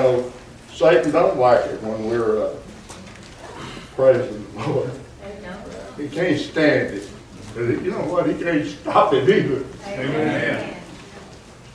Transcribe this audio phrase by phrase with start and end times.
[0.00, 0.32] So
[0.72, 2.54] Satan don't like it when we're uh,
[3.96, 4.90] praising the Lord.
[5.98, 7.08] He can't stand it.
[7.54, 8.26] You know what?
[8.26, 9.62] He can't stop it either.
[9.88, 10.08] Amen.
[10.08, 10.76] Amen.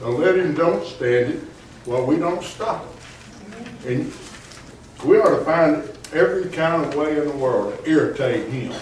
[0.00, 1.38] So let him don't stand it
[1.84, 3.86] while we don't stop it.
[3.96, 4.12] And
[5.04, 8.72] we ought to find every kind of way in the world to irritate him.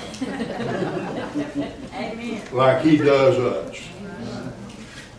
[1.93, 2.43] Amen.
[2.51, 3.79] Like he does us.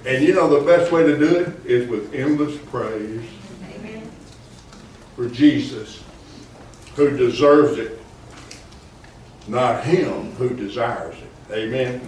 [0.07, 3.21] And you know the best way to do it is with endless praise
[5.16, 6.04] for Jesus
[6.96, 8.00] who deserves it,
[9.47, 11.51] not him who desires it.
[11.54, 12.01] Amen.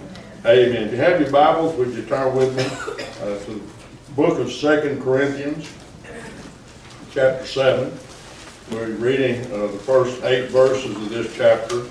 [0.44, 0.84] Amen.
[0.88, 2.64] If you have your Bibles, would you turn with me
[3.26, 3.54] uh, to
[4.06, 5.68] the book of Second Corinthians,
[7.10, 7.92] chapter 7.
[8.70, 11.84] We're reading uh, the first eight verses of this chapter.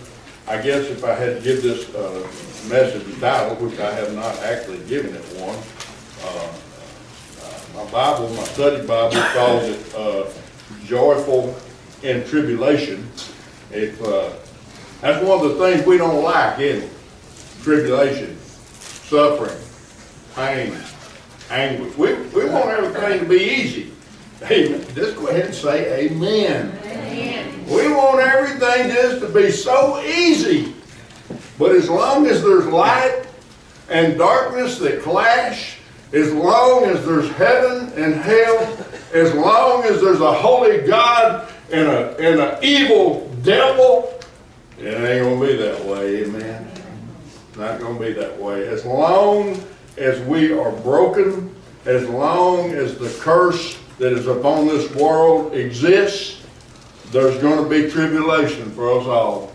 [0.47, 2.25] I guess if I had to give this uh,
[2.69, 5.57] message a title, which I have not actually given it one,
[6.23, 6.51] uh,
[7.43, 10.25] uh, my Bible, my study Bible, calls it uh,
[10.87, 11.55] joyful
[12.01, 13.07] in tribulation.
[13.71, 14.31] If uh,
[15.01, 16.91] that's one of the things we don't like, is
[17.63, 19.59] Tribulation, suffering,
[20.35, 20.73] pain,
[21.49, 21.97] anguish.
[21.97, 23.91] We, we want everything to be easy.
[24.41, 26.79] Hey, Just go ahead and say amen.
[26.85, 27.65] amen.
[27.65, 30.75] We want everything just to be so easy.
[31.59, 33.25] But as long as there's light
[33.89, 35.79] and darkness that clash,
[36.13, 38.76] as long as there's heaven and hell,
[39.13, 44.19] as long as there's a holy God and a and an evil devil,
[44.79, 46.67] it ain't gonna be that way, amen.
[47.57, 48.67] not gonna be that way.
[48.67, 49.61] As long
[49.97, 51.53] as we are broken,
[51.85, 56.43] as long as the curse that is upon this world exists,
[57.11, 59.51] there's gonna be tribulation for us all.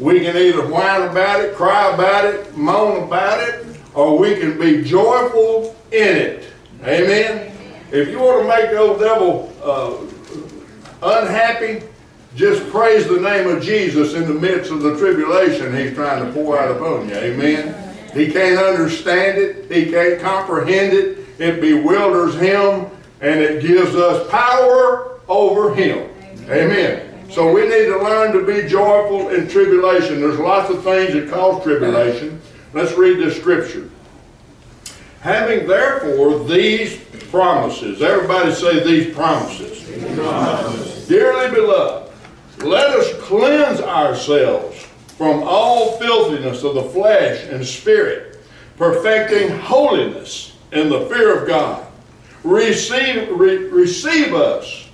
[0.00, 3.64] We can either whine about it, cry about it, moan about it,
[3.94, 6.44] or we can be joyful in it.
[6.82, 7.53] Amen.
[7.94, 11.80] If you want to make the old devil uh, unhappy,
[12.34, 16.32] just praise the name of Jesus in the midst of the tribulation he's trying to
[16.32, 17.14] pour out upon you.
[17.14, 17.96] Amen.
[18.12, 19.70] He can't understand it.
[19.70, 21.24] He can't comprehend it.
[21.38, 22.86] It bewilders him
[23.20, 26.10] and it gives us power over him.
[26.48, 26.50] Amen.
[26.50, 27.30] Amen.
[27.30, 30.20] So we need to learn to be joyful in tribulation.
[30.20, 32.40] There's lots of things that cause tribulation.
[32.72, 33.88] Let's read this scripture.
[35.24, 36.98] Having therefore these
[37.30, 38.02] promises.
[38.02, 39.80] Everybody say these promises.
[41.08, 42.12] Dearly beloved,
[42.58, 44.82] let us cleanse ourselves
[45.16, 48.38] from all filthiness of the flesh and spirit,
[48.76, 51.86] perfecting holiness in the fear of God.
[52.42, 54.90] Receive, re receive us.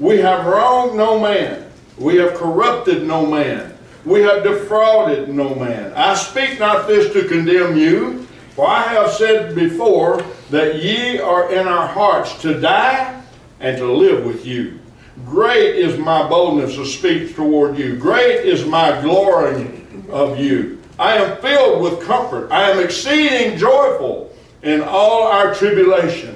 [0.00, 1.70] We have wronged no man.
[1.98, 3.78] We have corrupted no man.
[4.04, 5.92] We have defrauded no man.
[5.92, 8.26] I speak not this to condemn you,
[8.58, 10.20] for I have said before
[10.50, 13.22] that ye are in our hearts to die
[13.60, 14.80] and to live with you.
[15.24, 17.94] Great is my boldness of speech toward you.
[17.94, 20.82] Great is my glory of you.
[20.98, 22.50] I am filled with comfort.
[22.50, 24.32] I am exceeding joyful
[24.64, 26.34] in all our tribulation.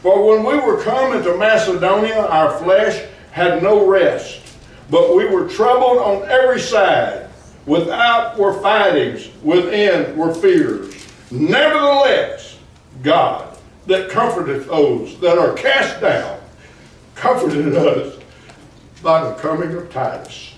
[0.00, 4.42] For when we were come into Macedonia, our flesh had no rest,
[4.92, 7.30] but we were troubled on every side.
[7.66, 10.94] Without were fightings, within were fears.
[11.34, 12.56] Nevertheless,
[13.02, 16.38] God that comforteth those that are cast down,
[17.16, 18.18] comforted us
[19.02, 20.54] by the coming of Titus.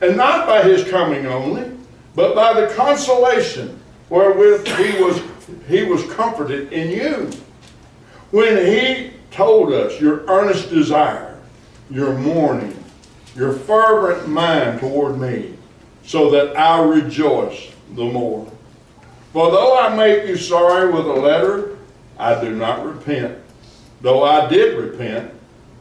[0.00, 1.72] And not by his coming only,
[2.14, 5.20] but by the consolation wherewith he was,
[5.68, 7.30] he was comforted in you.
[8.30, 11.36] When he told us your earnest desire,
[11.90, 12.76] your mourning,
[13.34, 15.54] your fervent mind toward me,
[16.06, 18.51] so that I rejoice the more.
[19.32, 21.78] For though I make you sorry with a letter,
[22.18, 23.38] I do not repent,
[24.02, 25.32] though I did repent,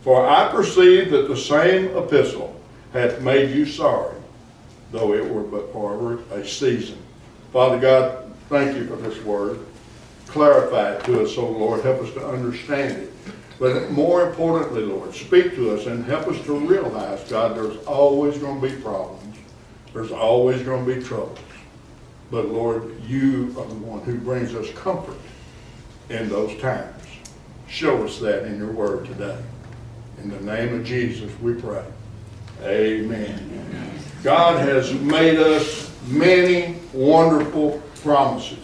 [0.03, 2.55] for I perceive that the same epistle
[2.93, 4.15] hath made you sorry,
[4.93, 6.97] though it were but for a season.
[7.51, 9.59] Father God, thank you for this word.
[10.27, 11.81] Clarify it to us, O oh Lord.
[11.81, 13.13] Help us to understand it.
[13.59, 18.37] But more importantly, Lord, speak to us and help us to realize, God, there's always
[18.37, 19.35] going to be problems.
[19.93, 21.37] There's always going to be troubles.
[22.31, 25.17] But Lord, you are the one who brings us comfort
[26.09, 26.95] in those times.
[27.67, 29.37] Show us that in your word today.
[30.23, 31.83] In the name of Jesus, we pray.
[32.63, 33.99] Amen.
[34.23, 38.59] God has made us many wonderful promises.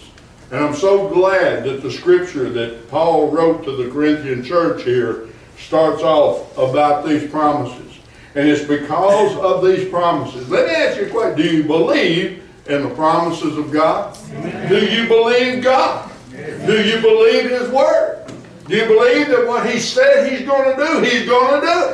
[0.51, 5.27] And I'm so glad that the scripture that Paul wrote to the Corinthian church here
[5.59, 7.97] starts off about these promises.
[8.35, 10.47] And it's because of these promises.
[10.49, 11.37] Let me ask you a question.
[11.37, 14.17] Do you believe and the promises of God?
[14.31, 14.69] Amen.
[14.69, 16.09] Do you believe God?
[16.33, 16.65] Amen.
[16.67, 18.25] Do you believe His Word?
[18.67, 21.89] Do you believe that what He said He's going to do, He's going to do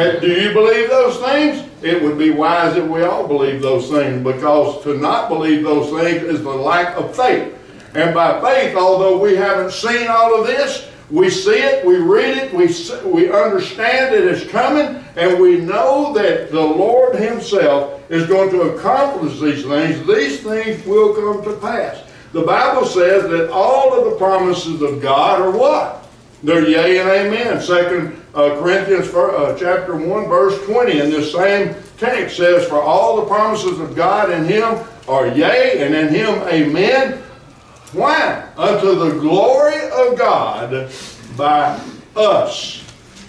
[0.00, 0.20] it?
[0.20, 1.70] Do you believe those things?
[1.82, 5.88] It would be wise if we all believe those things because to not believe those
[5.90, 7.56] things is the lack of faith.
[7.94, 12.38] And by faith, although we haven't seen all of this, we see it, we read
[12.38, 12.66] it, we,
[13.08, 18.74] we understand it is coming, and we know that the Lord Himself is going to
[18.76, 20.04] accomplish these things.
[20.08, 22.02] These things will come to pass.
[22.32, 26.04] The Bible says that all of the promises of God are what?
[26.42, 27.62] They're yea and amen.
[27.62, 33.20] Second uh, Corinthians uh, chapter 1, verse 20, in this same text says, For all
[33.20, 37.22] the promises of God in Him are yea, and in Him amen,
[37.94, 38.44] why?
[38.56, 40.90] Unto the glory of God
[41.36, 41.80] by
[42.16, 42.82] us.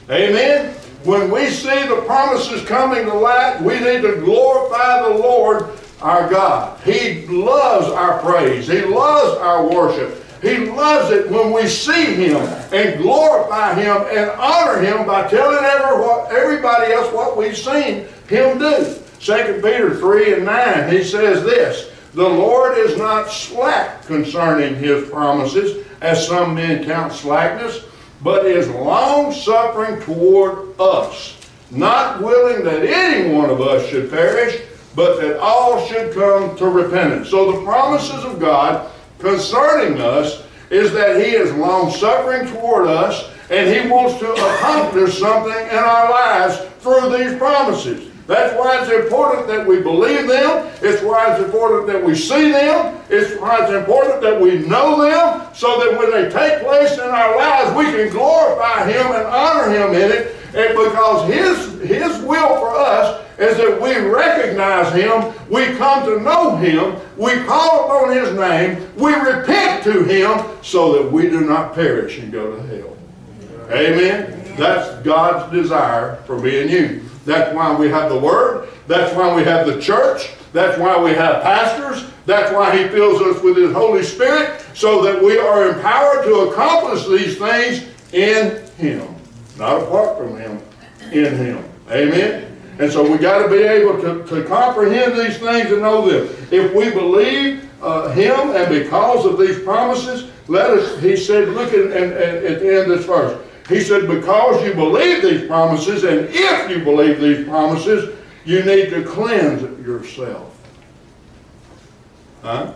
[0.09, 0.73] Amen?
[1.03, 5.69] When we see the promises coming to light, we need to glorify the Lord
[6.01, 6.79] our God.
[6.81, 8.67] He loves our praise.
[8.67, 10.23] He loves our worship.
[10.41, 12.37] He loves it when we see Him
[12.73, 18.97] and glorify Him and honor Him by telling everybody else what we've seen Him do.
[19.19, 21.91] 2 Peter 3 and 9, he says this.
[22.15, 27.81] The Lord is not slack concerning his promises, as some men count slackness,
[28.23, 31.35] but is long suffering toward us,
[31.71, 34.61] not willing that any one of us should perish,
[34.95, 37.27] but that all should come to repentance.
[37.27, 38.89] So the promises of God
[39.19, 45.17] concerning us is that he is long suffering toward us and he wants to accomplish
[45.17, 48.03] something in our lives through these promises.
[48.27, 50.71] That's why it's important that we believe them.
[50.81, 52.99] It's why it's important that we see them.
[53.07, 57.01] It's why it's important that we know them so that when they take place in
[57.01, 60.35] our lives, we can glorify Him and honor Him in it.
[60.55, 66.19] And because His, His will for us is that we recognize Him, we come to
[66.23, 71.41] know Him, we call upon His name, we repent to Him so that we do
[71.41, 72.97] not perish and go to hell.
[73.69, 74.31] Amen.
[74.57, 77.03] That's God's desire for me and you.
[77.25, 78.69] That's why we have the Word.
[78.87, 80.29] That's why we have the church.
[80.53, 82.09] That's why we have pastors.
[82.25, 86.35] That's why He fills us with His Holy Spirit so that we are empowered to
[86.51, 87.83] accomplish these things
[88.13, 89.13] in Him.
[89.57, 90.61] Not apart from Him,
[91.11, 91.65] in Him.
[91.89, 92.51] Amen?
[92.77, 96.35] And so we got to be able to, to comprehend these things and know them.
[96.51, 101.73] If we believe uh, Him and because of these promises, let us, He said, look
[101.73, 103.41] at, at the end of this verse.
[103.67, 108.89] He said, because you believe these promises, and if you believe these promises, you need
[108.91, 110.53] to cleanse yourself.
[112.43, 112.75] Huh?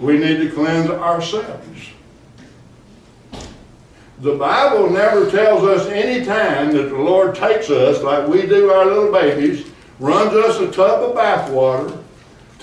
[0.00, 1.88] We need to cleanse ourselves.
[4.20, 8.70] The Bible never tells us any time that the Lord takes us, like we do
[8.72, 9.66] our little babies,
[10.00, 11.96] runs us a tub of bath water,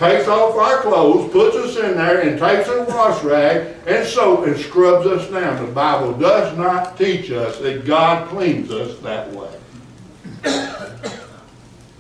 [0.02, 4.48] takes off our clothes, puts us in there, and takes a wash rag and soap
[4.48, 5.64] and scrubs us down.
[5.64, 9.56] The Bible does not teach us that God cleans us that way.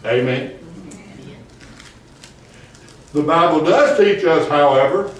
[0.03, 0.57] Amen.
[3.13, 5.13] The Bible does teach us, however,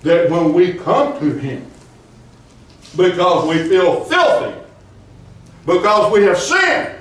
[0.00, 1.66] that when we come to Him,
[2.96, 4.58] because we feel filthy,
[5.66, 6.92] because we have sinned,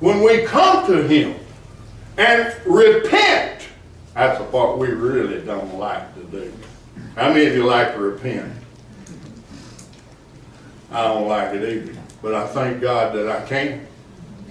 [0.00, 1.36] when we come to Him,
[2.16, 3.68] and repent.
[4.14, 6.52] That's the part we really don't like to do.
[7.14, 8.52] How many of you like to repent?
[10.90, 12.00] I don't like it either.
[12.22, 13.86] But I thank God that I can.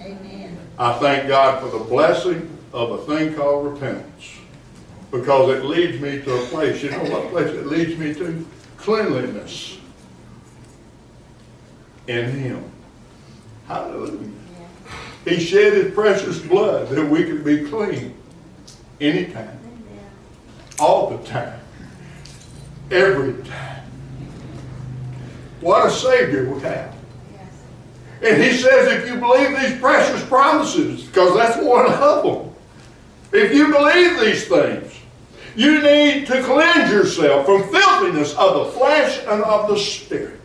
[0.00, 0.58] Amen.
[0.78, 4.30] I thank God for the blessing of a thing called repentance.
[5.10, 6.82] Because it leads me to a place.
[6.82, 8.46] You know what place it leads me to?
[8.76, 9.78] Cleanliness
[12.06, 12.70] in Him.
[13.66, 14.35] Hallelujah.
[15.26, 18.14] He shed his precious blood that we could be clean
[19.00, 19.58] anytime,
[20.78, 21.60] all the time,
[22.92, 23.82] every time.
[25.60, 26.94] What a Savior we have.
[28.22, 32.54] And he says, if you believe these precious promises, because that's one of them,
[33.32, 34.94] if you believe these things,
[35.56, 40.40] you need to cleanse yourself from filthiness of the flesh and of the spirit.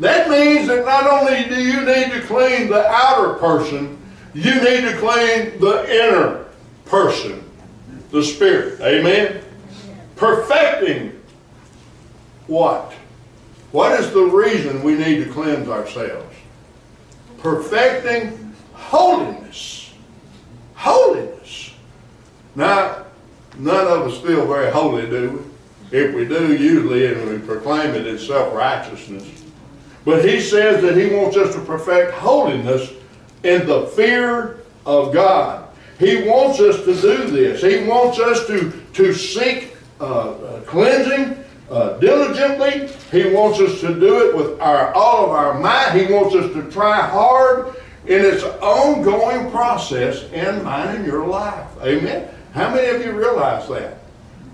[0.00, 3.97] That means that not only do you need to clean the outer person,
[4.38, 6.44] you need to claim the inner
[6.84, 7.42] person,
[8.12, 8.80] the spirit.
[8.80, 9.42] Amen?
[10.14, 11.20] Perfecting
[12.46, 12.92] what?
[13.72, 16.32] What is the reason we need to cleanse ourselves?
[17.38, 19.92] Perfecting holiness.
[20.76, 21.72] Holiness.
[22.54, 23.06] Now,
[23.58, 25.52] none of us feel very holy, do
[25.90, 25.98] we?
[25.98, 29.26] If we do, usually, and we proclaim it as self righteousness.
[30.04, 32.92] But he says that he wants us to perfect holiness
[33.44, 35.68] in the fear of God.
[35.98, 37.60] He wants us to do this.
[37.62, 42.86] He wants us to, to seek uh, uh, cleansing uh, diligently.
[43.10, 45.92] He wants us to do it with our, all of our might.
[45.98, 47.74] He wants us to try hard
[48.06, 51.66] in its ongoing process in mine and your life.
[51.82, 52.28] Amen.
[52.54, 53.98] How many of you realize that?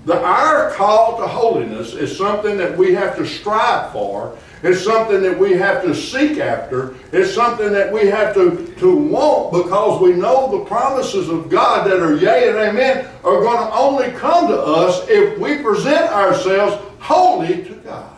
[0.06, 5.20] The, our call to holiness is something that we have to strive for it's something
[5.20, 6.94] that we have to seek after.
[7.12, 11.86] It's something that we have to, to want because we know the promises of God
[11.86, 16.10] that are yea and amen are going to only come to us if we present
[16.10, 18.16] ourselves wholly to God.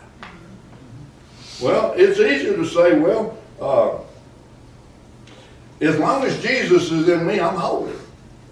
[1.61, 3.99] Well, it's easier to say, well, uh,
[5.81, 7.93] as long as Jesus is in me, I'm holy.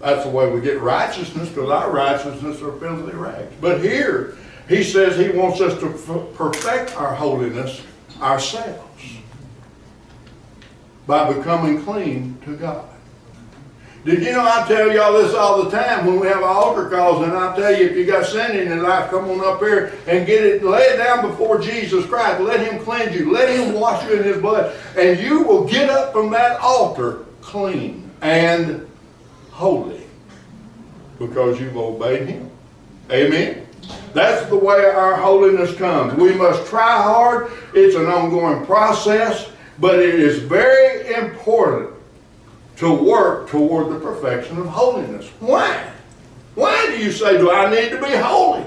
[0.01, 3.53] That's the way we get righteousness because our righteousness are filthy rags.
[3.61, 7.81] But here, he says he wants us to perfect our holiness
[8.21, 8.81] ourselves
[11.05, 12.85] by becoming clean to God.
[14.05, 17.23] Did you know I tell y'all this all the time when we have altar calls,
[17.23, 19.93] and I tell you if you got sin in your life, come on up here
[20.07, 22.41] and get it, lay it down before Jesus Christ.
[22.41, 23.31] Let Him cleanse you.
[23.31, 27.25] Let Him wash you in His blood, and you will get up from that altar
[27.41, 28.87] clean and
[29.49, 30.01] holy
[31.17, 32.49] because you've obeyed Him.
[33.11, 33.64] Amen.
[34.13, 36.13] That's the way our holiness comes.
[36.15, 37.51] We must try hard.
[37.73, 39.49] It's an ongoing process,
[39.79, 41.91] but it is very important
[42.77, 45.27] to work toward the perfection of holiness.
[45.39, 45.89] Why?
[46.55, 48.65] Why do you say, do I need to be holy?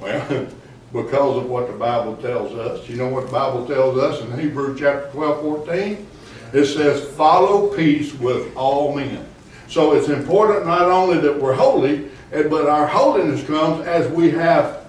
[0.00, 0.46] Well,
[0.92, 2.88] because of what the Bible tells us.
[2.88, 6.06] You know what the Bible tells us in Hebrews chapter 12, 14?
[6.54, 9.26] It says, follow peace with all men.
[9.68, 14.30] So it's important not only that we're holy, and, but our holiness comes as we
[14.32, 14.86] have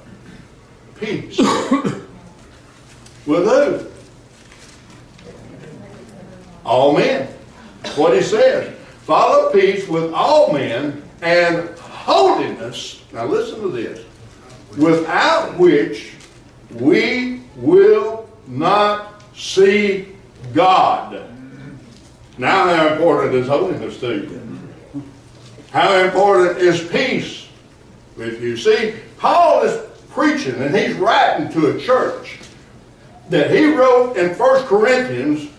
[1.00, 1.38] peace
[3.26, 3.86] with who?
[6.66, 7.28] All men.
[7.96, 8.76] What he says.
[9.04, 13.04] Follow peace with all men and holiness.
[13.14, 14.06] Now listen to this.
[14.78, 16.14] Without which
[16.74, 20.10] we will not see
[20.54, 21.24] God.
[22.38, 24.49] Now how important is holiness to you?
[25.72, 27.48] How important is peace
[28.18, 28.58] If you?
[28.58, 32.40] See, Paul is preaching and he's writing to a church
[33.30, 35.50] that he wrote in 1 Corinthians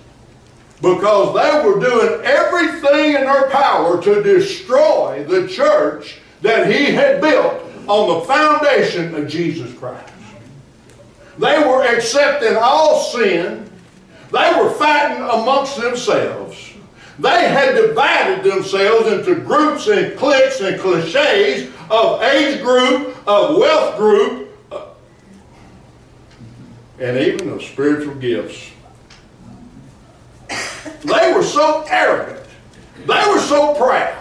[0.82, 7.20] because they were doing everything in their power to destroy the church that he had
[7.20, 10.12] built on the foundation of Jesus Christ.
[11.38, 13.70] They were accepting all sin.
[14.32, 16.69] They were fighting amongst themselves.
[17.20, 23.98] They had divided themselves into groups and cliques and cliches of age group, of wealth
[23.98, 24.86] group, uh,
[26.98, 28.70] and even of spiritual gifts.
[31.04, 32.46] They were so arrogant,
[33.00, 34.16] they were so proud,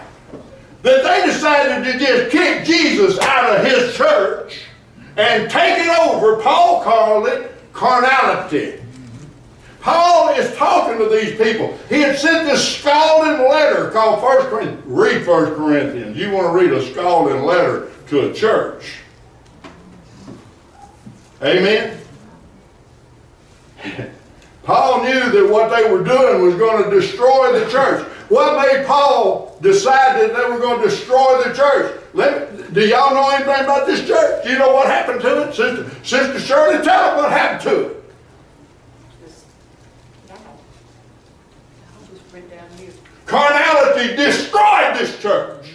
[0.81, 4.65] that they decided to just kick Jesus out of his church
[5.15, 6.41] and take it over.
[6.41, 8.78] Paul called it carnality.
[9.81, 11.77] Paul is talking to these people.
[11.87, 14.83] He had sent this scalding letter called First Corinthians.
[14.85, 16.17] Read First Corinthians.
[16.17, 18.97] You want to read a scalding letter to a church.
[21.41, 21.97] Amen?
[24.63, 28.05] Paul knew that what they were doing was going to destroy the church.
[28.27, 31.99] What made Paul decide that they were going to destroy the church?
[32.13, 34.45] Let, do y'all know anything about this church?
[34.45, 35.55] You know what happened to it?
[35.55, 37.98] Sister, Sister Shirley, tell them what happened to it.
[43.29, 45.69] Carnality destroyed this church.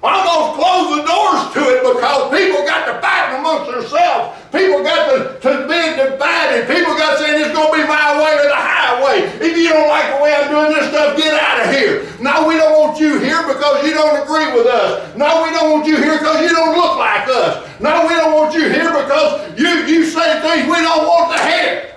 [0.00, 4.38] Almost closed the doors to it because people got to fighting amongst themselves.
[4.54, 6.70] People got to, to be divided.
[6.70, 9.18] People got saying it's going to be my way or the highway.
[9.42, 12.06] If you don't like the way I'm doing this stuff, get out of here.
[12.22, 15.02] No, we don't want you here because you don't agree with us.
[15.18, 17.66] No, we don't want you here because you don't look like us.
[17.82, 21.42] No, we don't want you here because you, you say things we don't want to
[21.42, 21.90] hear.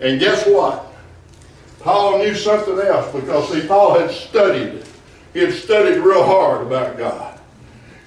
[0.00, 0.88] And guess what?
[1.82, 4.84] Paul knew something else because, see, Paul had studied.
[5.32, 7.40] He had studied real hard about God.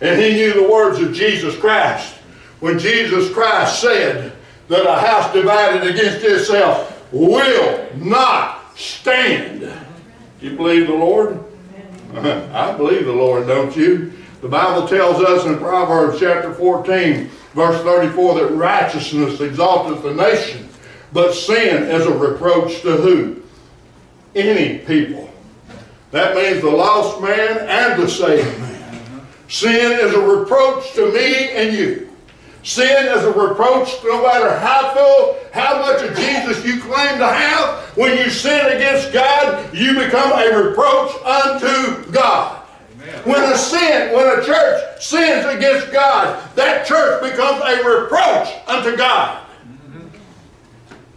[0.02, 2.14] And he knew the words of Jesus Christ.
[2.62, 4.32] When Jesus Christ said
[4.70, 9.62] that a house divided against itself will not stand.
[10.40, 11.44] Do you believe the Lord?
[12.16, 14.14] I believe the Lord, don't you?
[14.42, 20.70] The Bible tells us in Proverbs chapter 14, verse 34, that righteousness exalteth the nation,
[21.14, 23.42] but sin is a reproach to who?
[24.36, 25.30] any people.
[26.12, 29.02] That means the lost man and the saved man.
[29.48, 32.10] Sin is a reproach to me and you.
[32.64, 37.28] Sin is a reproach no matter how full, how much of Jesus you claim to
[37.28, 37.80] have.
[37.96, 42.62] When you sin against God, you become a reproach unto God.
[43.24, 48.98] When a sin, when a church sins against God, that church becomes a reproach unto
[48.98, 49.45] God.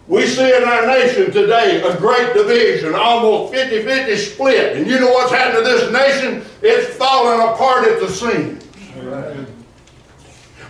[0.08, 4.76] We see in our nation today a great division, almost 50 50 split.
[4.78, 6.46] And you know what's happened to this nation?
[6.62, 8.64] It's falling apart at the seams.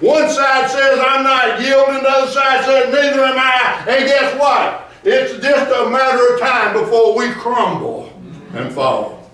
[0.01, 2.03] One side says, I'm not yielding.
[2.03, 3.85] The other side says, neither am I.
[3.89, 4.91] And guess what?
[5.05, 8.13] It's just a matter of time before we crumble
[8.55, 9.31] and fall.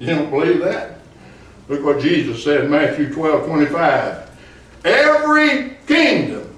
[0.00, 0.98] You don't believe that?
[1.68, 4.28] Look what Jesus said in Matthew 12 25.
[4.84, 6.57] Every kingdom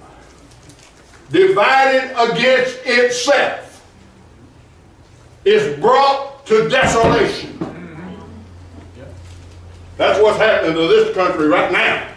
[1.30, 3.86] divided against itself,
[5.44, 7.56] is brought to desolation.
[9.96, 12.08] That's what's happening to this country right now.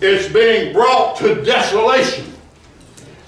[0.00, 2.26] It's being brought to desolation.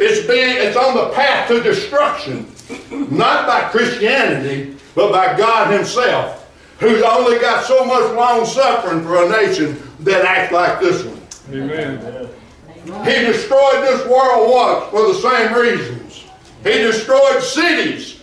[0.00, 2.50] It's being it's on the path to destruction,
[2.90, 6.50] not by Christianity, but by God Himself,
[6.80, 11.20] who's only got so much long suffering for a nation that acts like this one.
[11.50, 12.28] Amen.
[12.84, 16.24] He destroyed this world what for the same reasons.
[16.62, 18.20] He destroyed cities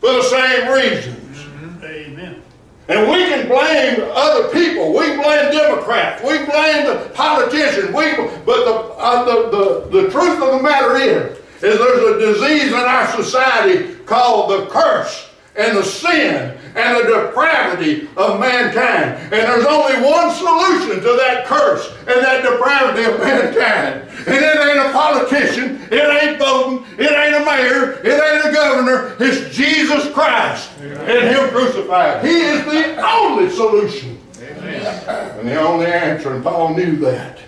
[0.00, 1.40] for the same reasons.
[1.82, 2.42] Amen.
[2.88, 4.90] And we can blame other people.
[4.92, 6.22] We blame Democrats.
[6.22, 7.86] We blame the politicians.
[7.88, 8.12] We,
[8.44, 9.56] but the, uh, the,
[9.90, 14.50] the, the truth of the matter is, is there's a disease in our society called
[14.52, 15.25] the curse
[15.56, 19.18] and the sin and the depravity of mankind.
[19.32, 24.04] And there's only one solution to that curse and that depravity of mankind.
[24.26, 28.52] And it ain't a politician, it ain't voting, it ain't a mayor, it ain't a
[28.52, 29.16] governor.
[29.20, 30.98] It's Jesus Christ Amen.
[31.00, 32.24] and Him crucified.
[32.24, 35.38] He is the only solution Amen.
[35.38, 36.34] and the only answer.
[36.34, 37.38] And Paul knew that.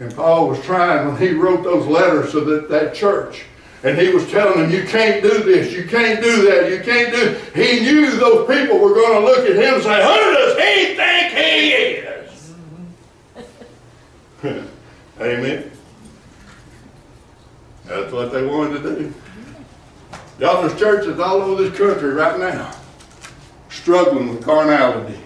[0.00, 3.44] And Paul was trying when he wrote those letters so that, that church
[3.82, 7.10] and he was telling them, you can't do this, you can't do that, you can't
[7.14, 7.34] do...
[7.58, 10.96] He knew those people were going to look at him and say, who does he
[10.96, 11.32] think
[14.42, 14.66] he is?
[15.20, 15.70] Amen.
[17.86, 19.14] That's what they wanted to do.
[20.38, 22.76] Y'all, there's churches all over this country right now
[23.70, 25.18] struggling with carnality,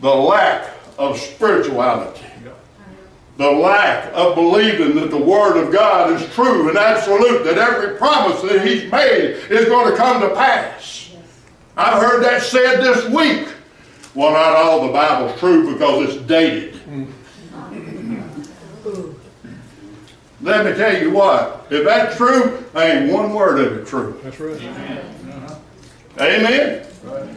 [0.00, 2.24] the lack of spirituality
[3.40, 7.96] the lack of believing that the Word of God is true and absolute, that every
[7.96, 11.10] promise that He's made is going to come to pass.
[11.74, 13.48] I've heard that said this week.
[14.14, 16.74] Well, not all the Bible's true because it's dated.
[17.54, 18.18] Mm-hmm.
[20.44, 24.20] Let me tell you what, if that's true, ain't one word of it true.
[24.22, 24.60] That's right.
[24.60, 25.60] Amen.
[26.18, 26.86] Amen.
[27.04, 27.36] Right.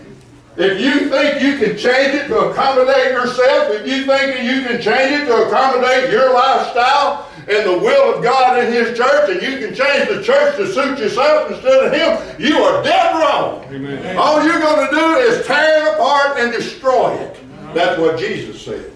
[0.56, 4.78] If you think you can change it to accommodate yourself, if you think you can
[4.80, 9.42] change it to accommodate your lifestyle and the will of God in His church, and
[9.42, 13.64] you can change the church to suit yourself instead of Him, you are dead wrong.
[13.74, 14.16] Amen.
[14.16, 17.40] All you're going to do is tear it apart and destroy it.
[17.74, 18.92] That's what Jesus said.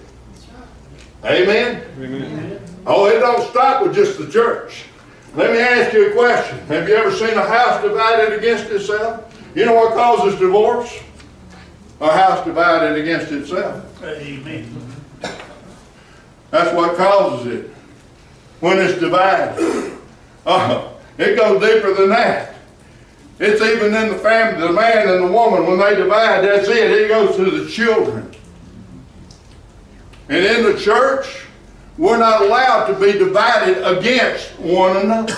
[1.25, 1.83] Amen?
[1.99, 2.59] Amen.
[2.85, 4.85] Oh, it don't stop with just the church.
[5.33, 6.59] Let me ask you a question.
[6.67, 9.23] Have you ever seen a house divided against itself?
[9.55, 10.95] You know what causes divorce?
[11.99, 13.83] a house divided against itself.
[14.03, 14.71] Amen.
[16.51, 17.69] That's what causes it.
[18.59, 19.97] When it's divided.
[20.45, 22.55] Uh, it goes deeper than that.
[23.39, 26.91] It's even in the family, the man and the woman, when they divide, that's it.
[26.91, 28.31] It goes to the children.
[30.29, 31.43] And in the church,
[31.97, 35.35] we're not allowed to be divided against one another.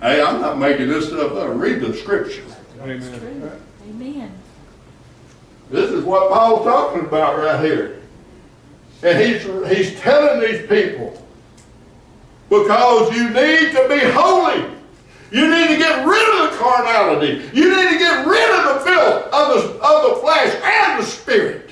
[0.00, 1.54] hey, I'm not making this stuff up.
[1.56, 2.44] Read the scripture.
[2.80, 3.58] Amen.
[3.88, 4.32] Amen.
[5.70, 8.00] This is what Paul's talking about right here.
[9.02, 9.42] And he's,
[9.76, 11.20] he's telling these people
[12.48, 14.66] because you need to be holy.
[15.30, 17.38] You need to get rid of the carnality.
[17.52, 21.06] You need to get rid of the filth of the, of the flesh and the
[21.06, 21.70] spirit.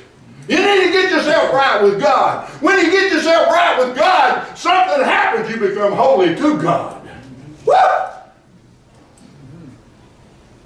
[0.48, 2.48] You need to get yourself right with God.
[2.60, 5.48] When you get yourself right with God, something happens.
[5.48, 7.06] You become holy to God.
[7.64, 7.74] Woo!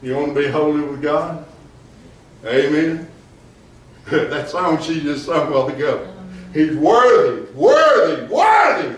[0.03, 1.45] You want to be holy with God?
[2.47, 3.07] Amen.
[4.07, 6.07] that song she just sung a while ago.
[6.55, 8.97] He's worthy, worthy, worthy.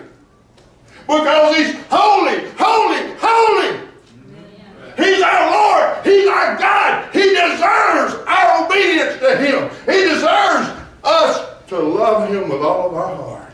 [1.06, 3.88] Because he's holy, holy, holy.
[4.98, 6.04] He's our Lord.
[6.06, 7.08] He's our God.
[7.14, 9.70] He deserves our obedience to him.
[9.86, 13.52] He deserves us to love him with all of our heart.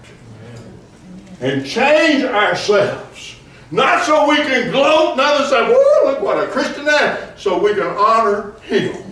[1.41, 3.37] And change ourselves.
[3.71, 7.63] Not so we can gloat not to say, whoa, look what a Christian that!" So
[7.63, 9.04] we can honor him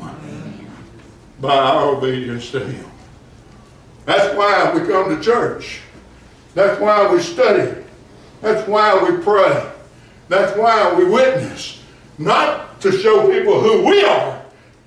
[1.43, 2.87] by our obedience to Him.
[4.07, 5.81] That's why we come to church.
[6.55, 7.83] That's why we study.
[8.41, 9.69] That's why we pray.
[10.29, 11.83] That's why we witness.
[12.17, 14.43] Not to show people who we are,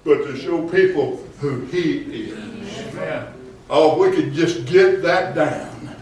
[0.05, 2.93] but to show people who He is.
[2.97, 3.27] Amen.
[3.69, 5.95] Oh, we could just get that down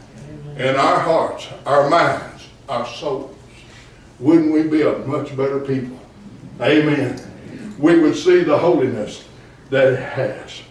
[0.58, 3.36] in our hearts, our minds, our souls.
[4.20, 6.00] Wouldn't we be a much better people?
[6.62, 7.20] Amen.
[7.80, 9.26] We would see the holiness
[9.74, 10.62] that has,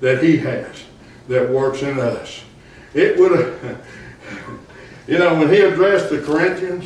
[0.00, 0.84] that He has,
[1.28, 2.42] that works in us.
[2.94, 3.58] It would,
[5.08, 6.84] you know, when He addressed the Corinthians,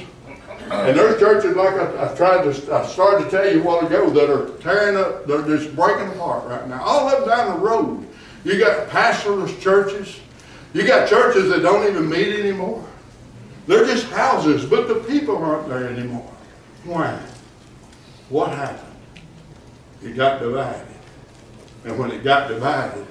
[0.70, 3.87] and there's churches like I, I tried to, I started to tell you a while
[3.87, 6.82] ago that are tearing up, they're just breaking apart right now.
[6.82, 8.08] All up down the road,
[8.44, 10.16] you got pastorless churches.
[10.72, 12.84] You got churches that don't even meet anymore.
[13.66, 16.30] They're just houses, but the people aren't there anymore.
[16.84, 17.18] Why?
[18.28, 18.94] What happened?
[20.02, 20.93] It got divided.
[21.85, 23.07] And when it got divided,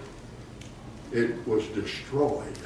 [1.12, 2.58] it was destroyed.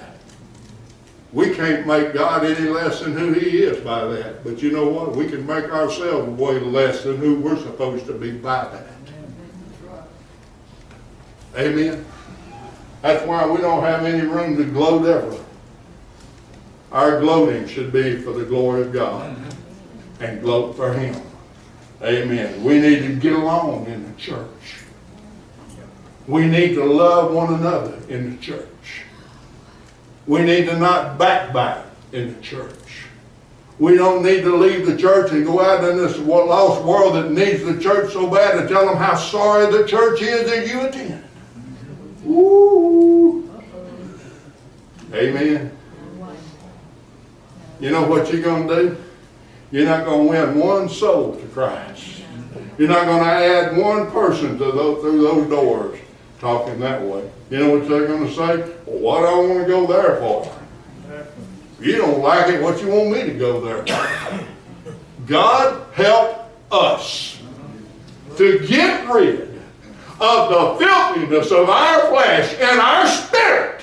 [1.34, 4.44] We can't make God any less than who he is by that.
[4.46, 5.14] But you know what?
[5.16, 8.88] We can make ourselves way less than who we're supposed to be by that.
[11.58, 12.06] Amen.
[13.02, 15.44] That's why we don't have any room to gloat ever.
[16.94, 19.36] Our gloating should be for the glory of God
[20.22, 21.22] and gloat for him.
[22.02, 22.64] Amen.
[22.64, 24.84] We need to get along in the church.
[26.28, 29.04] We need to love one another in the church.
[30.28, 32.76] We need to not backbite in the church.
[33.80, 37.32] We don't need to leave the church and go out in this lost world that
[37.32, 40.82] needs the church so bad and tell them how sorry the church is that you
[40.82, 41.24] attend.
[42.28, 43.44] Ooh.
[45.14, 45.72] Amen.
[47.80, 48.98] You know what you're going to do?
[49.72, 52.24] You're not going to win one soul to Christ.
[52.78, 56.00] You're not going to add one person to those, through those doors
[56.40, 57.30] talking that way.
[57.50, 58.58] You know what they're going to say?
[58.86, 60.54] Well, what do I want to go there for?
[61.84, 64.46] You don't like it, what you want me to go there for?
[65.26, 67.40] God help us
[68.38, 69.60] to get rid
[70.20, 73.82] of the filthiness of our flesh and our spirit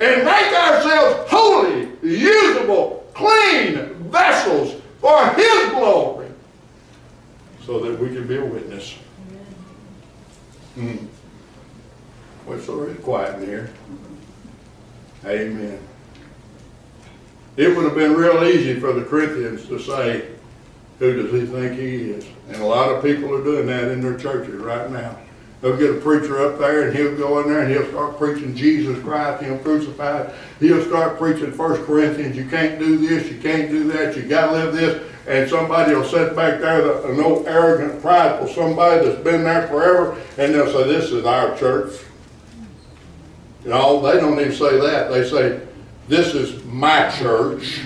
[0.00, 6.28] and make ourselves holy, usable, clean vessels for His glory
[7.64, 8.96] so that we can be a witness.
[10.76, 11.08] Mm.
[12.46, 13.70] Well, it's already quiet in here.
[15.24, 15.80] Amen.
[17.56, 20.28] It would have been real easy for the Corinthians to say,
[21.00, 22.24] who does he think he is?
[22.48, 25.18] And a lot of people are doing that in their churches right now.
[25.60, 28.54] They'll get a preacher up there and he'll go in there and he'll start preaching
[28.54, 30.30] Jesus Christ, him crucified.
[30.60, 34.46] He'll start preaching First Corinthians, you can't do this, you can't do that, you got
[34.52, 35.02] to live this.
[35.26, 40.12] And somebody will sit back there, an old arrogant, prideful somebody that's been there forever,
[40.38, 41.94] and they'll say, this is our church.
[43.66, 45.10] You know, they don't even say that.
[45.10, 45.60] They say,
[46.06, 47.80] this is my church.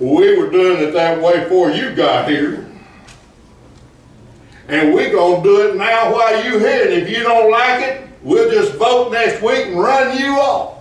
[0.00, 2.68] We were doing it that way before you got here.
[4.66, 6.82] And we're going to do it now while you're here.
[6.84, 10.78] And if you don't like it, we'll just vote next week and run you off.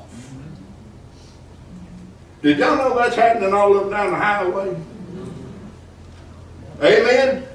[2.42, 4.76] Did y'all know that's happening all up down the highway?
[6.82, 7.46] Amen?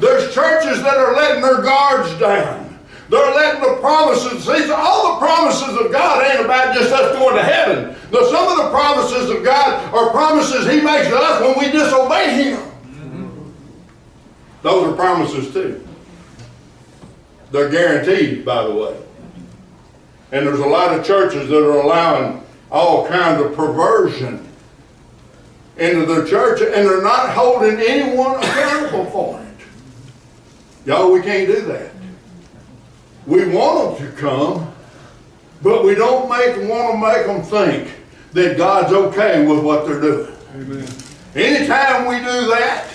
[0.00, 2.67] There's churches that are letting their guards down.
[3.08, 7.36] They're letting the promises, see, all the promises of God ain't about just us going
[7.36, 7.96] to heaven.
[8.10, 11.72] But some of the promises of God are promises He makes to us when we
[11.72, 12.58] disobey Him.
[12.60, 13.28] Mm-hmm.
[14.60, 15.86] Those are promises too.
[17.50, 18.94] They're guaranteed, by the way.
[20.32, 24.46] And there's a lot of churches that are allowing all kinds of perversion
[25.78, 29.44] into their church, and they're not holding anyone accountable for it.
[30.88, 31.87] Y'all, we can't do that.
[33.28, 34.72] We want them to come,
[35.60, 37.92] but we don't make want to make them think
[38.32, 40.32] that God's okay with what they're doing.
[40.54, 40.88] Amen.
[41.34, 42.86] Anytime we do that,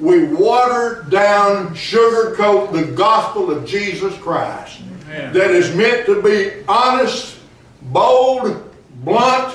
[0.00, 5.34] we water down, sugarcoat the gospel of Jesus Christ Amen.
[5.34, 7.36] that is meant to be honest,
[7.92, 8.72] bold,
[9.04, 9.54] blunt,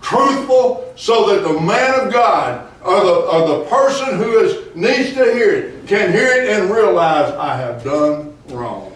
[0.00, 5.10] truthful, so that the man of God or the, or the person who is, needs
[5.14, 8.86] to hear it can hear it and realize I have done wrong.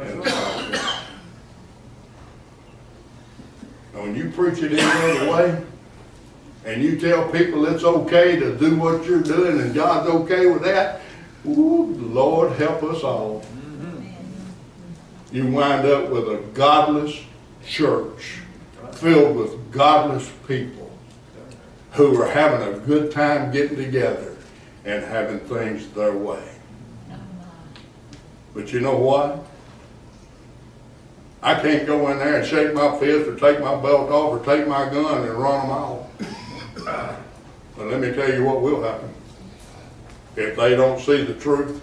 [0.00, 0.32] And
[4.02, 5.64] when you preach it any other way,
[6.64, 10.62] and you tell people it's okay to do what you're doing and God's okay with
[10.64, 11.00] that,
[11.46, 13.44] ooh, Lord help us all.
[15.32, 17.18] You wind up with a godless
[17.64, 18.40] church
[18.94, 20.90] filled with godless people
[21.92, 24.36] who are having a good time getting together
[24.84, 26.46] and having things their way.
[28.54, 29.44] But you know what?
[31.42, 34.44] I can't go in there and shake my fist or take my belt off or
[34.44, 36.10] take my gun and run them all.
[36.76, 39.08] But let me tell you what will happen.
[40.36, 41.80] If they don't see the truth,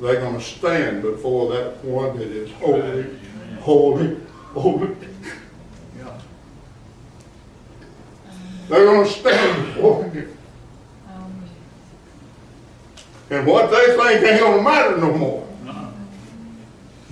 [0.00, 3.06] they're going to stand before that one that is holy,
[3.60, 4.16] holy,
[4.54, 4.96] holy.
[8.68, 10.38] They're going to stand before him.
[13.28, 15.48] And what they think ain't going to matter no more.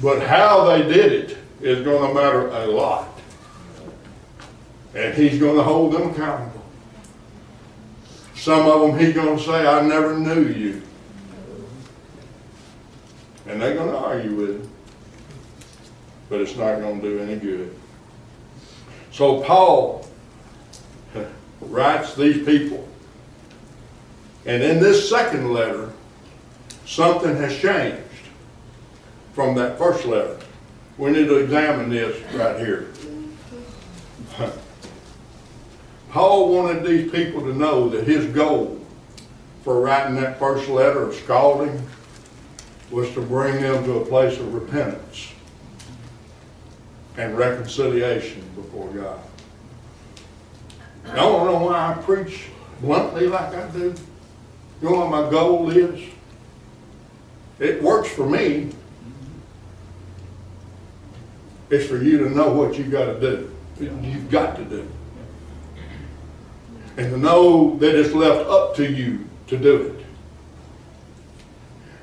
[0.02, 3.08] But how they did it is going to matter a lot.
[4.94, 6.62] And he's going to hold them accountable.
[8.34, 10.82] Some of them he's going to say, I never knew you.
[13.46, 14.70] And they're going to argue with him.
[16.28, 17.76] But it's not going to do any good.
[19.12, 20.06] So Paul
[21.60, 22.88] writes these people.
[24.46, 25.92] And in this second letter,
[26.86, 27.98] something has changed
[29.34, 30.39] from that first letter
[30.98, 32.88] we need to examine this right here.
[36.10, 38.78] Paul wanted these people to know that his goal
[39.62, 41.86] for writing that first letter of scalding
[42.90, 45.32] was to bring them to a place of repentance
[47.16, 49.20] and reconciliation before God.
[51.06, 52.46] I don't know why I preach
[52.80, 53.94] bluntly like I do.
[54.82, 56.02] You know what my goal is?
[57.58, 58.70] It works for me.
[61.70, 63.54] It's for you to know what you got to do.
[63.78, 64.86] You've got to do.
[66.96, 70.06] And to know that it's left up to you to do it.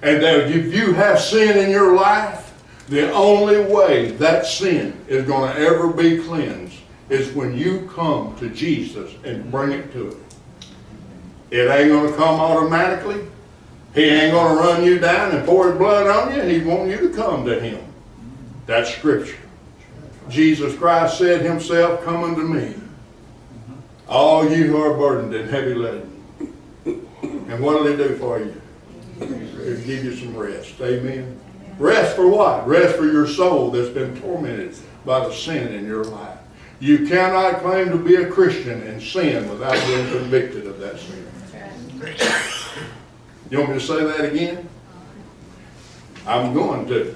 [0.02, 2.46] And that if you have sin in your life,
[2.88, 6.78] the only way that sin is going to ever be cleansed
[7.10, 10.24] is when you come to Jesus and bring it to him.
[11.52, 13.26] It ain't going to come automatically.
[13.94, 16.42] He ain't going to run you down and pour his blood on you.
[16.44, 17.84] He wants you to come to him.
[18.66, 19.38] That's Scripture.
[20.30, 22.76] Jesus Christ said himself, Come unto me,
[24.08, 26.14] all you who are burdened and heavy laden.
[27.22, 28.62] And what will he do for you?
[29.20, 30.74] He'll give you some rest.
[30.82, 31.40] Amen.
[31.80, 32.68] Rest for what?
[32.68, 36.38] Rest for your soul that's been tormented by the sin in your life.
[36.80, 42.84] You cannot claim to be a Christian and sin without being convicted of that sin.
[43.50, 44.68] You want me to say that again?
[46.26, 47.16] I'm going to.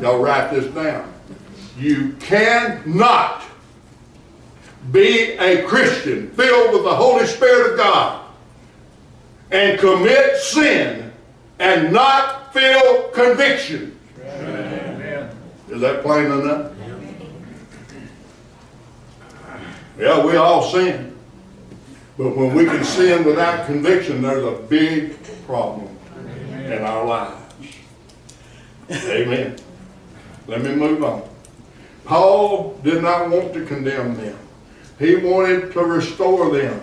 [0.00, 1.12] Y'all write this down.
[1.78, 3.42] You cannot
[4.90, 8.24] be a Christian filled with the Holy Spirit of God
[9.52, 11.12] and commit sin
[11.60, 13.96] and not feel conviction.
[14.22, 15.30] Amen.
[15.68, 16.72] Is that plain enough?
[20.00, 21.16] Yeah, we all sin.
[22.16, 26.72] But when we can sin without conviction, there's a big problem Amen.
[26.72, 27.40] in our lives.
[28.90, 29.56] Amen.
[30.48, 31.27] Let me move on.
[32.08, 34.34] Paul did not want to condemn them.
[34.98, 36.80] He wanted to restore them.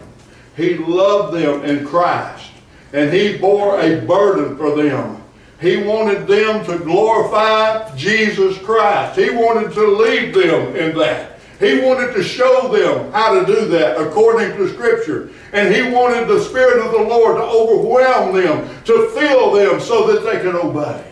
[0.55, 2.51] He loved them in Christ.
[2.93, 5.23] And he bore a burden for them.
[5.59, 9.17] He wanted them to glorify Jesus Christ.
[9.17, 11.39] He wanted to lead them in that.
[11.59, 15.31] He wanted to show them how to do that according to Scripture.
[15.53, 20.05] And he wanted the Spirit of the Lord to overwhelm them, to fill them so
[20.13, 21.03] that they can obey.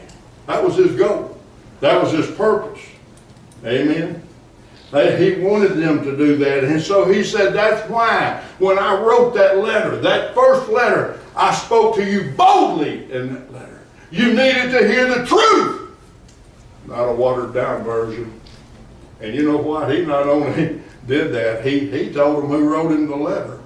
[0.45, 1.35] That was his goal.
[1.79, 2.79] That was his purpose.
[3.65, 4.21] Amen.
[4.91, 6.63] He wanted them to do that.
[6.65, 11.53] And so he said, that's why when I wrote that letter, that first letter, I
[11.53, 13.79] spoke to you boldly in that letter.
[14.11, 15.91] You needed to hear the truth,
[16.87, 18.39] not a watered down version.
[19.19, 19.89] And you know what?
[19.91, 23.59] He not only did that, he, he told them who wrote him the letter.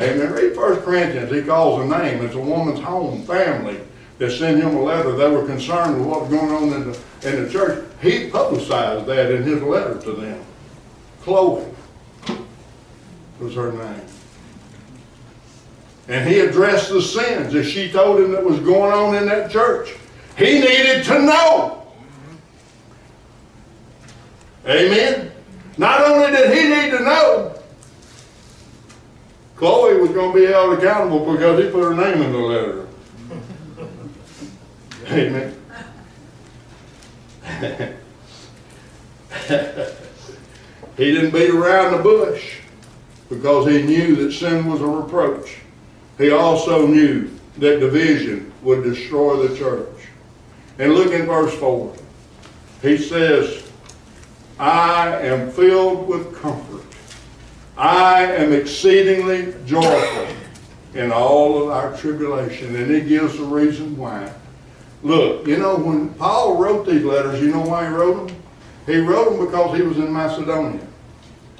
[0.00, 0.32] Amen.
[0.32, 1.30] Read 1 Corinthians.
[1.30, 2.24] He calls a name.
[2.24, 3.78] It's a woman's home, family
[4.18, 5.14] that sent him a letter.
[5.16, 7.84] They were concerned with what was going on in the, in the church.
[8.04, 10.44] He publicized that in his letter to them.
[11.22, 11.64] Chloe
[13.40, 14.02] was her name.
[16.08, 19.50] And he addressed the sins that she told him that was going on in that
[19.50, 19.94] church.
[20.36, 21.82] He needed to know.
[24.66, 25.32] Amen.
[25.78, 27.58] Not only did he need to know,
[29.56, 32.86] Chloe was going to be held accountable because he put her name in the letter.
[35.06, 35.54] Amen.
[37.60, 37.66] he
[40.96, 42.60] didn't beat around the bush
[43.28, 45.56] because he knew that sin was a reproach.
[46.16, 49.86] He also knew that division would destroy the church.
[50.78, 51.94] And look in verse 4.
[52.82, 53.68] He says,
[54.58, 56.80] I am filled with comfort.
[57.76, 60.28] I am exceedingly joyful
[60.94, 62.74] in all of our tribulation.
[62.76, 64.32] And he gives the reason why.
[65.04, 68.42] Look, you know, when Paul wrote these letters, you know why he wrote them?
[68.86, 70.80] He wrote them because he was in Macedonia.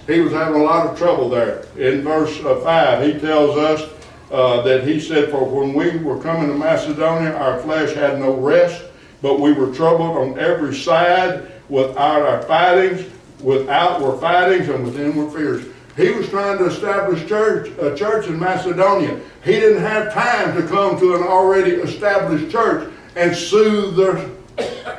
[0.06, 1.66] He was having a lot of trouble there.
[1.76, 3.90] In verse uh, 5, he tells us
[4.32, 8.34] uh, that he said, For when we were coming to Macedonia, our flesh had no
[8.34, 8.82] rest,
[9.20, 13.04] but we were troubled on every side without our fightings,
[13.42, 15.66] without were fightings and within were fears.
[15.98, 19.20] He was trying to establish church, a church in Macedonia.
[19.44, 24.30] He didn't have time to come to an already established church and soothe their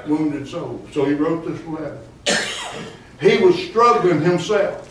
[0.07, 0.87] wounded souls.
[0.93, 1.99] So he wrote this letter.
[3.19, 4.81] He was struggling himself.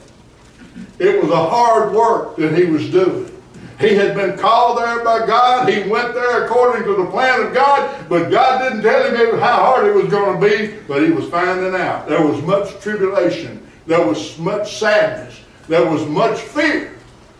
[0.98, 3.30] It was a hard work that he was doing.
[3.78, 5.68] He had been called there by God.
[5.68, 9.56] He went there according to the plan of God, but God didn't tell him how
[9.56, 12.08] hard it was going to be, but he was finding out.
[12.08, 13.66] There was much tribulation.
[13.86, 15.38] There was much sadness.
[15.68, 16.94] There was much fear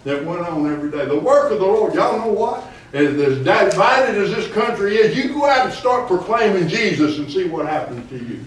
[0.04, 1.06] that went on every day.
[1.06, 2.64] The work of the Lord, y'all know what?
[2.94, 7.48] as divided as this country is, you go out and start proclaiming Jesus and see
[7.48, 8.40] what happens to you.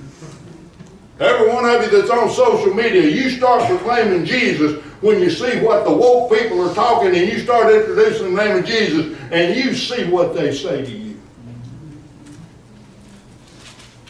[1.20, 5.60] Every one of you that's on social media, you start proclaiming Jesus when you see
[5.60, 9.56] what the woke people are talking and you start introducing the name of Jesus and
[9.58, 11.20] you see what they say to you.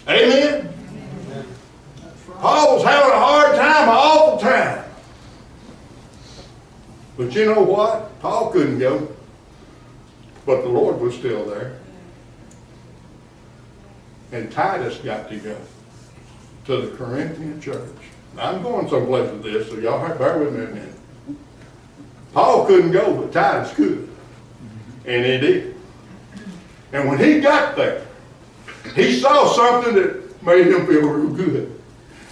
[0.07, 0.69] Amen?
[0.69, 1.47] Amen.
[2.39, 4.83] Paul's having a hard time all the time.
[7.17, 8.19] But you know what?
[8.19, 9.15] Paul couldn't go.
[10.47, 11.75] But the Lord was still there.
[14.31, 15.57] And Titus got to go
[16.67, 17.95] to the Corinthian church.
[18.33, 20.93] Now, I'm going someplace with this, so y'all all bear with me a minute.
[22.33, 24.07] Paul couldn't go, but Titus could.
[25.05, 25.75] And he did.
[26.93, 28.07] And when he got there,
[28.95, 31.73] he saw something that made him feel real good.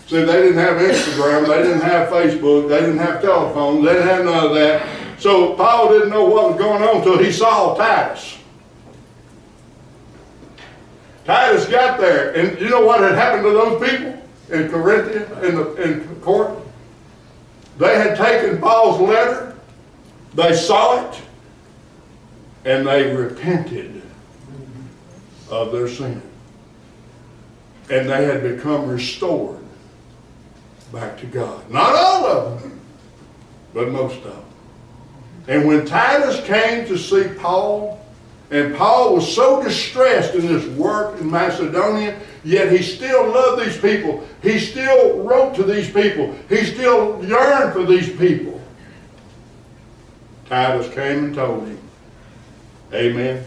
[0.07, 4.07] See, they didn't have Instagram, they didn't have Facebook, they didn't have telephones, they didn't
[4.07, 4.87] have none of that.
[5.19, 8.37] So Paul didn't know what was going on until he saw Titus.
[11.25, 15.55] Titus got there, and you know what had happened to those people in Corinthia, in,
[15.55, 16.59] the, in Corinth?
[17.77, 19.55] They had taken Paul's letter,
[20.35, 21.19] they saw it,
[22.65, 24.01] and they repented
[25.49, 26.21] of their sin.
[27.89, 29.63] And they had become restored
[30.91, 31.67] back to God.
[31.69, 32.79] Not all of them,
[33.73, 34.44] but most of them.
[35.47, 38.01] And when Titus came to see Paul,
[38.51, 43.77] and Paul was so distressed in this work in Macedonia, yet he still loved these
[43.77, 44.27] people.
[44.41, 46.33] He still wrote to these people.
[46.49, 48.59] He still yearned for these people.
[50.49, 51.79] Titus came and told him.
[52.93, 53.43] Amen.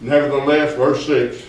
[0.00, 1.42] Nevertheless, verse 6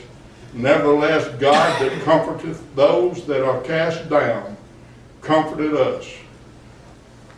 [0.55, 4.55] Nevertheless, God that comforteth those that are cast down
[5.21, 6.05] comforted us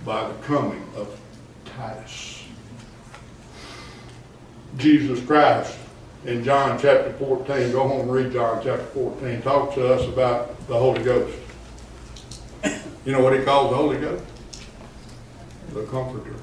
[0.05, 1.07] by the coming of
[1.75, 2.43] Titus,
[4.77, 5.77] Jesus Christ
[6.25, 10.57] in John chapter 14, go home and read John chapter 14, talk to us about
[10.69, 11.37] the Holy Ghost.
[13.03, 14.23] You know what he calls the Holy Ghost?
[15.73, 16.35] The Comforter.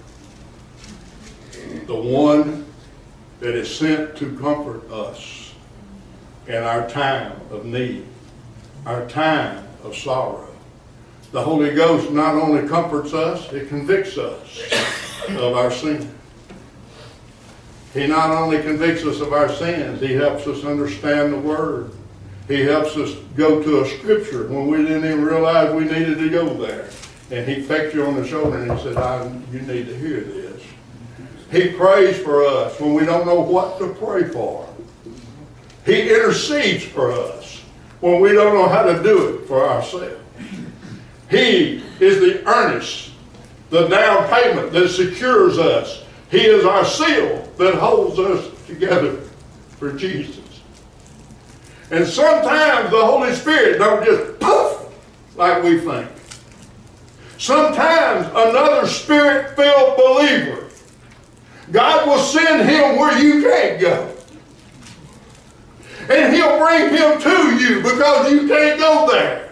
[1.87, 2.67] The one
[3.41, 5.55] that is sent to comfort us
[6.47, 8.05] in our time of need,
[8.85, 10.49] our time of sorrow.
[11.33, 16.11] The Holy Ghost not only comforts us, it convicts us of our sin.
[17.95, 21.93] He not only convicts us of our sins, He helps us understand the Word.
[22.49, 26.31] He helps us go to a Scripture when we didn't even realize we needed to
[26.31, 26.89] go there.
[27.31, 30.21] And He pecked you on the shoulder and He said, I, You need to hear
[30.21, 30.63] this.
[31.51, 34.69] He prays for us when we don't know what to pray for.
[35.85, 37.63] He intercedes for us
[38.01, 40.17] when we don't know how to do it for ourselves.
[41.29, 43.12] He is the earnest
[43.73, 46.05] the down payment that secures us.
[46.31, 49.17] He is our seal that holds us together
[49.79, 50.39] for Jesus.
[51.91, 54.93] And sometimes the Holy Spirit don't just poof
[55.37, 56.07] like we think.
[57.39, 60.69] Sometimes another spirit filled believer,
[61.71, 64.15] God will send him where you can't go.
[66.11, 69.52] And he'll bring him to you because you can't go there.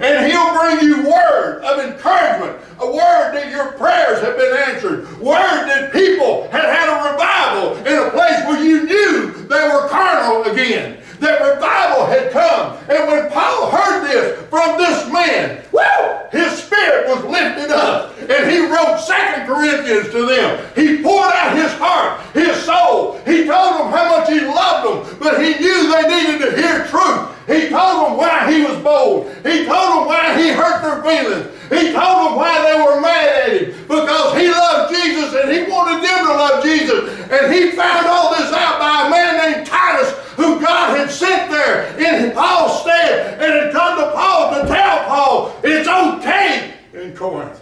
[0.00, 5.18] And he'll bring you word of encouragement, a word that your prayers have been answered,
[5.18, 9.88] word that people had had a revival in a place where you knew they were
[9.88, 12.76] carnal again that revival had come.
[12.88, 18.14] And when Paul heard this from this man, woo, his spirit was lifted up.
[18.20, 20.64] And he wrote Second Corinthians to them.
[20.74, 23.18] He poured out his heart, his soul.
[23.24, 26.86] He told them how much he loved them, but he knew they needed to hear
[26.86, 27.30] truth.
[27.46, 29.28] He told them why he was bold.
[29.44, 31.55] He told them why he hurt their feelings.
[31.70, 35.62] He told them why they were mad at him because he loved Jesus and he
[35.70, 37.28] wanted them to love Jesus.
[37.30, 41.50] And he found all this out by a man named Titus who God had sent
[41.50, 47.16] there in Paul's stead and had come to Paul to tell Paul it's okay in
[47.16, 47.60] Corinth.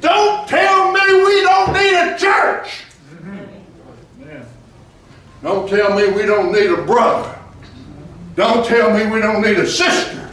[0.00, 2.84] Don't tell me we don't need a church.
[5.42, 7.36] Don't tell me we don't need a brother.
[8.36, 10.31] Don't tell me we don't need a sister.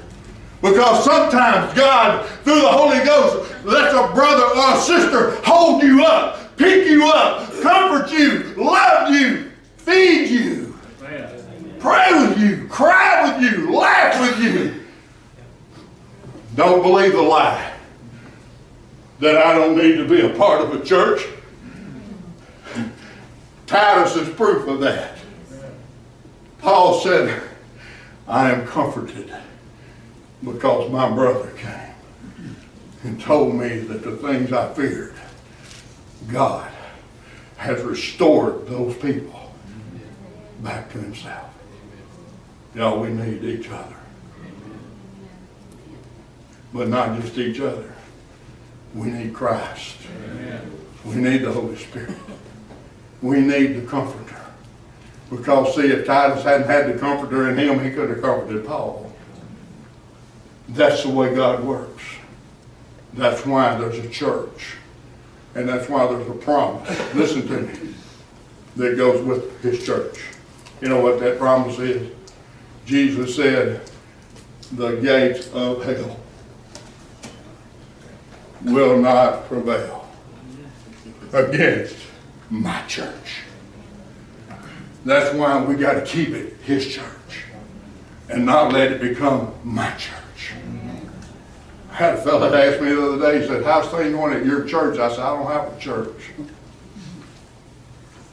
[0.62, 6.04] Because sometimes God, through the Holy Ghost, lets a brother or a sister hold you
[6.04, 10.78] up, pick you up, comfort you, love you, feed you,
[11.80, 14.82] pray with you, cry with you, laugh with you.
[16.56, 17.74] Don't believe the lie
[19.20, 21.26] that I don't need to be a part of a church.
[23.66, 25.18] Titus is proof of that.
[26.58, 27.44] Paul said,
[28.28, 29.32] I am comforted
[30.44, 32.56] because my brother came
[33.04, 35.14] and told me that the things I feared,
[36.32, 36.72] God
[37.58, 39.52] has restored those people
[40.62, 41.54] back to himself.
[42.76, 43.96] Y'all, we need each other.
[46.74, 47.94] But not just each other.
[48.94, 49.98] We need Christ.
[51.04, 52.16] We need the Holy Spirit.
[53.22, 54.36] We need the Comforter.
[55.30, 59.09] Because, see, if Titus hadn't had the Comforter in him, he could have comforted Paul.
[60.70, 62.04] That's the way God works.
[63.14, 64.76] That's why there's a church.
[65.56, 67.14] And that's why there's a promise.
[67.16, 67.94] Listen to me.
[68.76, 70.20] That goes with his church.
[70.80, 72.12] You know what that promise is?
[72.86, 73.82] Jesus said,
[74.72, 76.20] the gates of hell
[78.64, 80.08] will not prevail
[81.34, 81.96] against
[82.52, 83.42] my church.
[85.04, 87.44] That's why we got to keep it his church
[88.30, 90.14] and not let it become my church
[92.00, 94.46] had a fellow that asked me the other day, he said, how's things going at
[94.46, 94.98] your church?
[94.98, 96.32] I said, I don't have a church.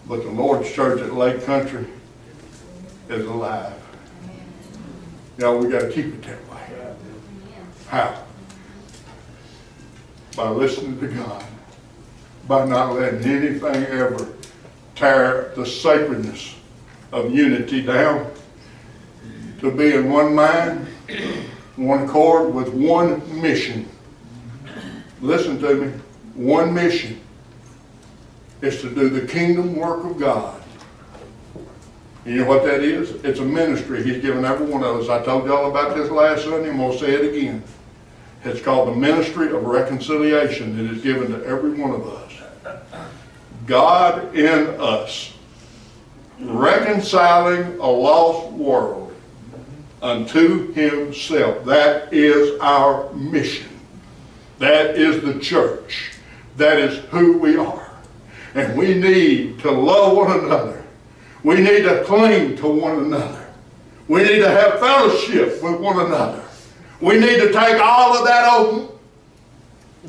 [0.07, 1.85] But the Lord's church at Lake Country
[3.09, 3.75] is alive.
[5.39, 6.95] Now we got to keep it that way.
[7.89, 8.25] How?
[10.37, 11.45] By listening to God.
[12.47, 14.29] By not letting anything ever
[14.95, 16.55] tear the sacredness
[17.11, 18.31] of unity down.
[19.59, 20.87] To be in one mind
[21.77, 23.89] one accord with one mission.
[25.21, 25.89] Listen to me.
[26.35, 27.21] One mission
[28.63, 30.63] is to do the kingdom work of God.
[32.25, 33.11] You know what that is?
[33.25, 35.09] It's a ministry He's given every one of us.
[35.09, 36.71] I told y'all about this last Sunday.
[36.71, 37.63] I'm going to say it again.
[38.45, 42.33] It's called the ministry of reconciliation that is given to every one of us.
[43.67, 45.35] God in us,
[46.41, 49.06] reconciling a lost world
[50.07, 51.65] unto himself.
[51.65, 53.69] That is our mission.
[54.59, 56.13] That is the church.
[56.57, 57.91] That is who we are.
[58.55, 60.83] And we need to love one another.
[61.43, 63.47] We need to cling to one another.
[64.09, 66.43] We need to have fellowship with one another.
[67.01, 68.89] We need to take all of that open.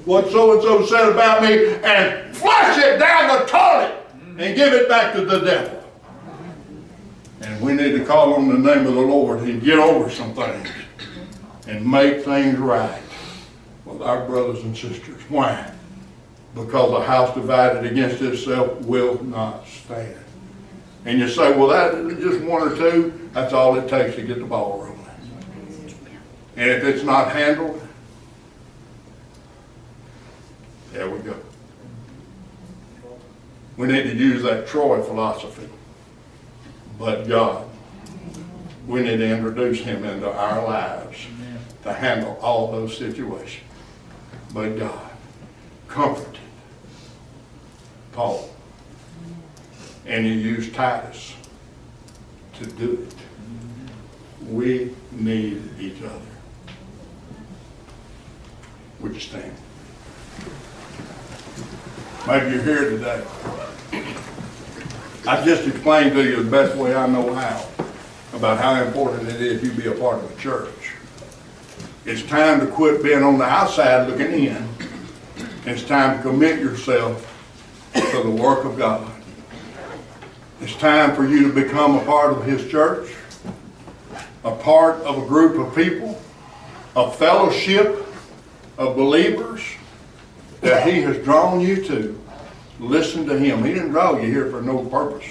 [0.05, 3.93] what so-and-so said about me and flush it down the toilet
[4.37, 5.76] and give it back to the devil.
[7.41, 10.33] And we need to call on the name of the Lord and get over some
[10.33, 10.69] things
[11.67, 13.01] and make things right
[13.85, 15.21] with our brothers and sisters.
[15.29, 15.71] Why?
[16.55, 20.17] Because a house divided against itself will not stand.
[21.05, 24.39] And you say, well, that just one or two, that's all it takes to get
[24.39, 24.93] the ball rolling.
[26.55, 27.79] And if it's not handled,
[30.91, 31.35] there we go.
[33.77, 35.69] We need to use that Troy philosophy
[36.97, 37.65] but God.
[38.87, 41.59] We need to introduce him into our lives Amen.
[41.83, 43.63] to handle all those situations.
[44.53, 45.09] But God,
[45.89, 46.39] comforted
[48.13, 48.49] Paul.
[50.05, 51.35] And he used Titus
[52.59, 54.49] to do it.
[54.49, 56.21] We need each other.
[59.01, 59.53] Would you stand?
[62.25, 63.23] Maybe you're here today.
[65.27, 67.67] I just explained to you the best way I know how
[68.31, 70.93] about how important it is you be a part of a church.
[72.05, 74.69] It's time to quit being on the outside looking in.
[75.65, 77.25] It's time to commit yourself
[77.95, 79.11] to the work of God.
[80.61, 83.11] It's time for you to become a part of His church,
[84.45, 86.21] a part of a group of people,
[86.95, 88.05] a fellowship
[88.77, 89.61] of believers
[90.61, 92.16] that He has drawn you to
[92.79, 93.63] Listen to him.
[93.63, 95.25] He didn't draw you here for no purpose.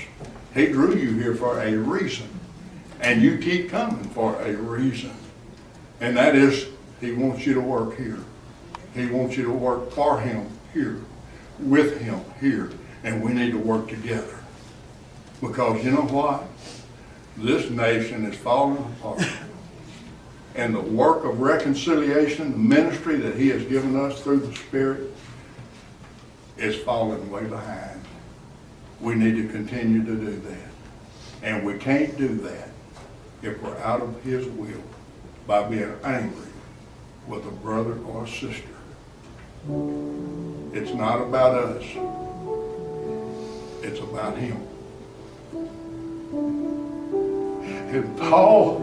[0.54, 2.28] He drew you here for a reason.
[3.00, 5.12] And you keep coming for a reason.
[6.00, 6.66] And that is
[7.00, 8.18] he wants you to work here.
[8.94, 11.02] He wants you to work for him here,
[11.58, 12.70] with him here.
[13.04, 14.38] And we need to work together.
[15.40, 16.44] Because you know what?
[17.36, 19.22] This nation is falling apart.
[20.56, 25.12] and the work of reconciliation, the ministry that he has given us through the Spirit,
[26.58, 28.00] is falling way behind.
[29.00, 30.68] We need to continue to do that.
[31.42, 32.70] And we can't do that
[33.42, 34.82] if we're out of his will
[35.46, 36.46] by being angry
[37.26, 38.62] with a brother or a sister.
[40.72, 41.82] It's not about us.
[43.82, 44.62] It's about him.
[47.92, 48.78] And Paul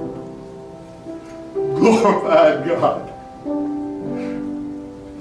[1.76, 3.10] glorified God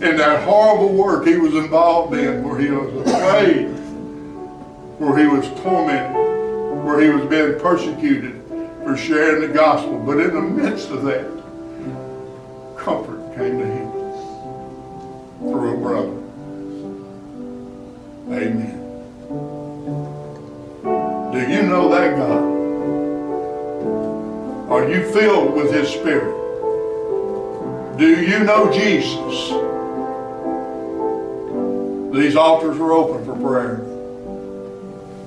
[0.03, 3.67] in that horrible work he was involved in where he was afraid,
[4.99, 6.13] where he was tormented,
[6.85, 8.43] where he was being persecuted
[8.83, 9.99] for sharing the gospel.
[10.05, 11.25] But in the midst of that,
[12.77, 13.93] comfort came to him
[15.39, 16.19] through a brother.
[18.35, 18.79] Amen.
[21.31, 22.43] Do you know that God?
[24.73, 26.33] Are you filled with His Spirit?
[27.99, 29.72] Do you know Jesus?
[32.13, 33.77] These altars are open for prayer.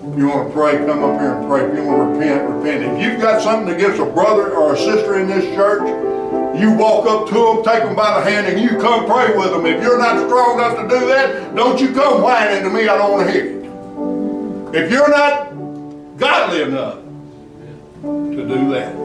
[0.07, 1.63] If you want to pray, come up here and pray.
[1.65, 2.83] If you want to repent, repent.
[2.93, 5.87] If you've got something against a brother or a sister in this church,
[6.61, 9.49] you walk up to them, take them by the hand, and you come pray with
[9.49, 9.65] them.
[9.65, 12.87] If you're not strong enough to do that, don't you come whining to me.
[12.87, 14.83] I don't want to hear it.
[14.85, 15.49] If you're not
[16.17, 16.99] godly enough
[18.03, 18.95] to do that,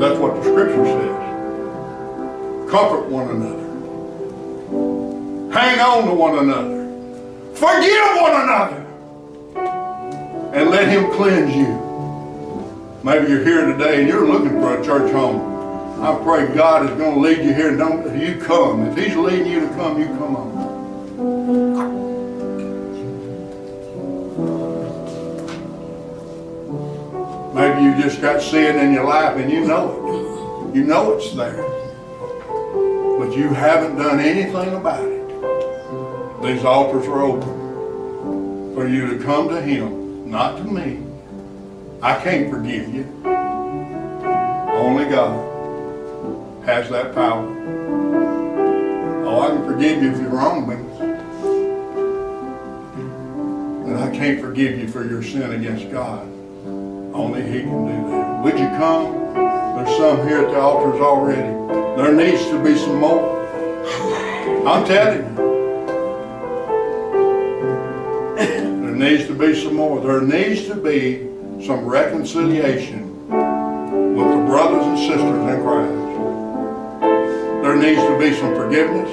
[0.00, 2.70] that's what the scripture says.
[2.72, 3.67] Comfort one another.
[4.68, 6.84] Hang on to one another.
[7.54, 8.84] Forgive one another.
[10.56, 11.80] And let him cleanse you.
[13.02, 15.56] Maybe you're here today and you're looking for a church home.
[16.02, 17.74] I pray God is going to lead you here.
[17.78, 18.86] Don't you come.
[18.86, 20.68] If He's leading you to come, you come on.
[27.54, 29.98] Maybe you just got sin in your life and you know it.
[30.76, 31.64] You know it's there
[33.18, 35.18] but you haven't done anything about it.
[36.40, 41.04] These altars are open for you to come to him, not to me.
[42.00, 43.02] I can't forgive you.
[43.26, 47.44] Only God has that power.
[49.26, 50.76] Oh, I can forgive you if you wrong me.
[53.92, 56.32] But I can't forgive you for your sin against God.
[57.18, 58.44] Only He can do that.
[58.44, 59.12] Would you come?
[59.74, 61.50] There's some here at the altars already.
[62.00, 63.40] There needs to be some more.
[64.66, 65.36] I'm telling you.
[68.36, 70.00] There needs to be some more.
[70.00, 71.18] There needs to be
[71.66, 76.08] some reconciliation with the brothers and sisters in Christ.
[77.64, 79.10] There needs to be some forgiveness,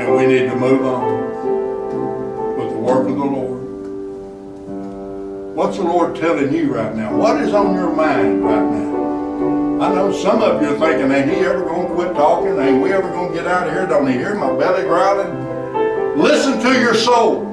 [0.00, 3.59] and we need to move on with the work of the Lord.
[5.54, 7.14] What's the Lord telling you right now?
[7.14, 9.84] What is on your mind right now?
[9.84, 12.56] I know some of you are thinking, ain't he ever going to quit talking?
[12.56, 13.84] Ain't we ever going to get out of here?
[13.86, 16.18] Don't he hear my belly growling?
[16.18, 17.44] Listen to your soul.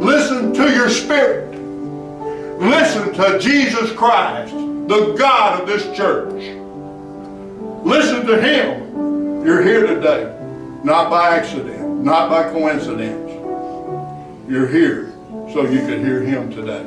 [0.00, 1.54] Listen to your spirit.
[2.58, 6.32] Listen to Jesus Christ, the God of this church.
[7.84, 9.44] Listen to him.
[9.46, 10.34] You're here today,
[10.82, 13.30] not by accident, not by coincidence.
[14.48, 15.05] You're here
[15.56, 16.84] so you could hear him today.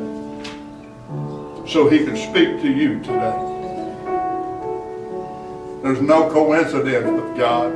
[1.67, 3.41] So he could speak to you today.
[5.81, 7.69] There's no coincidence with God.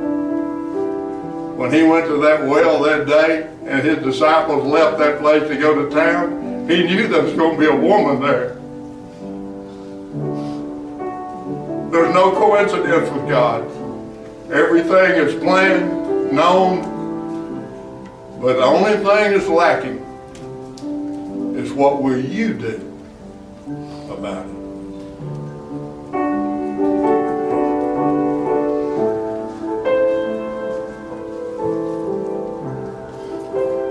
[1.58, 5.56] When he went to that well that day and his disciples left that place to
[5.56, 8.54] go to town, he knew there was going to be a woman there.
[11.90, 13.62] There's no coincidence with God.
[14.52, 15.90] Everything is planned,
[16.32, 16.82] known,
[18.40, 20.02] but the only thing that's lacking
[21.64, 22.76] is what will you do
[24.12, 24.54] about it?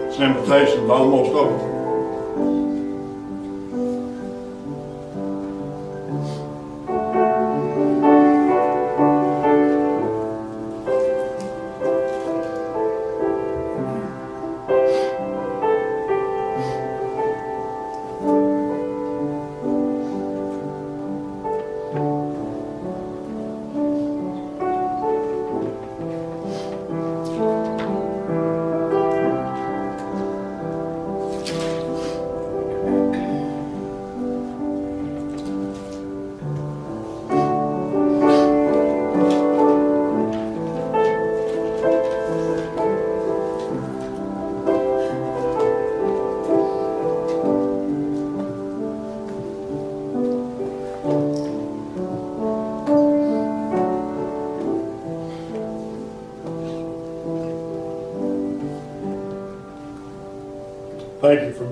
[0.07, 1.82] It's an invitation to almost over.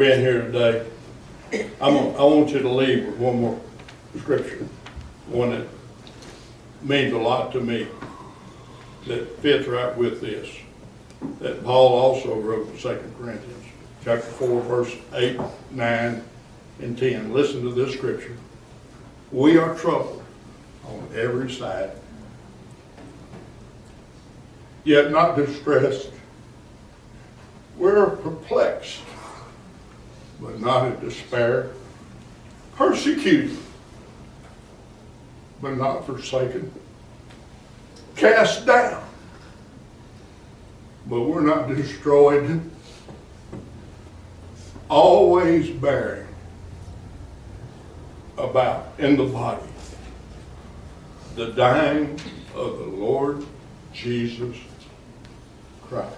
[0.01, 0.87] being here today.
[1.79, 3.61] I'm, want you to leave with one more
[4.17, 4.67] scripture,
[5.27, 5.67] one that
[6.81, 7.87] means a lot to me,
[9.05, 10.49] that fits right with this,
[11.39, 13.65] that Paul also wrote in 2 Corinthians,
[14.03, 15.39] chapter 4, verse 8,
[15.69, 16.23] 9,
[16.81, 17.31] and 10.
[17.31, 18.35] Listen to this scripture.
[19.31, 20.23] We are troubled
[20.87, 21.91] on every side,
[24.83, 26.09] yet not distressed.
[27.77, 29.01] We're perplexed,
[30.41, 31.69] but not in despair,
[32.75, 33.55] persecuted,
[35.61, 36.71] but not forsaken,
[38.15, 39.03] cast down,
[41.05, 42.59] but we're not destroyed,
[44.89, 46.27] always bearing
[48.39, 49.61] about in the body
[51.35, 52.19] the dying
[52.55, 53.45] of the Lord
[53.93, 54.57] Jesus
[55.87, 56.15] Christ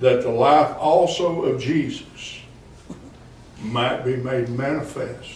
[0.00, 2.40] that the life also of Jesus
[3.62, 5.30] might be made manifest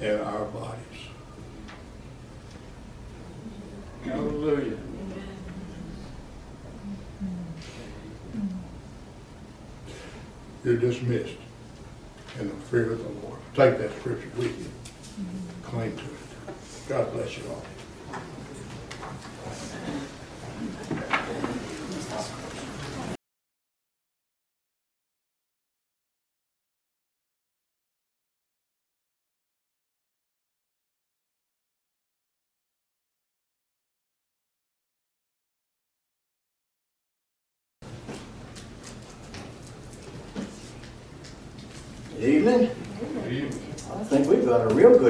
[0.00, 0.78] in our bodies.
[4.04, 4.78] Hallelujah.
[10.64, 11.34] You're dismissed
[12.40, 13.38] in the fear of the Lord.
[13.54, 14.68] Take that scripture with you.
[15.62, 16.88] Cling to it.
[16.88, 17.44] God bless you
[21.00, 21.13] all.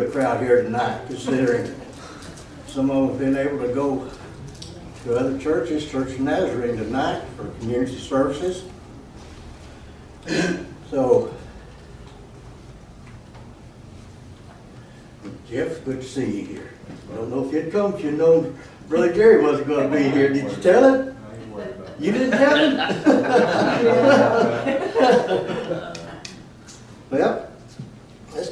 [0.00, 1.72] good crowd here tonight, considering
[2.66, 4.10] some of them have been able to go
[5.04, 8.64] to other churches, Church of Nazarene tonight for community services.
[10.90, 11.32] so,
[15.48, 16.70] Jeff, good to see you here.
[17.12, 20.02] I don't know if you'd come if you'd known Brother Jerry wasn't going to be
[20.10, 20.32] here.
[20.32, 21.16] Did you tell him?
[22.00, 22.76] You didn't tell him?
[27.12, 27.43] well,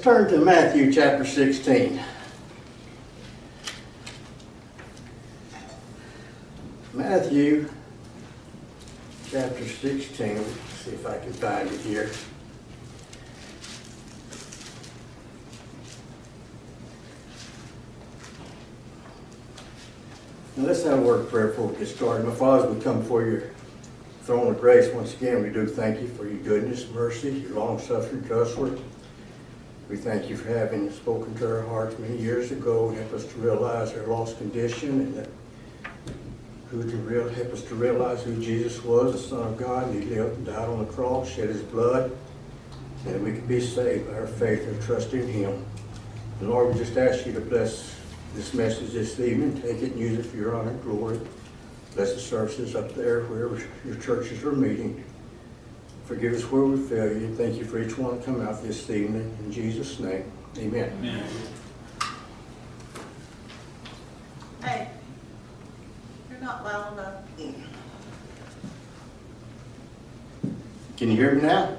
[0.03, 2.03] turn to Matthew chapter 16.
[6.93, 7.71] Matthew
[9.31, 10.39] chapter 16.
[10.39, 10.51] Let's
[10.85, 12.11] see if I can find it here.
[20.57, 22.27] Now let's have a word of prayer before we get started.
[22.27, 23.43] My Father, we come before your
[24.23, 25.45] throne of grace once again.
[25.45, 28.83] We do thank you for your goodness, mercy, your long suffering, trustworthiness
[29.89, 33.27] we thank you for having spoken to our hearts many years ago and help us
[33.27, 35.29] to realize our lost condition and that
[36.71, 40.03] who to real, help us to realize who Jesus was, the Son of God, and
[40.03, 42.11] he lived and died on the cross, shed his blood,
[43.05, 45.63] and that we could be saved by our faith and trust in him.
[46.41, 47.95] And Lord, we just ask you to bless
[48.35, 49.61] this message this evening.
[49.61, 51.21] Take it and use it for your honor and glory.
[51.95, 55.05] Bless the services up there wherever your churches are meeting.
[56.13, 57.35] Forgive us where we fail you.
[57.37, 59.35] Thank you for each one to come out this evening.
[59.43, 60.93] In Jesus' name, amen.
[60.99, 61.25] amen.
[64.63, 64.89] Hey,
[66.31, 67.15] you're not loud enough.
[70.99, 71.79] Can you hear me now?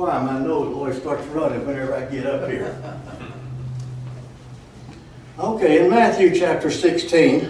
[0.00, 2.74] why my nose always starts running whenever I get up here.
[5.38, 7.48] Okay, in Matthew chapter 16.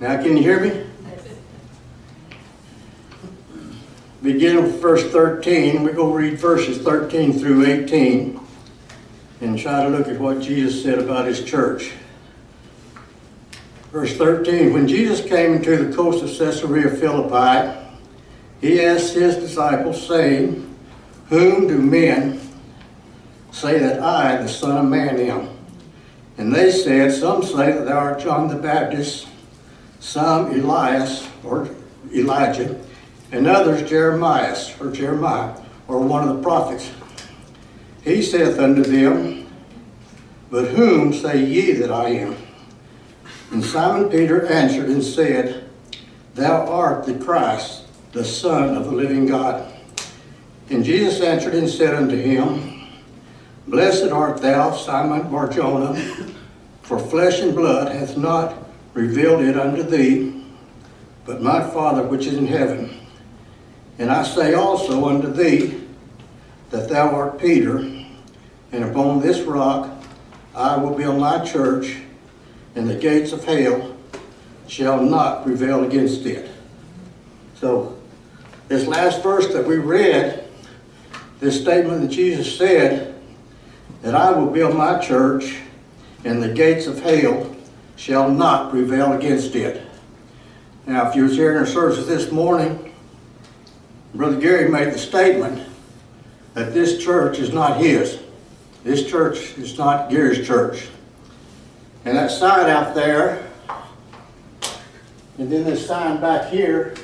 [0.00, 0.84] Now, can you hear me?
[4.22, 5.82] Begin with verse 13.
[5.82, 8.38] We're going to read verses 13 through 18
[9.40, 11.92] and try to look at what Jesus said about his church.
[13.90, 17.78] Verse 13 When Jesus came into the coast of Caesarea Philippi,
[18.60, 20.73] he asked his disciples, saying,
[21.28, 22.40] whom do men
[23.50, 25.48] say that I, the Son of Man, am?
[26.38, 29.28] And they said, Some say that thou art John the Baptist,
[30.00, 31.68] some Elias or
[32.14, 32.78] Elijah,
[33.32, 35.56] and others Jeremias or Jeremiah,
[35.88, 36.90] or one of the prophets.
[38.02, 39.46] He saith unto them,
[40.50, 42.36] But whom say ye that I am?
[43.50, 45.70] And Simon Peter answered and said,
[46.34, 49.70] Thou art the Christ, the Son of the living God.
[50.70, 52.86] And Jesus answered and said unto him,
[53.68, 55.94] Blessed art thou, Simon Barjona,
[56.82, 58.56] for flesh and blood hath not
[58.94, 60.42] revealed it unto thee,
[61.26, 62.98] but my Father which is in heaven.
[63.98, 65.80] And I say also unto thee,
[66.70, 67.78] that thou art Peter,
[68.72, 70.02] and upon this rock
[70.54, 72.00] I will build my church,
[72.74, 73.96] and the gates of hell
[74.66, 76.50] shall not prevail against it.
[77.54, 77.98] So,
[78.68, 80.43] this last verse that we read
[81.44, 83.14] this statement that Jesus said,
[84.02, 85.60] that I will build my church
[86.24, 87.54] and the gates of hell
[87.96, 89.82] shall not prevail against it.
[90.86, 92.92] Now, if you was here in our service this morning,
[94.14, 95.68] Brother Gary made the statement
[96.54, 98.20] that this church is not his.
[98.82, 100.88] This church is not Gary's church.
[102.06, 103.50] And that sign out there,
[105.38, 106.94] and then this sign back here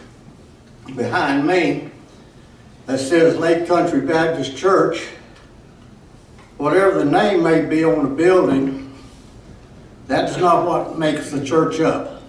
[0.96, 1.89] behind me,
[2.90, 5.06] that says Lake Country Baptist Church,
[6.56, 8.92] whatever the name may be on the building,
[10.08, 12.20] that's not what makes the church up.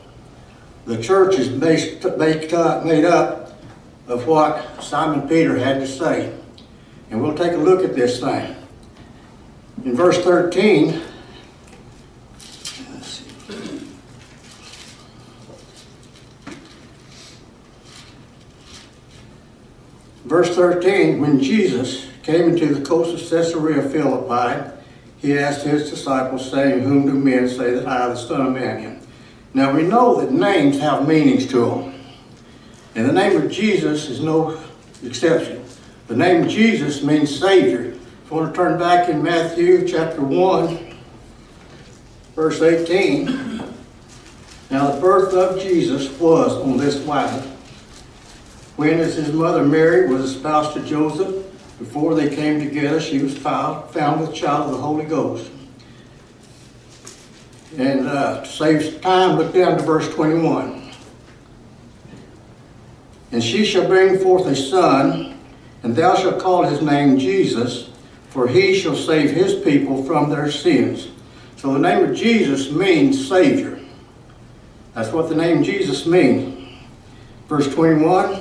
[0.86, 3.54] The church is based, uh, made up
[4.08, 6.32] of what Simon Peter had to say.
[7.10, 8.56] And we'll take a look at this thing.
[9.84, 11.02] In verse 13,
[20.32, 24.72] Verse 13, when Jesus came into the coast of Caesarea Philippi,
[25.18, 28.78] he asked his disciples, saying, Whom do men say that I, the Son of Man,
[28.82, 29.02] am?
[29.54, 31.94] Now we know that names have meanings to them.
[32.96, 34.58] And the name of Jesus is no
[35.04, 35.66] exception.
[36.08, 37.88] The name Jesus means Savior.
[37.88, 40.96] If you want to turn back in Matthew chapter 1,
[42.38, 43.58] verse 18,
[44.70, 47.51] now the birth of Jesus was on this wise
[48.78, 51.46] when, as his mother Mary was espoused to Joseph,
[51.78, 55.52] before they came together, she was found, found with child of the Holy Ghost.
[57.78, 60.92] And uh, to save time, look down to verse 21.
[63.32, 65.40] And she shall bring forth a son,
[65.84, 67.90] and thou shalt call his name Jesus,
[68.30, 71.10] for he shall save his people from their sins.
[71.58, 73.80] So the name of Jesus means Savior.
[74.94, 76.60] That's what the name Jesus means.
[77.48, 78.41] Verse 21,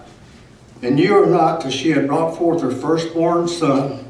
[0.83, 4.05] and you are not till she had brought forth her firstborn son,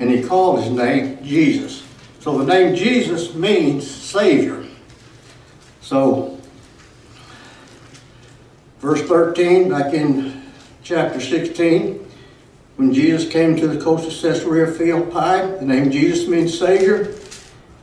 [0.00, 1.84] and he called his name Jesus.
[2.20, 4.64] So the name Jesus means Savior.
[5.82, 6.40] So,
[8.80, 10.42] verse 13, back in
[10.82, 12.00] chapter 16,
[12.76, 17.14] when Jesus came to the coast of Caesarea Philippi, the name Jesus means Savior.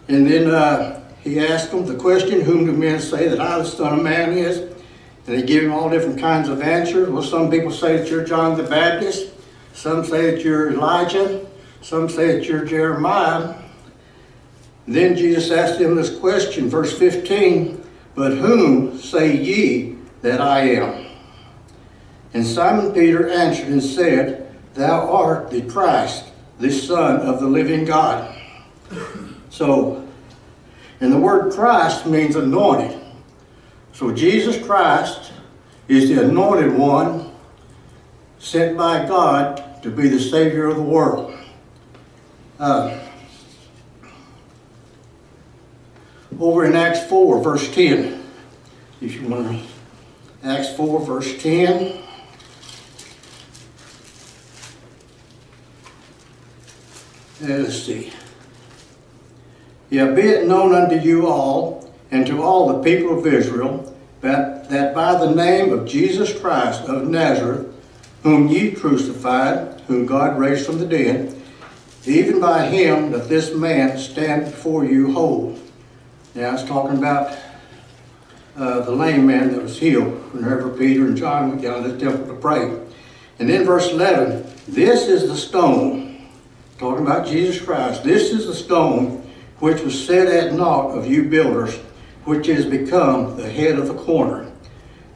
[0.08, 3.66] And then uh, he asked them the question, Whom do men say that I, the
[3.66, 4.71] Son of Man, is?
[5.26, 7.10] They give him all different kinds of answers.
[7.10, 9.32] Well, some people say that you're John the Baptist.
[9.74, 11.46] Some say that you're Elijah.
[11.82, 13.56] Some say that you're Jeremiah.
[14.88, 17.84] Then Jesus asked them this question, verse 15,
[18.16, 21.06] But whom say ye that I am?
[22.34, 27.86] And Simon Peter answered and said, Thou art the Christ, the Son of the living
[27.86, 28.36] God.
[29.50, 30.06] So,
[31.00, 33.01] and the word Christ means anointed.
[34.02, 35.32] So Jesus Christ
[35.88, 37.30] is the anointed one
[38.40, 41.38] sent by God to be the Savior of the world.
[42.58, 43.00] Uh,
[46.40, 48.24] over in Acts 4, verse 10,
[49.02, 50.48] if you want to.
[50.48, 52.02] Acts 4, verse 10.
[57.40, 58.12] Uh, let's see.
[59.92, 63.91] Yea, yeah, be it known unto you all, and to all the people of Israel,
[64.22, 67.68] that, that by the name of Jesus Christ of Nazareth,
[68.24, 71.36] whom ye crucified, whom God raised from the dead,
[72.06, 75.58] even by him that this man stand before you whole.
[76.36, 77.38] Now it's talking about
[78.56, 81.98] uh, the lame man that was healed whenever Peter and John went down to the
[82.00, 82.64] temple to pray.
[83.40, 86.28] And then verse 11, this is the stone,
[86.78, 89.28] talking about Jesus Christ, this is the stone
[89.60, 91.80] which was set at naught of you builders,
[92.26, 94.52] which is become the head of the corner.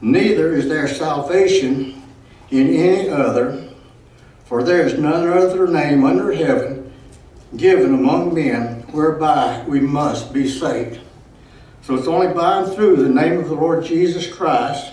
[0.02, 2.04] Neither is there salvation
[2.52, 3.70] in any other,
[4.46, 6.92] for there is none other name under heaven
[7.56, 11.00] given among men whereby we must be saved.
[11.82, 14.92] So it's only by and through the name of the Lord Jesus Christ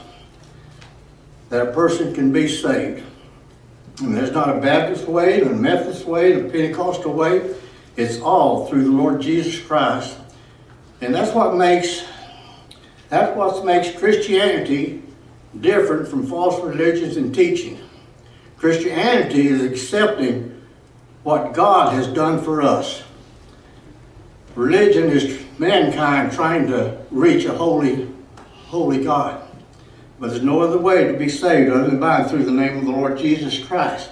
[1.48, 3.04] that a person can be saved.
[4.00, 7.54] And there's not a Baptist way, a Methodist way, a Pentecostal way.
[7.96, 10.16] It's all through the Lord Jesus Christ
[11.02, 12.04] and that's what makes
[13.08, 15.02] that's what makes Christianity
[15.60, 17.78] different from false religions and teaching.
[18.56, 20.62] Christianity is accepting
[21.24, 23.02] what God has done for us.
[24.54, 28.08] Religion is mankind trying to reach a holy,
[28.68, 29.42] holy God.
[30.20, 32.84] But there's no other way to be saved other than by through the name of
[32.86, 34.08] the Lord Jesus Christ.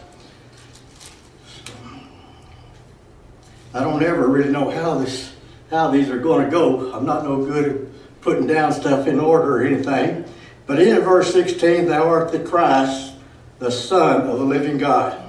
[3.72, 5.29] I don't ever really know how this
[5.70, 6.92] how these are going to go.
[6.92, 10.24] I'm not no good at putting down stuff in order or anything.
[10.66, 13.14] But in verse 16, thou art the Christ,
[13.58, 15.26] the Son of the living God.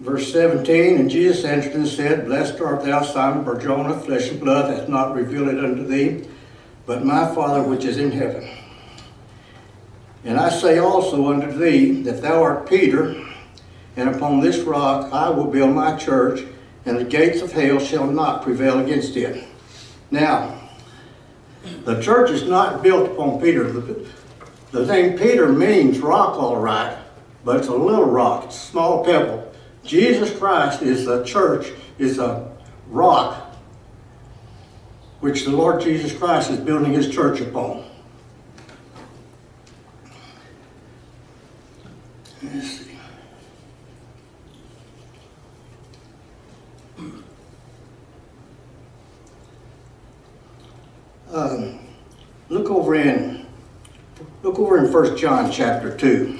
[0.00, 4.72] Verse 17, And Jesus answered and said, Blessed art thou, Simon Barjona, flesh and blood
[4.72, 6.24] hath not revealed it unto thee,
[6.86, 8.48] but my Father which is in heaven.
[10.26, 13.14] And I say also unto thee that thou art Peter,
[13.96, 16.40] and upon this rock I will build my church,
[16.84, 19.44] and the gates of hell shall not prevail against it.
[20.10, 20.68] Now,
[21.84, 23.70] the church is not built upon Peter.
[23.70, 24.04] The,
[24.72, 26.98] the name Peter means rock, all right,
[27.44, 29.52] but it's a little rock, it's a small pebble.
[29.84, 31.68] Jesus Christ is the church,
[31.98, 32.50] is a
[32.88, 33.54] rock
[35.20, 37.84] which the Lord Jesus Christ is building his church upon.
[51.32, 51.78] Um,
[52.50, 53.46] look over in
[54.42, 56.38] look over in First John chapter two.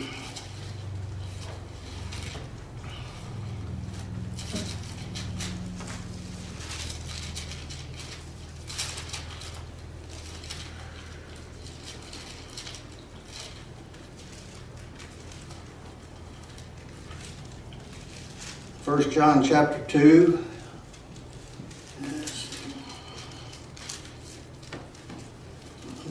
[19.17, 20.45] John chapter 2.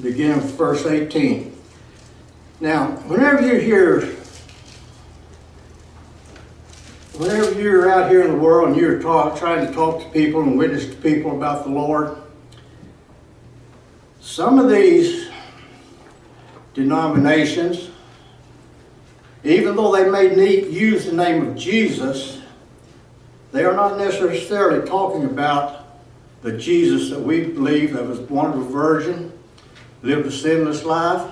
[0.01, 1.55] Begin verse 18.
[2.61, 4.07] Now, whenever you hear,
[7.19, 10.41] whenever you're out here in the world and you're talk, trying to talk to people
[10.41, 12.17] and witness to people about the Lord,
[14.19, 15.29] some of these
[16.73, 17.87] denominations,
[19.43, 22.41] even though they may use the name of Jesus,
[23.55, 25.85] they are not necessarily talking about
[26.41, 29.31] the Jesus that we believe that was born of a virgin,
[30.03, 31.25] lived a sinless life.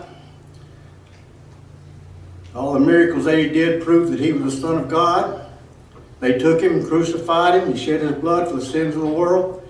[2.56, 5.48] All the miracles that he did proved that he was the Son of God.
[6.22, 9.08] They took him, and crucified him, he shed his blood for the sins of the
[9.08, 9.62] world.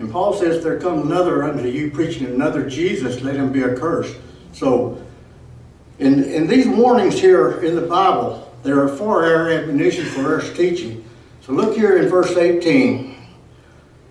[0.00, 4.16] And Paul says, There comes another unto you preaching another Jesus, let him be accursed.
[4.50, 5.00] So,
[6.00, 10.52] in, in these warnings here in the Bible, there are four air admonitions for us
[10.56, 11.04] teaching.
[11.48, 13.16] So look here in verse 18.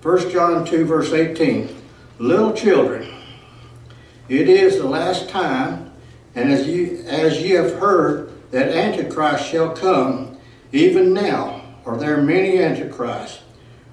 [0.02, 1.70] 1 John 2 verse 18.
[2.18, 3.08] Little children,
[4.28, 5.94] it is the last time,
[6.34, 10.38] and as you, as ye have heard that Antichrist shall come,
[10.72, 13.44] even now are there many Antichrists,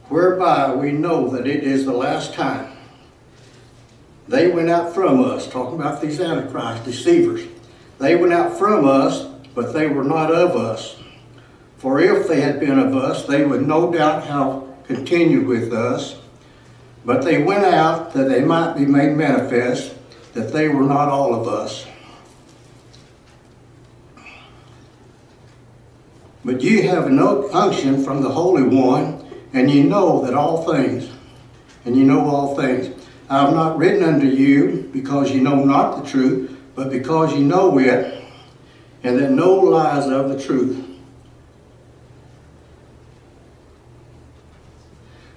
[0.08, 2.74] whereby we know that it is the last time.
[4.26, 7.42] They went out from us, talking about these Antichrist deceivers.
[7.98, 9.24] They went out from us,
[9.54, 10.96] but they were not of us.
[11.84, 16.16] For if they had been of us, they would no doubt have continued with us.
[17.04, 19.94] But they went out that they might be made manifest
[20.32, 21.86] that they were not all of us.
[26.42, 29.22] But ye have no unction from the Holy One,
[29.52, 31.10] and ye know that all things,
[31.84, 32.94] and ye know all things.
[33.28, 37.42] I have not written unto you because ye know not the truth, but because ye
[37.42, 38.24] know it,
[39.02, 40.80] and that no lies of the truth.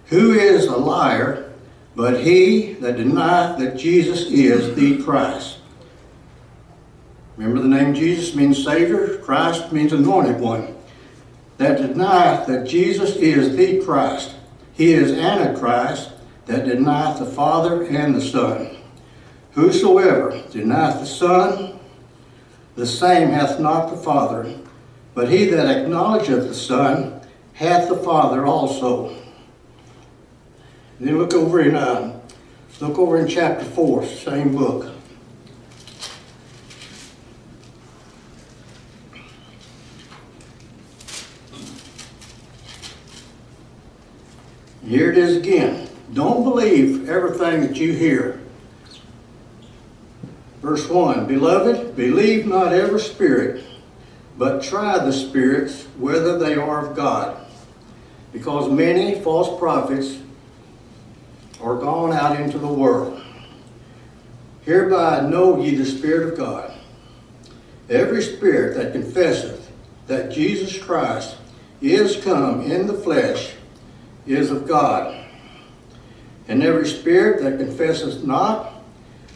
[0.09, 1.51] Who is a liar
[1.95, 5.57] but he that denieth that Jesus is the Christ?
[7.35, 10.75] Remember the name Jesus means Savior, Christ means anointed one.
[11.57, 14.35] That denieth that Jesus is the Christ.
[14.73, 16.11] He is Antichrist
[16.45, 18.77] that denieth the Father and the Son.
[19.53, 21.79] Whosoever denieth the Son,
[22.75, 24.55] the same hath not the Father,
[25.13, 27.19] but he that acknowledgeth the Son
[27.55, 29.17] hath the Father also.
[30.99, 32.19] And then look over in uh,
[32.81, 34.91] look over in chapter four, same book.
[44.87, 45.87] Here it is again.
[46.13, 48.39] Don't believe everything that you hear.
[50.61, 53.63] Verse 1 Beloved, believe not every spirit,
[54.37, 57.45] but try the spirits whether they are of God.
[58.33, 60.17] Because many false prophets
[61.59, 63.21] or gone out into the world.
[64.61, 66.73] Hereby know ye the Spirit of God.
[67.89, 69.71] Every spirit that confesseth
[70.07, 71.37] that Jesus Christ
[71.81, 73.53] is come in the flesh
[74.25, 75.23] is of God.
[76.49, 78.73] And every spirit that confesseth not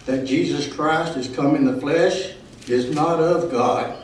[0.06, 2.34] that Jesus Christ is come in the flesh
[2.68, 3.96] is not of God.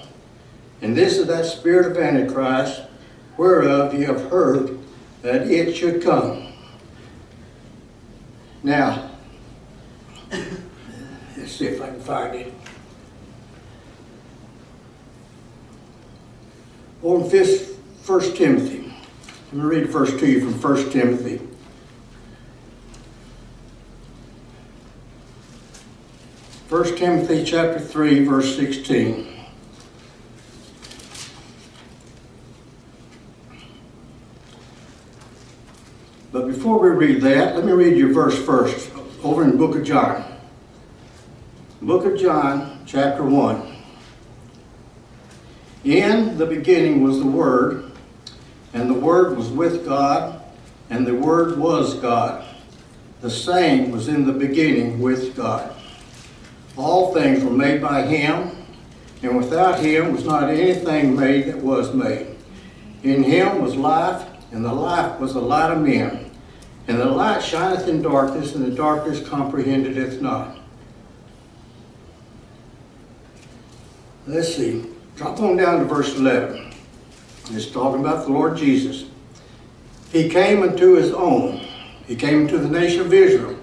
[0.81, 2.83] And this is that spirit of Antichrist,
[3.35, 4.79] whereof ye have heard
[5.23, 6.46] that it should come
[8.63, 9.11] now,
[10.31, 12.53] let's see if I can find it.
[17.03, 18.91] Old First Timothy.
[19.51, 21.39] I'm going to read the first to you from First Timothy.
[26.67, 29.36] First Timothy chapter 3, verse 16.
[36.31, 38.91] But before we read that, let me read you verse first,
[39.23, 40.25] over in the book of John.
[41.81, 43.75] Book of John, chapter 1.
[45.85, 47.93] In the beginning was the Word,
[48.73, 50.41] and the Word was with God,
[50.89, 52.43] and the Word was God.
[53.21, 55.75] The same was in the beginning with God.
[56.75, 58.51] All things were made by Him,
[59.23, 62.35] and without Him was not anything made that was made.
[63.03, 66.31] In Him was life, and the light was the light of men.
[66.87, 70.57] And the light shineth in darkness, and the darkness comprehended it not.
[74.25, 74.85] Let's see.
[75.17, 76.73] Drop on down to verse 11.
[77.51, 79.05] It's talking about the Lord Jesus.
[80.13, 81.65] He came unto his own.
[82.05, 83.57] He came into the nation of Israel.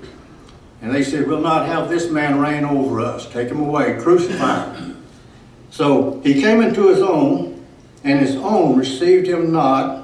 [0.83, 3.31] And they said, We'll not have this man reign over us.
[3.31, 3.99] Take him away.
[4.03, 5.03] Crucify him.
[5.71, 7.65] So he came into his own,
[8.05, 10.04] and his own received him not.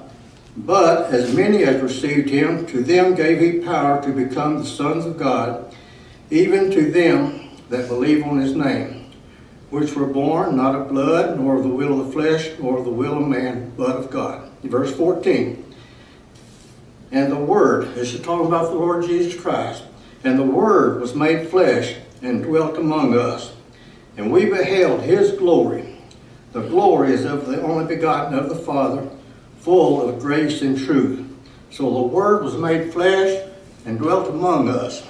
[0.57, 5.07] But as many as received him, to them gave he power to become the sons
[5.07, 5.65] of God,
[6.31, 9.05] even to them that believe on his name,
[9.71, 12.85] which were born not of blood, nor of the will of the flesh, nor of
[12.85, 14.51] the will of man, but of God.
[14.65, 15.65] Verse 14.
[17.13, 19.83] And the Word, this is talking about the Lord Jesus Christ,
[20.25, 23.53] and the Word was made flesh and dwelt among us.
[24.17, 25.97] And we beheld his glory.
[26.53, 29.10] The glory is of the only begotten of the Father,
[29.61, 31.25] full of grace and truth.
[31.71, 33.47] So the Word was made flesh
[33.87, 35.07] and dwelt among us.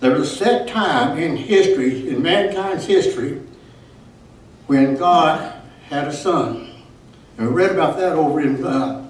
[0.00, 3.40] There was a set time in history, in mankind's history,
[4.66, 6.70] when God had a son.
[7.38, 9.06] And we read about that over in, uh,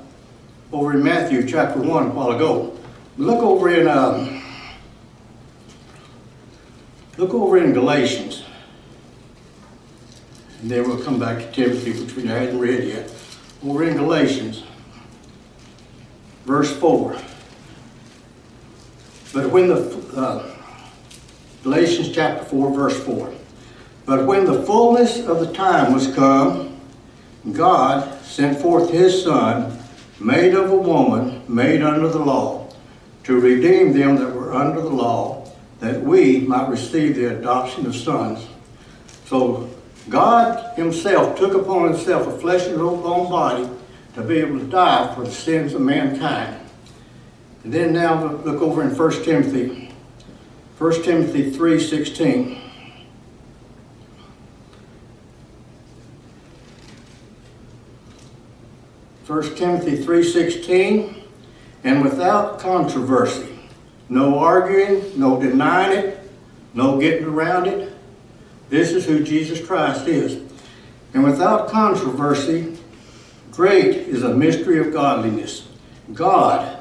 [0.73, 2.77] over in Matthew chapter 1 a while ago.
[3.19, 4.43] Look over in, um,
[7.17, 8.45] look over in Galatians.
[10.61, 13.11] And then we'll come back to Timothy, which we haven't read yet.
[13.63, 14.65] We're in Galatians,
[16.47, 17.17] verse 4.
[19.33, 20.51] But when the, uh,
[21.63, 23.33] Galatians chapter 4, verse 4.
[24.05, 26.77] But when the fullness of the time was come,
[27.53, 29.79] God sent forth his Son,
[30.19, 32.69] made of a woman, made under the law,
[33.23, 35.47] to redeem them that were under the law,
[35.79, 38.45] that we might receive the adoption of sons.
[39.27, 39.71] So
[40.09, 43.69] God himself took upon himself a flesh and bone body
[44.15, 46.57] to be able to die for the sins of mankind.
[47.65, 49.93] And then now look over in 1 Timothy,
[50.79, 52.59] 1 Timothy 3.16.
[59.25, 61.23] 1 Timothy 3.16,
[61.85, 63.57] and without controversy,
[64.09, 66.31] no arguing, no denying it,
[66.75, 67.92] no getting around it,
[68.73, 70.41] this is who Jesus Christ is.
[71.13, 72.79] And without controversy,
[73.51, 75.69] great is a mystery of godliness.
[76.15, 76.79] God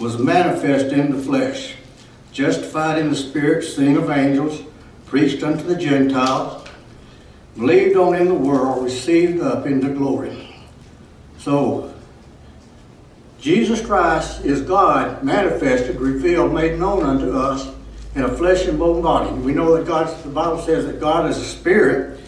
[0.00, 1.74] was manifest in the flesh,
[2.32, 4.62] justified in the spirit, seen of angels,
[5.04, 6.66] preached unto the Gentiles,
[7.54, 10.56] believed on in the world, received up into glory.
[11.36, 11.92] So,
[13.38, 17.68] Jesus Christ is God manifested, revealed, made known unto us
[18.14, 19.32] in a flesh and bone body.
[19.40, 22.20] We know that God, the Bible says that God is a spirit,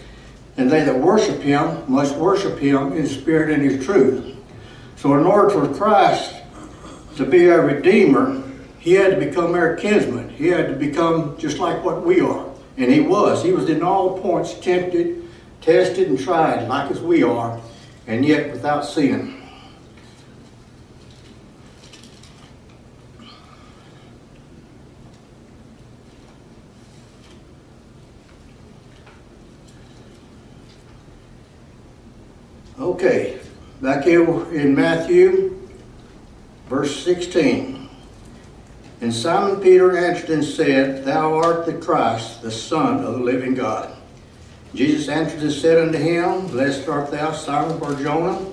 [0.56, 4.36] and they that worship him must worship him in spirit and in truth.
[4.96, 6.34] So in order for Christ
[7.16, 8.42] to be our Redeemer,
[8.78, 10.28] he had to become our kinsman.
[10.30, 12.44] He had to become just like what we are.
[12.76, 13.42] And he was.
[13.42, 15.28] He was in all points tempted,
[15.60, 17.60] tested, and tried like as we are,
[18.06, 19.41] and yet without sin.
[32.82, 33.38] Okay,
[33.80, 35.54] back here in Matthew,
[36.68, 37.88] verse 16.
[39.00, 43.54] And Simon Peter answered and said, Thou art the Christ, the Son of the living
[43.54, 43.96] God.
[44.74, 48.44] Jesus answered and said unto him, Blessed art thou, Simon Barjona,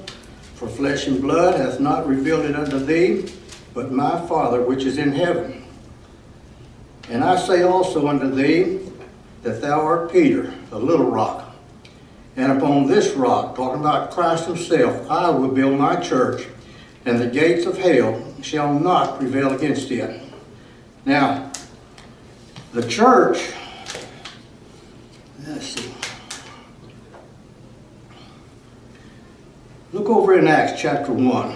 [0.53, 3.27] for flesh and blood hath not revealed it unto thee,
[3.73, 5.63] but my Father which is in heaven.
[7.09, 8.77] And I say also unto thee,
[9.41, 11.48] that thou art Peter, the little rock,
[12.39, 16.45] and upon this rock, talking about Christ himself, I will build my church,
[17.05, 20.21] and the gates of hell shall not prevail against it.
[21.05, 21.51] Now,
[22.71, 23.51] the church,
[25.45, 25.93] let's see.
[29.91, 31.55] Look over in Acts chapter 1.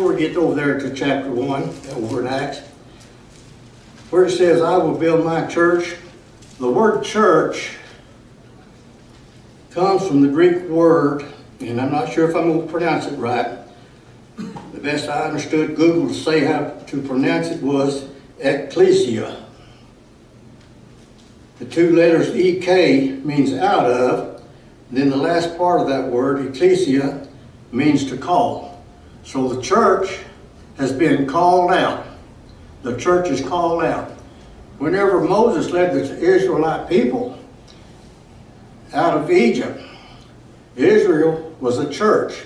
[0.00, 2.60] before we get over there to chapter 1 over in Acts,
[4.08, 5.94] where it says, I will build my church.
[6.58, 7.76] The word church
[9.72, 11.26] comes from the Greek word,
[11.60, 13.58] and I'm not sure if I'm going to pronounce it right.
[14.38, 19.44] The best I understood Google to say how to pronounce it was ecclesia.
[21.58, 24.42] The two letters EK means out of,
[24.90, 27.28] then the last part of that word, ecclesia,
[27.70, 28.69] means to call.
[29.22, 30.18] So the church
[30.78, 32.06] has been called out.
[32.82, 34.10] The church is called out.
[34.78, 37.38] Whenever Moses led the Israelite people
[38.92, 39.80] out of Egypt,
[40.76, 42.42] Israel was a church.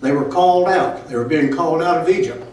[0.00, 1.08] They were called out.
[1.08, 2.44] They were being called out of Egypt.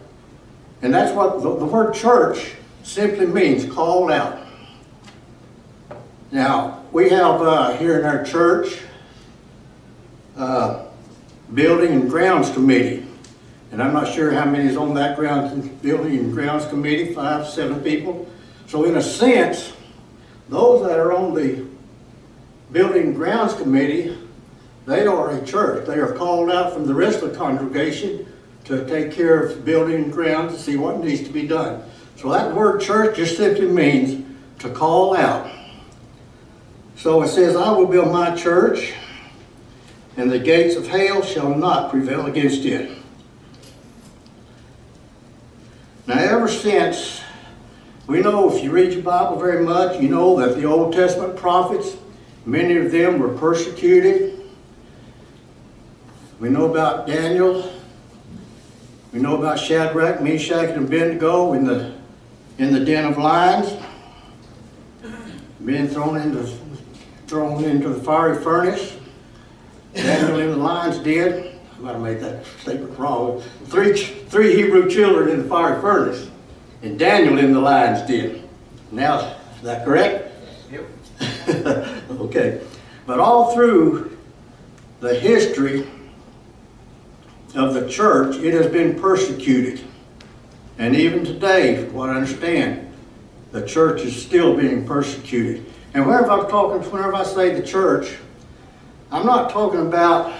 [0.82, 2.52] And that's what the, the word church
[2.84, 4.40] simply means, called out.
[6.30, 8.78] Now, we have uh, here in our church
[10.36, 10.86] uh,
[11.54, 13.06] building and grounds committee.
[13.74, 15.52] And I'm not sure how many is on that grounds,
[15.82, 18.28] building and grounds committee, five, seven people.
[18.68, 19.72] So in a sense,
[20.48, 21.66] those that are on the
[22.70, 24.16] building and grounds committee,
[24.86, 25.88] they are a church.
[25.88, 28.32] They are called out from the rest of the congregation
[28.66, 31.82] to take care of building and grounds to see what needs to be done.
[32.14, 34.24] So that word church just simply means
[34.60, 35.50] to call out.
[36.94, 38.92] So it says, I will build my church,
[40.16, 42.93] and the gates of hell shall not prevail against it.
[46.06, 47.22] Now ever since,
[48.06, 51.34] we know if you read your Bible very much, you know that the Old Testament
[51.36, 51.96] prophets,
[52.44, 54.40] many of them were persecuted.
[56.38, 57.72] We know about Daniel.
[59.14, 61.94] We know about Shadrach, Meshach, and Abednego in the,
[62.58, 63.72] in the den of lions,
[65.64, 66.46] being thrown into,
[67.28, 68.94] thrown into the fiery furnace.
[69.94, 71.53] Daniel in the lion's den.
[71.76, 76.30] I might have made that statement wrong, three, three Hebrew children in the fiery furnace,
[76.82, 78.48] and Daniel in the lion's den.
[78.92, 80.32] Now, is that correct?
[80.70, 81.88] Yep.
[82.12, 82.60] okay.
[83.06, 84.16] But all through
[85.00, 85.86] the history
[87.56, 89.84] of the church, it has been persecuted.
[90.78, 92.92] And even today, from what I understand,
[93.50, 95.66] the church is still being persecuted.
[95.92, 98.16] And whenever I'm talking, whenever I say the church,
[99.10, 100.34] I'm not talking about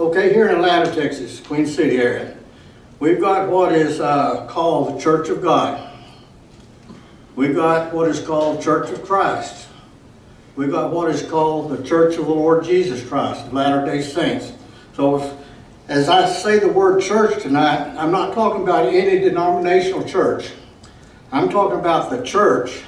[0.00, 2.36] Okay, here in Atlanta, Texas, Queen City area,
[3.00, 5.90] we've got what is uh, called the Church of God.
[7.34, 9.66] We've got what is called Church of Christ.
[10.54, 14.52] We've got what is called the Church of the Lord Jesus Christ, Latter-day Saints.
[14.94, 15.34] So if,
[15.88, 20.52] as I say the word church tonight, I'm not talking about any denominational church.
[21.32, 22.82] I'm talking about the church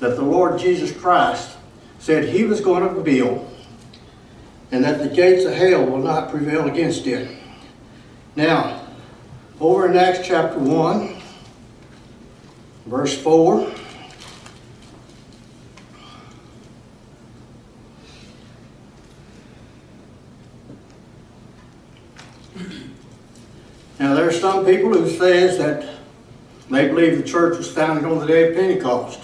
[0.00, 1.56] that the Lord Jesus Christ
[2.00, 3.48] said he was going to build
[4.72, 7.30] and that the gates of hell will not prevail against it.
[8.34, 8.86] Now,
[9.60, 11.14] over in Acts chapter 1,
[12.86, 13.70] verse 4,
[24.00, 25.98] Now there are some people who says that
[26.68, 29.20] they believe the church was founded on the day of Pentecost.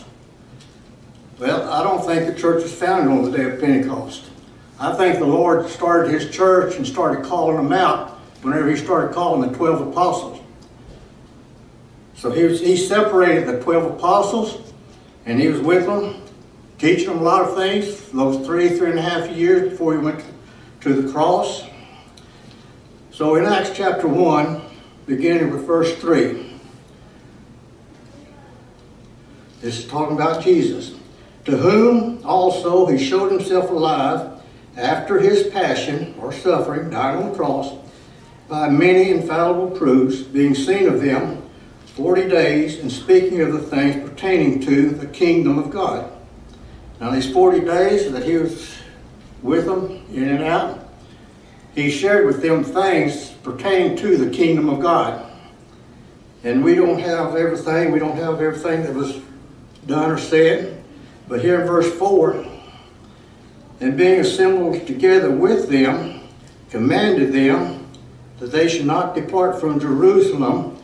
[1.41, 4.28] Well, I don't think the church was founded on the day of Pentecost.
[4.81, 8.11] I think the Lord started his church and started calling them out
[8.43, 10.39] whenever he started calling the 12 apostles.
[12.15, 14.73] So he, was, he separated the 12 apostles
[15.27, 16.23] and he was with them,
[16.79, 19.99] teaching them a lot of things those three, three and a half years before he
[19.99, 20.25] went
[20.83, 21.65] to the cross.
[23.11, 24.61] So in Acts chapter 1,
[25.07, 26.45] beginning with verse 3,
[29.61, 30.95] this is talking about Jesus,
[31.47, 34.38] to whom also he showed himself alive
[34.79, 37.75] after his passion or suffering, died on the cross,
[38.49, 41.43] by many infallible proofs, being seen of them
[41.95, 46.11] forty days, and speaking of the things pertaining to the kingdom of God.
[47.01, 48.73] Now these forty days that he was
[49.43, 50.89] with them, in and out,
[51.75, 55.25] he shared with them things pertaining to the kingdom of God.
[56.45, 59.21] And we don't have everything, we don't have everything that was
[59.87, 60.81] done or said,
[61.29, 62.45] but here in verse 4,
[63.81, 66.21] and being assembled together with them,
[66.71, 67.87] commanded them
[68.39, 70.77] that they should not depart from Jerusalem,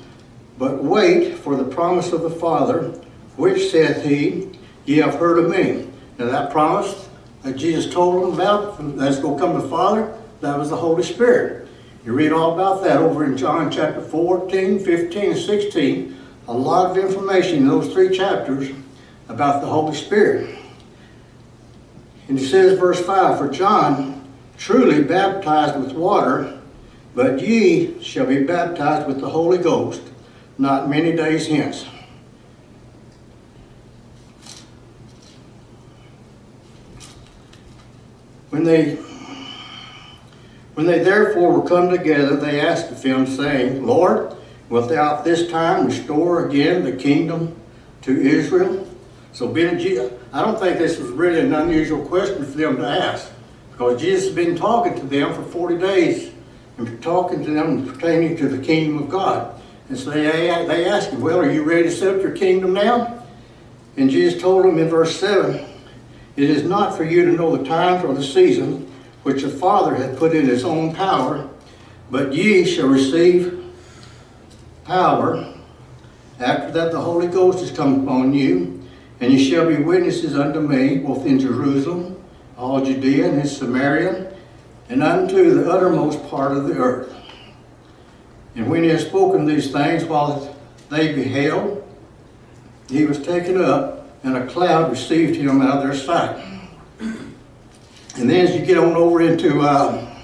[0.58, 2.90] but wait for the promise of the Father,
[3.36, 4.50] which saith he,
[4.84, 5.88] Ye have heard of me.
[6.18, 7.08] Now that promise
[7.42, 11.02] that Jesus told them about, that's going to come the Father, that was the Holy
[11.02, 11.66] Spirit.
[12.04, 16.16] You read all about that over in John chapter 14, 15, and 16.
[16.48, 18.68] A lot of information in those three chapters
[19.28, 20.58] about the Holy Spirit.
[22.28, 24.26] And it says, verse 5, For John
[24.56, 26.60] truly baptized with water,
[27.14, 30.00] but ye shall be baptized with the Holy Ghost
[30.56, 31.84] not many days hence.
[38.50, 38.94] When they,
[40.74, 44.32] when they therefore were come together, they asked of him, saying, Lord,
[44.70, 47.56] wilt thou at this time restore again the kingdom
[48.02, 48.88] to Israel?
[49.32, 50.18] So Benjamin.
[50.34, 53.30] I don't think this was really an unusual question for them to ask
[53.70, 56.32] because Jesus had been talking to them for 40 days
[56.76, 59.60] and talking to them pertaining to the kingdom of God.
[59.88, 62.72] And so they, they asked him, well, are you ready to set up your kingdom
[62.72, 63.22] now?
[63.96, 65.54] And Jesus told them in verse 7,
[66.34, 68.90] It is not for you to know the times or the seasons
[69.22, 71.48] which the Father hath put in his own power,
[72.10, 73.66] but ye shall receive
[74.84, 75.46] power.
[76.40, 78.73] After that the Holy Ghost is come upon you,
[79.20, 82.20] and ye shall be witnesses unto me, both in Jerusalem,
[82.56, 84.32] all Judea and Samaria,
[84.88, 87.14] and unto the uttermost part of the earth.
[88.56, 90.54] And when he had spoken these things, while
[90.90, 91.80] they beheld,
[92.88, 96.44] he was taken up, and a cloud received him out of their sight.
[97.00, 100.14] And then as you get on over into, uh,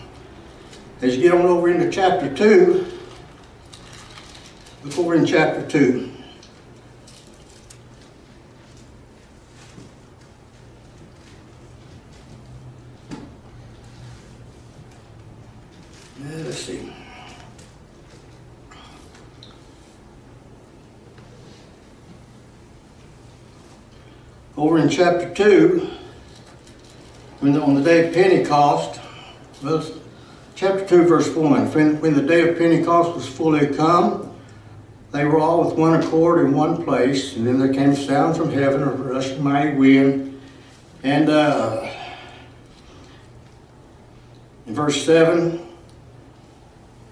[1.03, 2.87] as you get on over into chapter 2,
[4.85, 6.10] look over in chapter 2.
[25.01, 25.91] chapter 2,
[27.39, 29.01] when the, on the day of Pentecost,
[29.63, 29.93] was
[30.55, 34.31] chapter 2, verse 1, when, when the day of Pentecost was fully come,
[35.11, 38.37] they were all with one accord in one place, and then there came a sound
[38.37, 40.39] from heaven, a rushing mighty wind,
[41.03, 41.91] and uh,
[44.67, 45.67] in verse 7,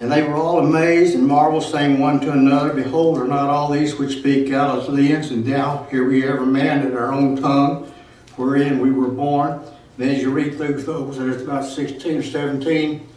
[0.00, 3.68] and they were all amazed and marveled, saying one to another, Behold, are not all
[3.70, 5.30] these which speak Galileans?
[5.32, 7.92] And now here we every man in our own tongue,
[8.36, 9.60] wherein we were born.
[9.96, 13.08] Then as you read through those, there's about 16 or 17,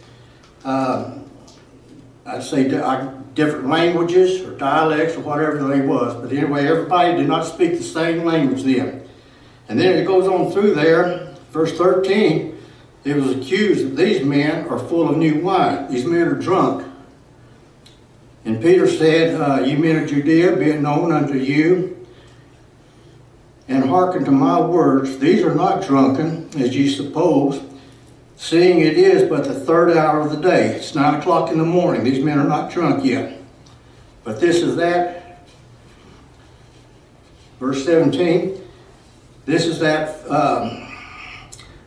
[0.64, 1.18] uh,
[2.26, 6.20] I'd say uh, different languages or dialects or whatever they was.
[6.20, 9.08] But anyway, everybody did not speak the same language then.
[9.68, 12.51] And then it goes on through there, verse 13,
[13.04, 15.90] it was accused that these men are full of new wine.
[15.92, 16.86] These men are drunk.
[18.44, 21.96] And Peter said, uh, men of Judea, be it known unto you,
[23.68, 25.18] and hearken to my words.
[25.18, 27.60] These are not drunken, as ye suppose,
[28.36, 30.74] seeing it is but the third hour of the day.
[30.76, 32.04] It's nine o'clock in the morning.
[32.04, 33.40] These men are not drunk yet.
[34.24, 35.40] But this is that.
[37.60, 38.60] Verse 17.
[39.46, 40.18] This is that.
[40.30, 40.91] Um,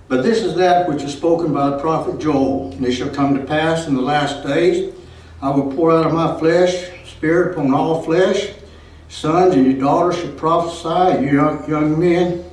[0.08, 2.72] but this is that which is spoken by the prophet Joel.
[2.74, 4.94] And it shall come to pass in the last days,
[5.42, 8.50] I will pour out of my flesh, spirit upon all flesh.
[9.10, 12.44] Sons and your daughters shall prophesy, your young, young men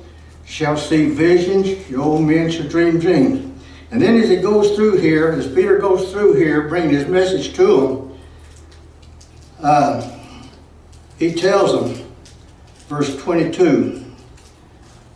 [0.45, 3.39] shall see visions, your old men shall dream dreams.
[3.91, 7.53] And then as he goes through here, as Peter goes through here, bringing his message
[7.55, 8.13] to them,
[9.61, 10.17] uh,
[11.19, 12.11] he tells them,
[12.89, 14.02] verse 22,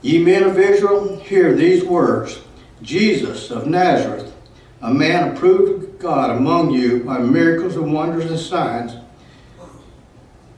[0.08, 2.40] Ye men of Israel, hear these words.
[2.82, 4.34] Jesus of Nazareth,
[4.82, 8.94] a man approved of God among you by miracles and wonders and signs.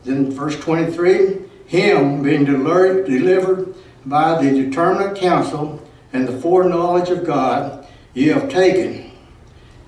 [0.06, 3.74] Then verse 23, him being delivered
[4.06, 5.82] by the determinate counsel
[6.14, 9.10] and the foreknowledge of God, ye have taken,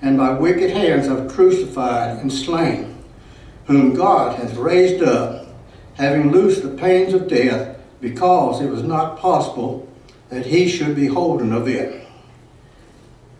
[0.00, 2.96] and by wicked hands have crucified and slain,
[3.66, 5.46] whom God hath raised up,
[5.94, 7.71] having loosed the pains of death,
[8.02, 9.88] because it was not possible
[10.28, 12.04] that he should be holding of it.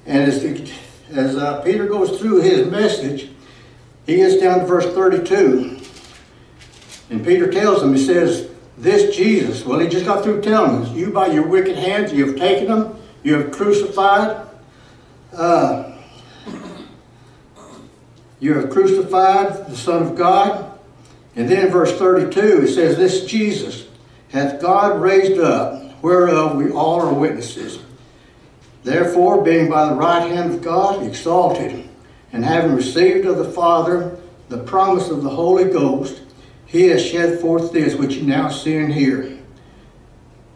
[0.06, 0.70] And as, the,
[1.10, 3.28] as uh, Peter goes through his message,
[4.06, 5.80] he gets down to verse 32,
[7.10, 8.48] and Peter tells him, he says,
[8.78, 12.26] This Jesus, well, he just got through telling us, you by your wicked hands you
[12.26, 14.46] have taken him, you have crucified,
[15.36, 15.98] uh,
[18.40, 20.68] you have crucified the Son of God.
[21.36, 23.86] And then in verse 32, it says, This Jesus,
[24.32, 27.78] hath God raised up, whereof we all are witnesses.
[28.82, 31.86] Therefore, being by the right hand of God exalted,
[32.32, 34.18] and having received of the Father
[34.48, 36.22] the promise of the Holy Ghost,
[36.64, 39.36] he has shed forth this which you now see and hear.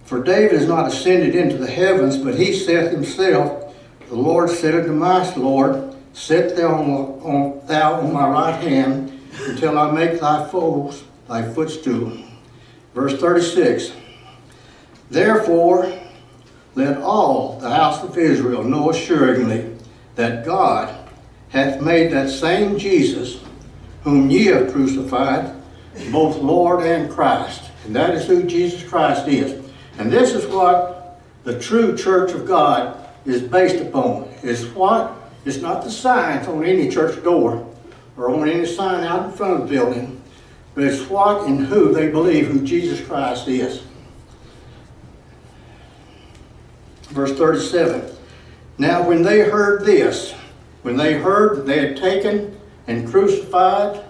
[0.05, 3.77] For David is not ascended into the heavens, but he saith himself,
[4.09, 6.90] The Lord said unto my Lord, Sit thou on,
[7.20, 9.12] on, thou on my right hand,
[9.48, 12.16] until I make thy foes thy footstool.
[12.97, 13.93] Verse 36,
[15.10, 15.93] Therefore,
[16.77, 19.77] let all the house of Israel know assuredly
[20.14, 21.06] that God
[21.51, 23.40] hath made that same Jesus,
[24.02, 25.55] whom ye have crucified,
[26.10, 27.64] both Lord and Christ.
[27.85, 29.62] And that is who Jesus Christ is.
[29.98, 32.97] And this is what the true church of God
[33.27, 34.31] is based upon.
[34.43, 35.12] It's what?
[35.44, 37.70] It's not the signs on any church door
[38.16, 40.15] or on any sign out in front of the building
[40.77, 43.82] but it's what and who they believe who Jesus Christ is.
[47.09, 48.12] Verse 37.
[48.77, 50.32] Now when they heard this,
[50.82, 54.05] when they heard that they had taken and crucified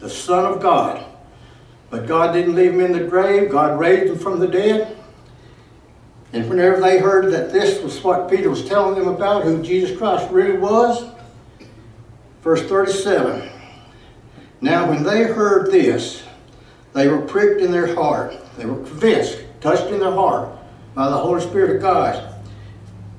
[0.00, 1.06] the Son of God,
[1.88, 4.96] but God didn't leave him in the grave, God raised him from the dead,
[6.32, 9.96] and whenever they heard that this was what Peter was telling them about, who Jesus
[9.96, 11.08] Christ really was,
[12.42, 13.50] verse 37,
[14.62, 16.22] now when they heard this,
[16.92, 18.34] they were pricked in their heart.
[18.56, 20.56] They were convinced, touched in their heart
[20.94, 22.32] by the Holy Spirit of God,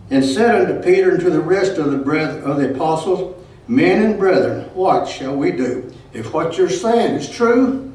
[0.09, 4.03] and said unto Peter and to the rest of the brethren, of the apostles, Men
[4.03, 5.89] and brethren, what shall we do?
[6.11, 7.93] If what you're saying is true,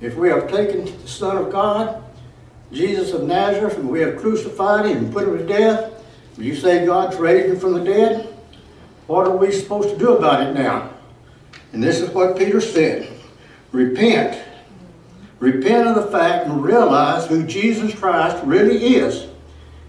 [0.00, 2.02] if we have taken the Son of God,
[2.72, 5.92] Jesus of Nazareth, and we have crucified him and put him to death,
[6.38, 8.34] you say God's raised him from the dead,
[9.08, 10.88] what are we supposed to do about it now?
[11.72, 13.08] And this is what Peter said.
[13.72, 14.42] Repent.
[15.38, 19.26] Repent of the fact and realize who Jesus Christ really is.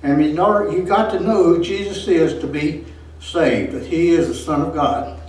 [0.03, 2.85] And in order, you got to know who Jesus is to be
[3.19, 5.19] saved, that he is the Son of God.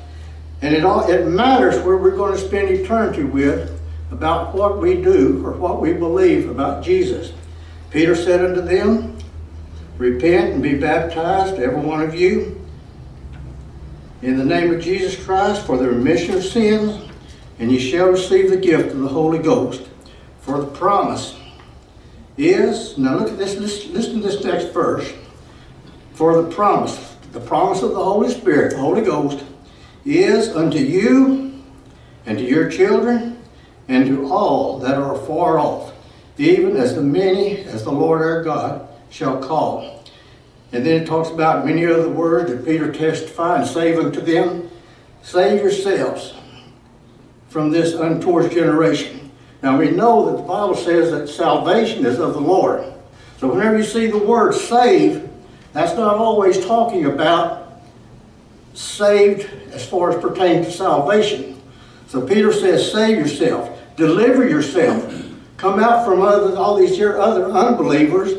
[0.62, 3.80] And it, all, it matters where we're going to spend eternity with
[4.12, 7.32] about what we do or what we believe about Jesus.
[7.90, 9.16] Peter said unto them,
[9.98, 12.59] Repent and be baptized, every one of you,
[14.22, 17.10] in the name of Jesus Christ for the remission of sins,
[17.58, 19.82] and ye shall receive the gift of the Holy Ghost.
[20.40, 21.38] For the promise
[22.36, 25.14] is, now look at this, listen to this text first.
[26.14, 29.44] For the promise, the promise of the Holy Spirit, the Holy Ghost,
[30.04, 31.62] is unto you
[32.26, 33.38] and to your children
[33.88, 35.92] and to all that are far off,
[36.38, 39.99] even as the many as the Lord our God shall call.
[40.72, 44.70] And then it talks about many other words that Peter testified and save unto them.
[45.22, 46.34] Save yourselves
[47.48, 49.30] from this untoward generation.
[49.62, 52.84] Now we know that the Bible says that salvation is of the Lord.
[53.38, 55.28] So whenever you see the word save,
[55.72, 57.80] that's not always talking about
[58.74, 61.60] saved as far as pertains to salvation.
[62.06, 65.12] So Peter says, save yourself, deliver yourself,
[65.56, 68.32] come out from other, all these other unbelievers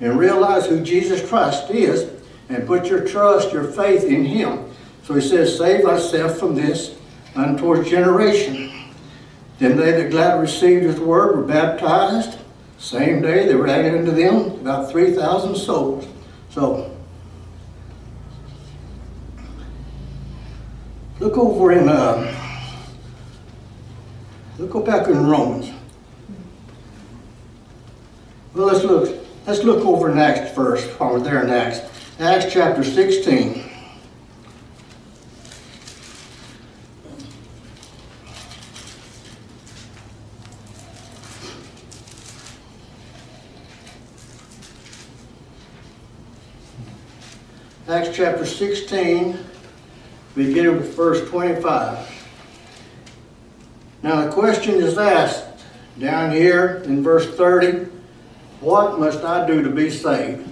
[0.00, 2.10] and realize who Jesus Christ is
[2.48, 4.64] and put your trust, your faith in Him.
[5.04, 6.96] So he says, Save thyself from this
[7.34, 8.72] untoward generation.
[9.58, 12.38] Then they that gladly received his word were baptized.
[12.78, 16.06] Same day they were added unto them about 3,000 souls.
[16.50, 16.96] So,
[21.18, 22.62] look over in, uh,
[24.58, 25.72] look go back in Romans.
[28.54, 29.17] Well, let's look
[29.48, 30.84] Let's look over next verse.
[31.00, 31.82] while we're there next.
[32.20, 33.64] Acts chapter 16.
[47.88, 49.38] Acts chapter 16,
[50.34, 52.24] beginning with verse 25.
[54.02, 55.46] Now the question is asked
[55.98, 57.87] down here in verse 30
[58.60, 60.48] what must I do to be saved?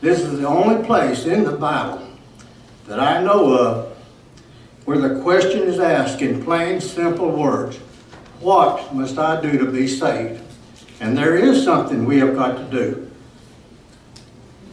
[0.00, 2.06] This is the only place in the Bible
[2.86, 3.96] that I know of
[4.84, 7.76] where the question is asked in plain, simple words.
[8.40, 10.42] What must I do to be saved?
[11.00, 13.10] And there is something we have got to do.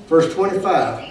[0.08, 1.06] Verse 25.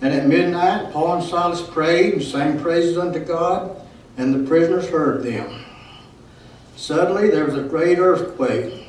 [0.00, 3.80] And at midnight, Paul and Silas prayed and sang praises unto God,
[4.16, 5.62] and the prisoners heard them.
[6.76, 8.83] Suddenly there was a great earthquake,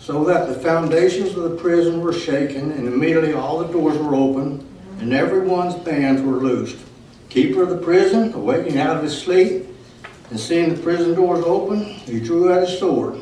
[0.00, 4.14] so that the foundations of the prison were shaken, and immediately all the doors were
[4.14, 4.66] open,
[4.98, 6.78] and everyone's bands were loosed.
[7.28, 9.66] Keeper of the prison, awaking out of his sleep,
[10.30, 13.20] and seeing the prison doors open, he drew out his sword,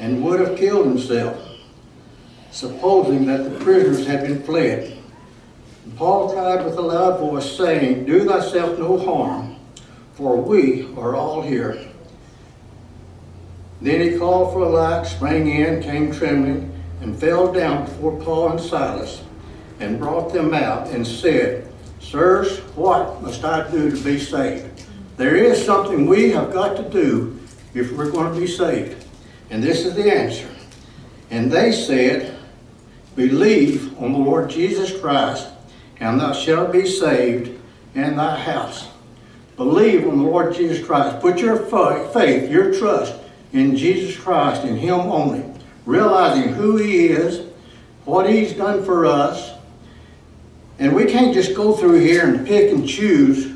[0.00, 1.40] and would have killed himself,
[2.50, 4.98] supposing that the prisoners had been fled.
[5.84, 9.54] And Paul cried with a loud voice, saying, Do thyself no harm,
[10.14, 11.78] for we are all here.
[13.80, 16.72] Then he called for a light, sprang in, came trembling,
[17.02, 19.22] and fell down before Paul and Silas,
[19.80, 21.68] and brought them out, and said,
[22.00, 24.84] Sirs, what must I do to be saved?
[25.16, 27.38] There is something we have got to do
[27.74, 29.04] if we're going to be saved.
[29.50, 30.48] And this is the answer.
[31.30, 32.36] And they said,
[33.14, 35.48] Believe on the Lord Jesus Christ,
[36.00, 37.58] and thou shalt be saved
[37.94, 38.88] and thy house.
[39.56, 41.20] Believe on the Lord Jesus Christ.
[41.20, 41.56] Put your
[42.14, 43.14] faith, your trust,
[43.56, 45.42] in Jesus Christ, in Him only,
[45.86, 47.46] realizing who He is,
[48.04, 49.52] what He's done for us.
[50.78, 53.52] And we can't just go through here and pick and choose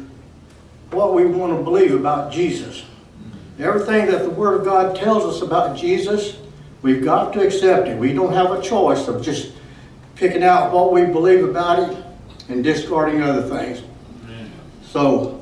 [0.91, 2.83] what we want to believe about Jesus.
[3.59, 6.39] Everything that the Word of God tells us about Jesus,
[6.81, 7.99] we've got to accept it.
[7.99, 9.53] We don't have a choice of just
[10.15, 12.05] picking out what we believe about it
[12.49, 13.83] and discarding other things.
[14.25, 14.51] Amen.
[14.87, 15.37] So,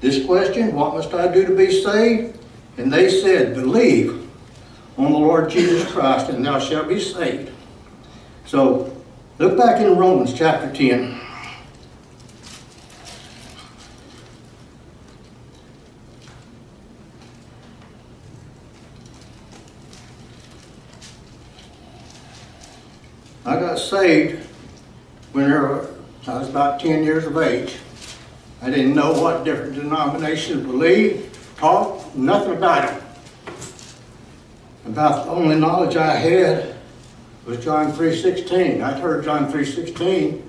[0.00, 2.35] this question, what must I do to be saved?
[2.78, 4.26] And they said, Believe
[4.98, 7.50] on the Lord Jesus Christ, and thou shalt be saved.
[8.46, 8.94] So
[9.38, 11.22] look back in Romans chapter 10.
[23.46, 24.46] I got saved
[25.32, 25.60] when I
[26.26, 27.76] was about 10 years of age.
[28.60, 33.02] I didn't know what different denominations believed taught nothing about him.
[34.86, 36.76] About the only knowledge I had
[37.44, 38.82] was John 3.16.
[38.82, 40.42] I'd heard John 3.16.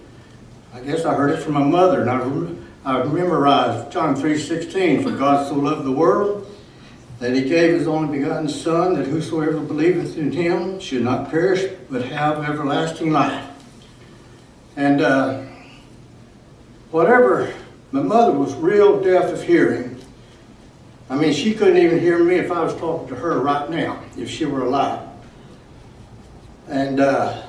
[0.73, 5.03] I guess I heard it from my mother, and I, I memorized John 3.16.
[5.03, 6.45] For God so loved the world
[7.19, 11.71] that he gave his only begotten Son, that whosoever believeth in him should not perish,
[11.89, 13.45] but have everlasting life.
[14.75, 15.43] And uh,
[16.91, 17.51] whatever,
[17.91, 19.96] my mother was real deaf of hearing.
[21.09, 24.01] I mean, she couldn't even hear me if I was talking to her right now,
[24.17, 25.07] if she were alive.
[26.67, 27.43] And uh,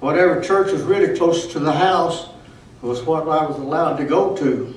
[0.00, 2.28] whatever church was really close to the house
[2.82, 4.74] was what I was allowed to go to.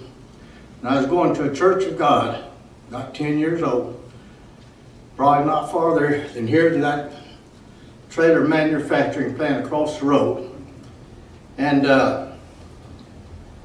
[0.79, 2.45] And I was going to a church of God,
[2.91, 3.97] not 10 years old.
[5.17, 7.11] Probably not farther than here to that
[8.11, 10.47] trailer manufacturing plant across the road.
[11.57, 12.31] And uh,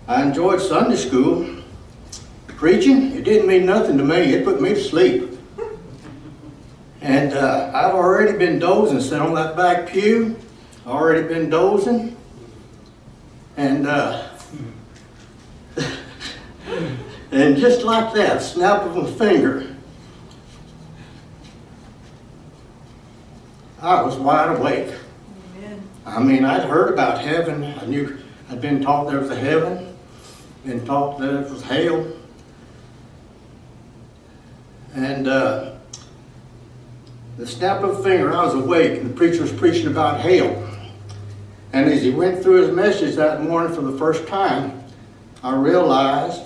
[0.09, 1.56] I enjoyed Sunday school.
[2.57, 4.17] Preaching, it didn't mean nothing to me.
[4.17, 5.29] It put me to sleep.
[7.03, 10.35] And uh, I've already been dozing, sitting on that back pew,
[10.87, 12.17] already been dozing.
[13.59, 14.31] And uh,
[17.31, 19.77] and just like that, snap of a finger,
[23.83, 24.95] I was wide awake.
[25.59, 25.83] Amen.
[26.07, 27.63] I mean, I'd heard about heaven.
[27.65, 28.19] I knew
[28.49, 29.95] I'd been taught there was a heaven,
[30.65, 32.07] been taught that it was hell.
[34.97, 35.75] And uh,
[37.37, 40.63] the snap of a finger, I was awake, and the preacher was preaching about hail.
[41.75, 44.83] And as he went through his message that morning for the first time,
[45.45, 46.41] I realized,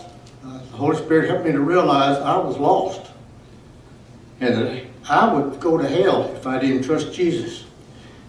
[0.44, 3.12] uh, the Holy Spirit helped me to realize I was lost.
[4.40, 7.66] And that I would go to hell if I didn't trust Jesus.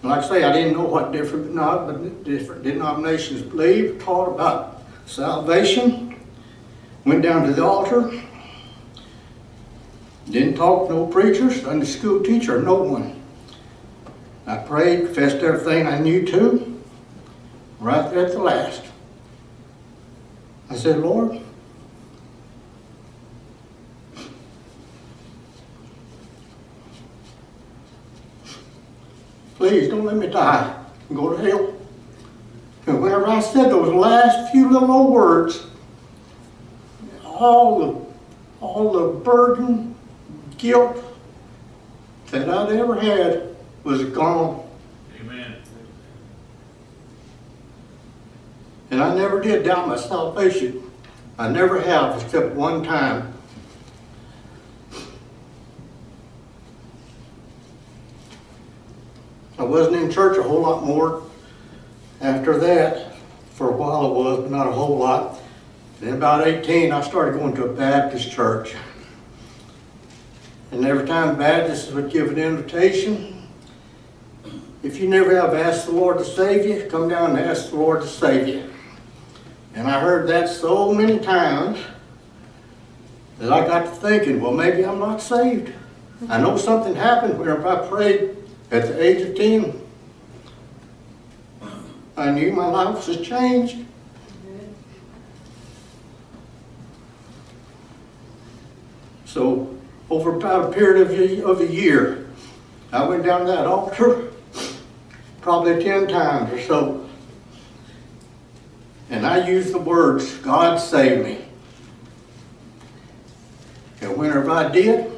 [0.04, 1.88] And like I say, I didn't know what different, not,
[2.24, 6.10] different denominations believe, taught about salvation.
[7.06, 8.12] Went down to the altar,
[10.30, 13.22] didn't talk to no preachers, no school teacher, no one.
[14.46, 16.82] I prayed, confessed everything I knew to,
[17.80, 18.84] right there at the last.
[20.70, 21.42] I said, Lord,
[29.56, 31.74] please don't let me die and go to hell.
[32.88, 35.64] And whenever I said those last few little old words,
[37.26, 39.91] all the, all the burden
[40.62, 41.04] guilt
[42.30, 44.66] that I'd ever had was gone.
[45.20, 45.56] Amen.
[48.92, 50.82] And I never did doubt my salvation.
[51.40, 53.34] I never have, except one time.
[59.58, 61.24] I wasn't in church a whole lot more
[62.22, 63.08] after that.
[63.56, 65.40] For a while I was, but not a whole lot.
[66.00, 68.74] Then about 18, I started going to a Baptist church.
[70.72, 73.46] And every time Baptists would give an invitation,
[74.84, 77.76] if you never have asked the Lord to save you, come down and ask the
[77.76, 78.70] Lord to save you.
[79.76, 81.78] And I heard that so many times
[83.40, 85.74] that I got to thinking, well, maybe I'm not saved.
[86.30, 88.38] I know something happened where if I prayed
[88.72, 89.78] at the age of 10,
[92.18, 93.78] I knew my life was changed.
[99.26, 99.76] So
[100.12, 102.28] over a period of a, of a year.
[102.92, 104.30] I went down to that altar
[105.40, 107.10] probably 10 times or so.
[109.10, 111.46] And I used the words, God save me.
[114.02, 115.10] And whenever I did,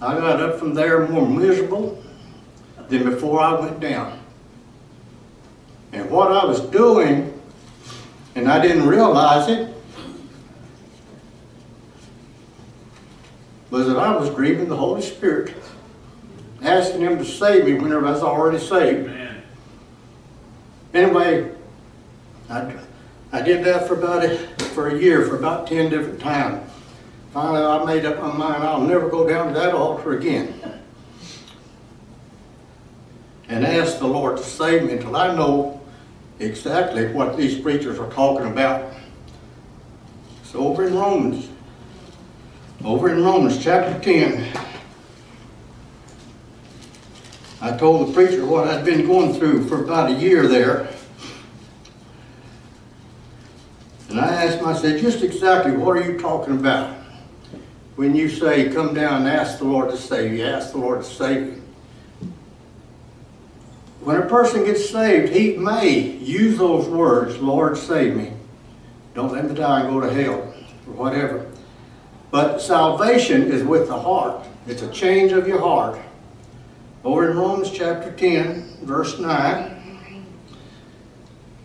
[0.00, 2.00] I got up from there more miserable
[2.88, 4.20] than before I went down.
[5.92, 7.38] And what I was doing,
[8.36, 9.71] and I didn't realize it,
[13.72, 15.54] was that I was grieving the Holy Spirit,
[16.60, 19.10] asking Him to save me whenever I was already saved.
[20.92, 21.50] Anyway,
[22.50, 22.74] I,
[23.32, 24.36] I did that for about a,
[24.74, 26.70] for a year, for about 10 different times.
[27.32, 30.52] Finally, I made up my mind I'll never go down to that altar again.
[33.48, 35.80] And ask the Lord to save me until I know
[36.40, 38.92] exactly what these preachers are talking about.
[40.42, 41.48] So over in Romans
[42.84, 44.56] over in Romans chapter 10,
[47.60, 50.88] I told the preacher what I'd been going through for about a year there.
[54.10, 56.92] And I asked him, I said, just exactly what are you talking about?
[57.94, 61.04] When you say, come down and ask the Lord to save you, ask the Lord
[61.04, 61.62] to save you.
[64.00, 68.32] When a person gets saved, he may use those words, Lord, save me.
[69.14, 70.40] Don't let me die and go to hell,
[70.88, 71.46] or whatever.
[72.32, 74.42] But salvation is with the heart.
[74.66, 76.00] It's a change of your heart.
[77.04, 80.02] Over in Romans chapter 10, verse 9,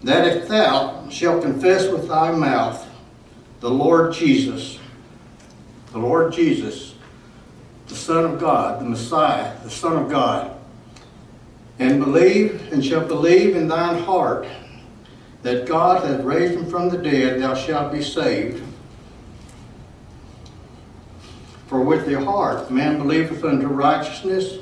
[0.04, 2.86] that if thou shalt confess with thy mouth
[3.62, 4.78] the Lord Jesus,
[5.94, 6.96] the Lord Jesus,
[7.88, 10.54] the Son of God, the Messiah, the Son of God,
[11.80, 14.46] and believe and shalt believe in thine heart
[15.44, 18.64] that God hath raised him from the dead, thou shalt be saved.
[21.68, 24.60] For with the heart man believeth unto righteousness,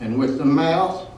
[0.00, 1.08] and with the mouth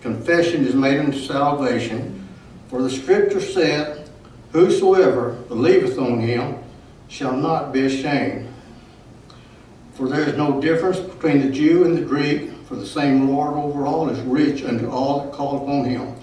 [0.00, 2.26] confession is made unto salvation.
[2.68, 4.08] For the scripture saith,
[4.52, 6.58] Whosoever believeth on him
[7.08, 8.48] shall not be ashamed.
[9.94, 13.54] For there is no difference between the Jew and the Greek, for the same Lord
[13.54, 16.14] over all is rich unto all that call upon him.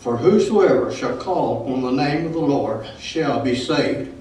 [0.00, 4.12] For whosoever shall call on the name of the Lord shall be saved.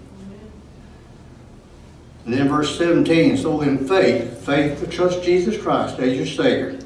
[2.26, 6.80] And then verse 17, so in faith, faith to trust Jesus Christ as your Savior.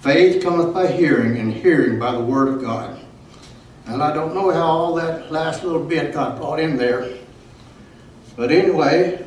[0.00, 3.00] Faith cometh by hearing, and hearing by the Word of God.
[3.86, 7.08] And I don't know how all that last little bit got brought in there.
[8.36, 9.26] But anyway,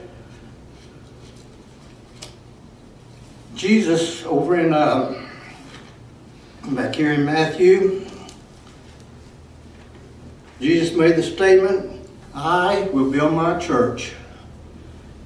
[3.56, 5.28] Jesus over in, uh,
[6.72, 8.06] back here in Matthew,
[10.62, 14.14] Jesus made the statement, I will build my church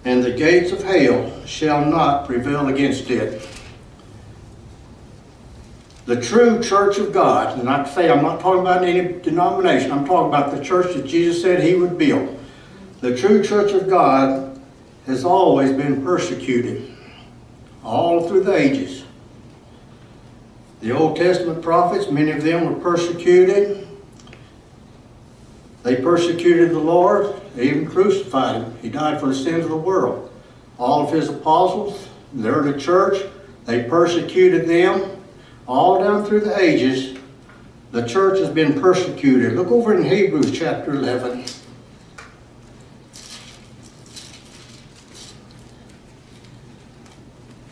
[0.09, 3.47] and the gates of hell shall not prevail against it.
[6.07, 10.07] The true church of God, and I say I'm not talking about any denomination, I'm
[10.07, 12.43] talking about the church that Jesus said he would build.
[13.01, 14.59] The true church of God
[15.05, 16.91] has always been persecuted
[17.83, 19.03] all through the ages.
[20.81, 23.87] The Old Testament prophets, many of them were persecuted.
[25.83, 27.38] They persecuted the Lord.
[27.55, 28.73] They even crucified him.
[28.81, 30.31] He died for the sins of the world.
[30.77, 33.23] All of his apostles, they're in the church.
[33.65, 35.11] They persecuted them.
[35.67, 37.17] All down through the ages,
[37.91, 39.53] the church has been persecuted.
[39.53, 41.45] Look over in Hebrews chapter 11.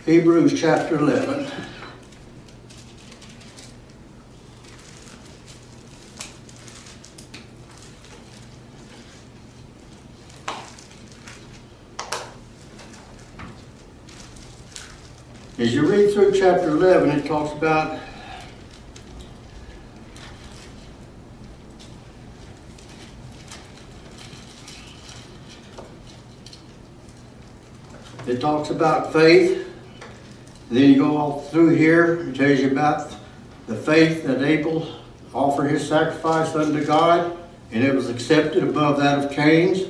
[0.05, 1.47] Hebrews chapter 11.
[16.17, 17.99] through chapter 11, it talks about
[28.25, 29.69] It talks about faith.
[30.71, 32.27] Then you go all through here.
[32.27, 33.13] It tells you about
[33.67, 34.91] the faith that Abel
[35.35, 37.37] offered his sacrifice unto God,
[37.71, 39.81] and it was accepted above that of Cain's.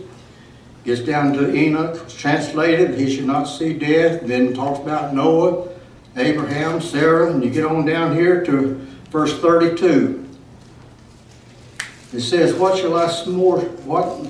[0.84, 4.22] Gets down to Enoch, translated, he should not see death.
[4.24, 5.70] Then talks about Noah
[6.20, 8.74] Abraham, Sarah, and you get on down here to
[9.12, 10.24] verse 32.
[12.14, 14.28] It says, What shall I more what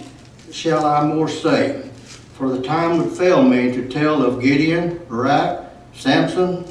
[0.54, 1.90] shall I more say?
[2.34, 6.66] For the time would fail me to tell of Gideon, Barak, Samson,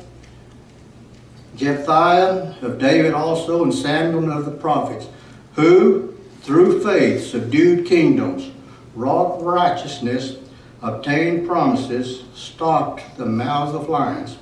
[1.56, 5.06] Jephthah, of David also, and Samuel and of the prophets,
[5.54, 8.50] who through faith subdued kingdoms,
[8.94, 10.36] wrought righteousness,
[10.82, 14.36] obtained promises, stopped the mouths of lions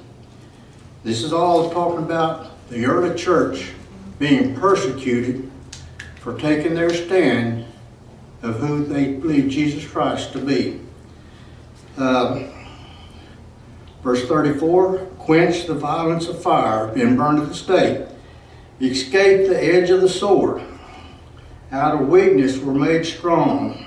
[1.04, 3.72] this is all talking about the early church
[4.18, 5.50] being persecuted
[6.20, 7.66] for taking their stand
[8.40, 10.80] of who they believe Jesus Christ to be.
[11.98, 12.44] Uh,
[14.02, 18.06] verse 34, quench the violence of fire, been burned to the stake.
[18.80, 20.62] Escape the edge of the sword.
[21.70, 23.84] Out of weakness were made strong.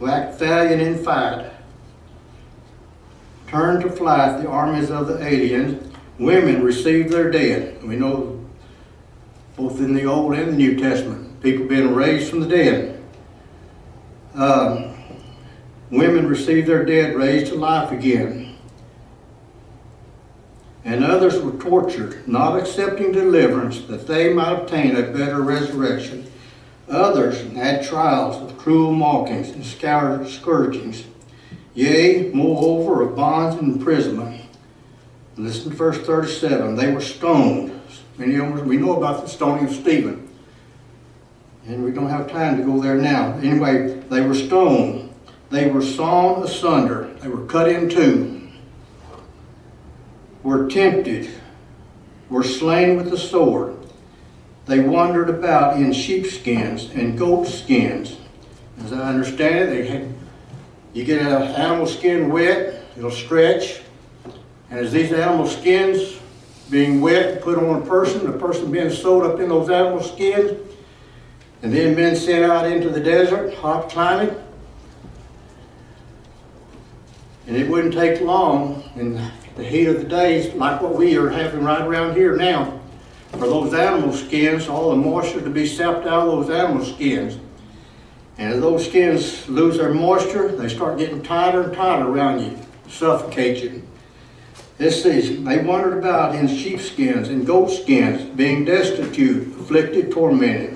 [0.00, 1.52] Lack valiant in fight.
[3.46, 5.86] Turn to flight the armies of the aliens
[6.20, 7.82] women received their dead.
[7.82, 8.38] We know
[9.56, 13.02] both in the Old and the New Testament, people being raised from the dead.
[14.34, 14.94] Um,
[15.90, 18.56] women received their dead raised to life again.
[20.84, 26.30] And others were tortured, not accepting deliverance that they might obtain a better resurrection.
[26.88, 31.04] Others had trials of cruel mockings and scourgings,
[31.74, 34.39] yea, moreover, of bonds and imprisonment.
[35.40, 36.76] Listen to verse 37.
[36.76, 37.80] They were stoned.
[38.18, 40.28] Many of them, we know about the stoning of Stephen.
[41.66, 43.32] And we don't have time to go there now.
[43.42, 45.14] Anyway, they were stoned.
[45.48, 47.10] They were sawn asunder.
[47.20, 48.48] They were cut in two.
[50.42, 51.30] Were tempted.
[52.28, 53.76] Were slain with the sword.
[54.66, 58.18] They wandered about in sheepskins and goat skins.
[58.84, 60.12] As I understand it, they had,
[60.92, 63.80] you get an animal skin wet, it'll stretch,
[64.70, 66.14] and as these animal skins
[66.70, 70.52] being wet, put on a person, the person being sewed up in those animal skins,
[71.62, 74.38] and then being sent out into the desert, hot climate.
[77.46, 79.14] And it wouldn't take long in
[79.56, 82.78] the heat of the days, like what we are having right around here now,
[83.32, 87.38] for those animal skins, all the moisture to be sapped out of those animal skins.
[88.38, 92.56] And as those skins lose their moisture, they start getting tighter and tighter around you,
[92.88, 93.82] suffocate you.
[94.80, 100.74] This season they wandered about in sheepskins and goatskins, being destitute, afflicted, tormented,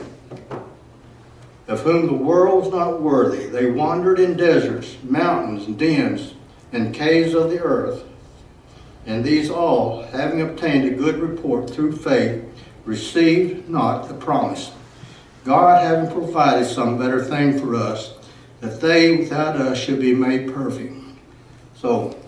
[1.69, 3.47] of whom the world's not worthy.
[3.47, 6.35] They wandered in deserts, mountains, dens,
[6.71, 8.03] and caves of the earth.
[9.07, 12.45] And these all, having obtained a good report through faith,
[12.85, 14.71] received not the promise.
[15.47, 18.13] God having provided some better thing for us,
[18.61, 20.93] that they without us should be made perfect.
[21.75, 22.19] So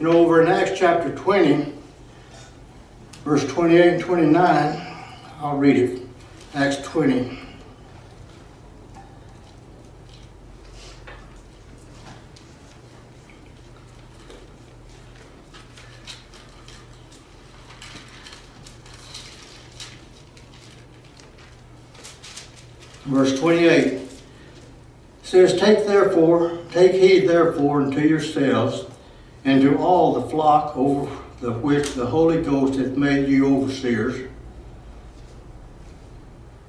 [0.00, 1.72] You know, over in Acts chapter 20,
[3.24, 4.96] verse 28 and 29,
[5.38, 6.02] I'll read it.
[6.52, 7.38] Acts 20.
[23.06, 24.08] Verse 28
[25.22, 28.86] says, Take therefore, take heed therefore unto yourselves
[29.44, 31.10] and to all the flock over
[31.40, 34.30] the which the Holy Ghost hath made you overseers,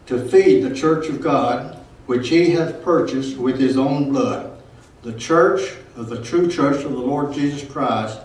[0.07, 4.61] to feed the church of God, which he hath purchased with his own blood.
[5.03, 5.61] The church
[5.95, 8.19] of the true church of the Lord Jesus Christ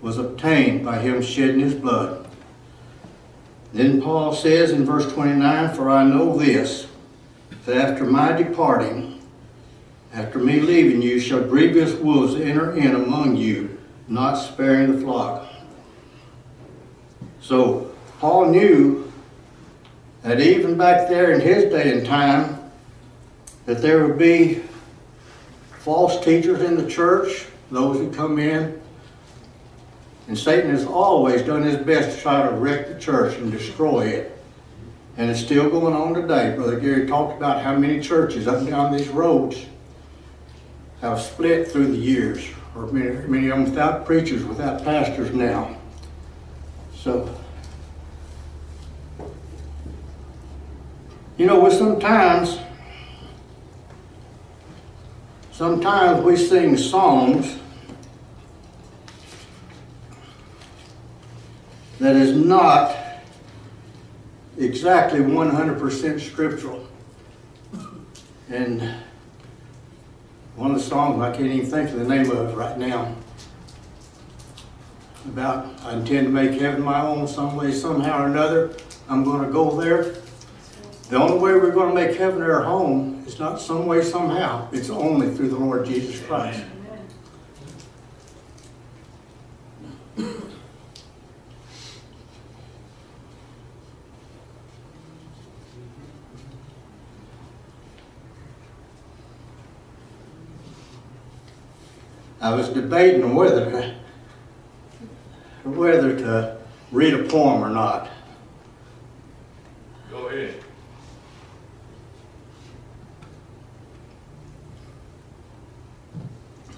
[0.00, 2.26] was obtained by him shedding his blood.
[3.72, 6.88] Then Paul says in verse 29, For I know this,
[7.66, 9.20] that after my departing,
[10.12, 13.69] after me leaving you, shall grievous wolves enter in among you,
[14.10, 15.46] not sparing the flock.
[17.40, 19.10] So Paul knew
[20.22, 22.58] that even back there in his day and time,
[23.64, 24.62] that there would be
[25.78, 28.78] false teachers in the church, those who come in.
[30.26, 34.08] And Satan has always done his best to try to wreck the church and destroy
[34.08, 34.36] it.
[35.16, 36.54] And it's still going on today.
[36.56, 39.58] Brother Gary talked about how many churches up and down these roads
[41.00, 42.44] have split through the years
[42.80, 45.76] or many, many of them without preachers, without pastors now.
[46.96, 47.34] So,
[51.36, 52.58] you know, we sometimes,
[55.52, 57.58] sometimes we sing songs
[61.98, 62.96] that is not
[64.56, 66.86] exactly 100% scriptural.
[68.48, 68.94] And
[70.56, 73.14] one of the songs I can't even think of the name of right now.
[75.26, 78.74] About I intend to make heaven my own some way, somehow or another.
[79.08, 80.16] I'm going to go there.
[81.08, 84.68] The only way we're going to make heaven our home is not some way, somehow.
[84.72, 86.58] It's only through the Lord Jesus Christ.
[86.60, 86.79] Amen.
[102.42, 103.94] I was debating whether
[105.64, 106.56] whether to
[106.90, 108.08] read a poem or not.
[110.10, 110.54] Go ahead.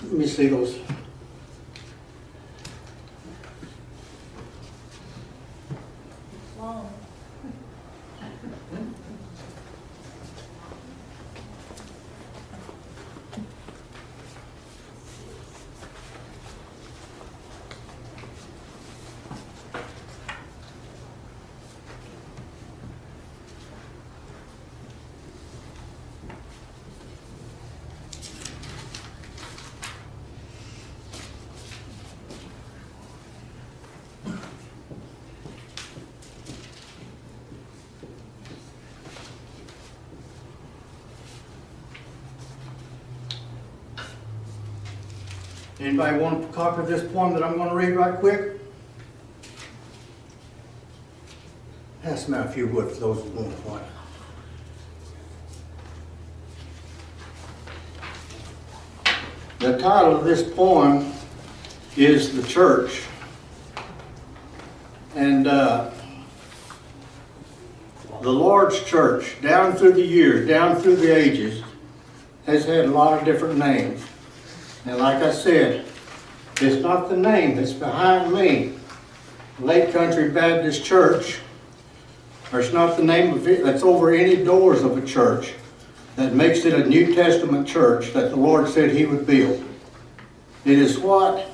[0.02, 0.78] Let me see those.
[46.06, 48.58] Anybody want a copy of this poem that I'm going to read right quick?
[52.02, 53.82] Pass me out if you would for those who want one.
[59.60, 61.12] The title of this poem
[61.96, 63.02] is The Church.
[65.14, 65.90] And uh,
[68.22, 71.62] the Lord's Church, down through the years, down through the ages,
[72.46, 74.04] has had a lot of different names.
[74.84, 75.81] And like I said,
[76.62, 78.72] it's not the name that's behind me.
[79.58, 81.38] Lake Country Baptist Church,
[82.52, 85.52] or it's not the name of it that's over any doors of a church
[86.16, 89.62] that makes it a New Testament church that the Lord said He would build.
[90.64, 91.48] It is what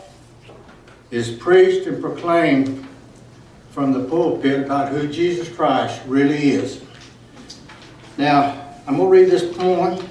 [1.11, 2.87] is preached and proclaimed
[3.73, 6.83] from the pulpit about who Jesus Christ really is.
[8.19, 10.07] Now, I'm going to read this poem.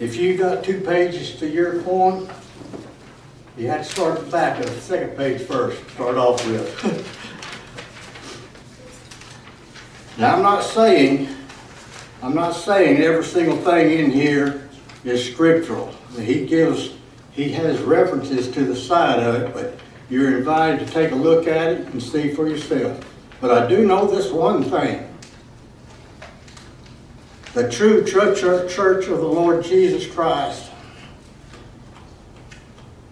[0.00, 2.28] If you got two pages to your poem,
[3.58, 6.64] you had to start at the back of the second page first, start off with.
[10.16, 11.26] now I'm not saying,
[12.22, 14.68] I'm not saying every single thing in here
[15.04, 15.88] is scriptural.
[16.20, 16.90] He gives,
[17.32, 19.76] he has references to the side of it, but
[20.08, 23.04] you're invited to take a look at it and see for yourself.
[23.40, 25.12] But I do know this one thing.
[27.54, 30.67] The true church of the Lord Jesus Christ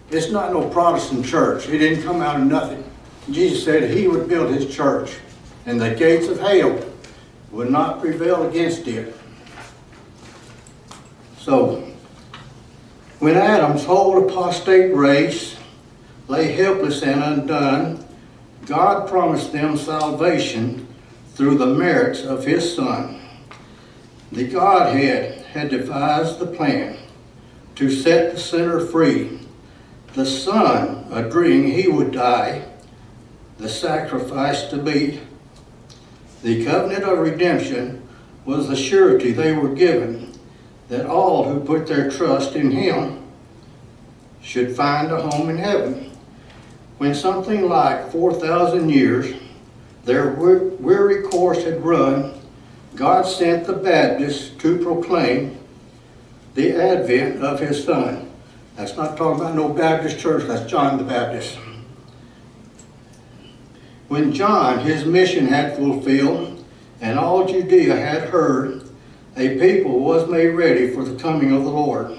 [0.09, 1.67] it's not no Protestant church.
[1.67, 2.83] It didn't come out of nothing.
[3.29, 5.17] Jesus said he would build his church,
[5.65, 6.79] and the gates of hell
[7.51, 9.13] would not prevail against it.
[11.37, 11.91] So,
[13.19, 15.57] when Adam's whole apostate race
[16.29, 18.05] lay helpless and undone,
[18.65, 20.87] God promised them salvation
[21.33, 23.19] through the merits of his Son.
[24.31, 26.97] The Godhead had devised the plan
[27.75, 29.36] to set the sinner free
[30.17, 32.63] the son, agreeing he would die,
[33.59, 35.21] the sacrifice to be.
[36.41, 38.01] The covenant of redemption
[38.43, 40.33] was the surety they were given
[40.89, 43.21] that all who put their trust in him
[44.41, 46.09] should find a home in heaven.
[46.97, 49.31] When something like 4,000 years
[50.03, 52.33] their weary course had run,
[52.95, 55.59] God sent the Baptist to proclaim
[56.55, 58.26] the advent of his son.
[58.77, 61.57] That's not talking about no Baptist church, that's John the Baptist.
[64.07, 66.63] When John his mission had fulfilled,
[67.01, 68.83] and all Judea had heard,
[69.35, 72.17] a people was made ready for the coming of the Lord.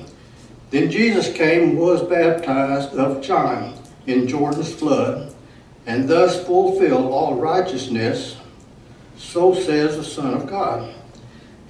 [0.70, 3.74] Then Jesus came and was baptized of John
[4.09, 5.32] in Jordan's flood,
[5.86, 8.36] and thus fulfilled all righteousness,
[9.16, 10.93] so says the Son of God.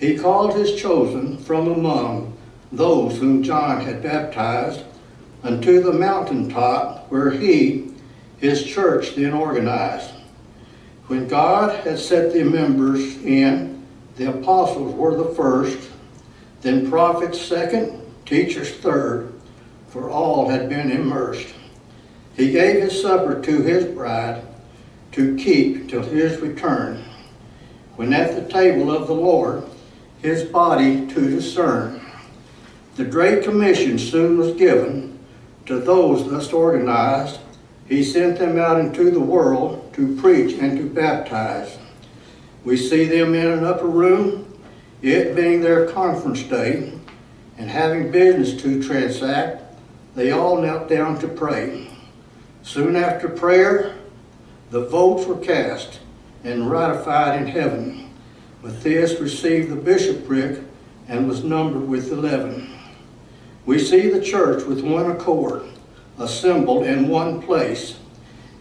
[0.00, 2.37] He called his chosen from among
[2.72, 4.82] those whom John had baptized
[5.42, 7.92] unto the mountaintop where he,
[8.38, 10.10] his church, then organized.
[11.06, 13.86] When God had set the members in,
[14.16, 15.88] the apostles were the first,
[16.60, 19.32] then prophets second, teachers third,
[19.88, 21.54] for all had been immersed.
[22.36, 24.42] He gave his supper to his bride
[25.12, 27.02] to keep till his return,
[27.96, 29.64] when at the table of the Lord
[30.20, 31.97] his body to discern.
[32.98, 35.20] The Great Commission soon was given
[35.66, 37.38] to those thus organized.
[37.86, 41.78] He sent them out into the world to preach and to baptize.
[42.64, 44.52] We see them in an upper room,
[45.00, 46.92] it being their conference day,
[47.56, 49.62] and having business to transact,
[50.16, 51.86] they all knelt down to pray.
[52.64, 53.94] Soon after prayer,
[54.72, 56.00] the votes were cast
[56.42, 58.10] and ratified in heaven.
[58.60, 60.62] Matthias received the bishopric
[61.06, 62.74] and was numbered with eleven.
[63.68, 65.60] We see the church with one accord,
[66.18, 67.96] assembled in one place,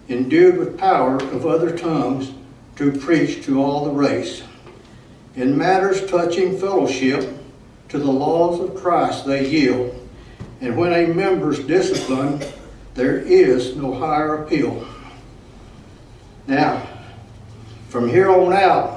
[0.10, 2.32] endued with power of other tongues
[2.76, 4.42] to preach to all the race.
[5.38, 7.40] In matters touching fellowship,
[7.88, 9.96] to the laws of Christ they yield,
[10.60, 12.46] and when a member's disciplined,
[12.94, 14.86] there is no higher appeal.
[16.48, 16.86] Now,
[17.88, 18.97] from here on out,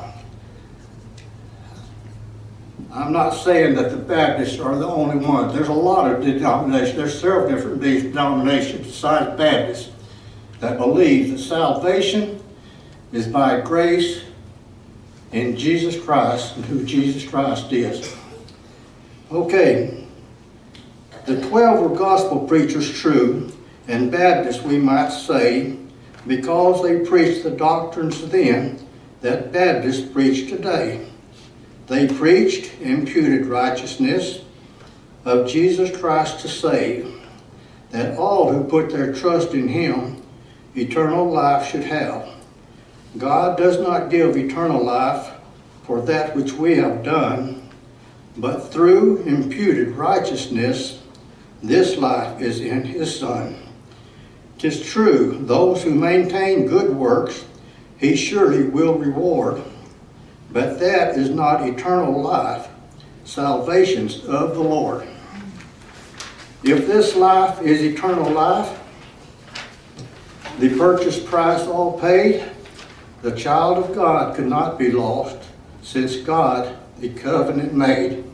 [2.92, 5.54] I'm not saying that the Baptists are the only ones.
[5.54, 6.96] There's a lot of denominations.
[6.96, 9.90] There's several different denominations besides Baptists
[10.58, 12.42] that believe that salvation
[13.12, 14.22] is by grace
[15.30, 18.12] in Jesus Christ and who Jesus Christ is.
[19.30, 20.08] Okay,
[21.26, 23.52] the 12 were gospel preachers true,
[23.86, 25.76] and Baptists, we might say,
[26.26, 28.80] because they preached the doctrines then
[29.20, 31.06] that Baptists preach today.
[31.90, 34.38] They preached imputed righteousness
[35.24, 37.12] of Jesus Christ to save,
[37.90, 40.18] that all who put their trust in him
[40.76, 42.28] eternal life should have.
[43.18, 45.32] God does not give eternal life
[45.82, 47.68] for that which we have done,
[48.36, 51.00] but through imputed righteousness,
[51.60, 53.56] this life is in his Son.
[54.58, 57.44] Tis true, those who maintain good works,
[57.98, 59.60] he surely will reward.
[60.52, 62.68] But that is not eternal life,
[63.24, 65.06] salvation's of the Lord.
[66.64, 68.78] If this life is eternal life,
[70.58, 72.44] the purchase price all paid,
[73.22, 75.38] the child of God could not be lost
[75.82, 78.24] since God, the covenant made.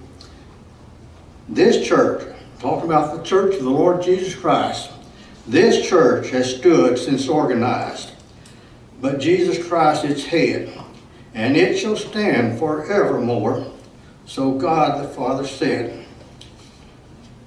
[1.49, 2.27] This church,
[2.59, 4.91] talking about the church of the Lord Jesus Christ,
[5.47, 8.13] this church has stood since organized,
[9.03, 10.73] but Jesus Christ its head
[11.37, 13.71] and it shall stand forevermore.
[14.25, 16.05] So God the Father said,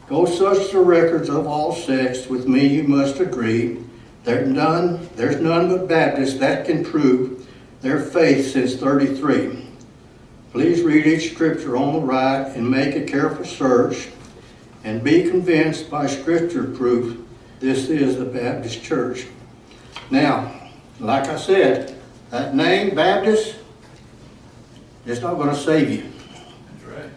[0.08, 3.82] Go search the records of all sects, with me you must agree.
[4.24, 7.48] There none, there's none but Baptists that can prove
[7.82, 9.66] their faith since 33.
[10.52, 14.10] Please read each scripture on the right and make a careful search
[14.84, 17.18] and be convinced by scripture proof
[17.60, 19.26] this is the Baptist church.
[20.12, 22.00] Now, like I said,
[22.30, 23.56] that name, Baptist,
[25.10, 26.04] it's not going to save you.
[26.72, 27.10] That's right.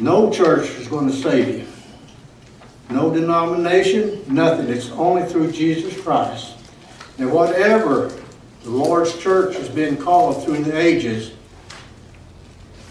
[0.00, 1.66] No church is going to save you.
[2.88, 4.68] No denomination, nothing.
[4.72, 6.54] It's only through Jesus Christ.
[7.18, 8.10] And whatever
[8.62, 11.32] the Lord's church has been called through the ages,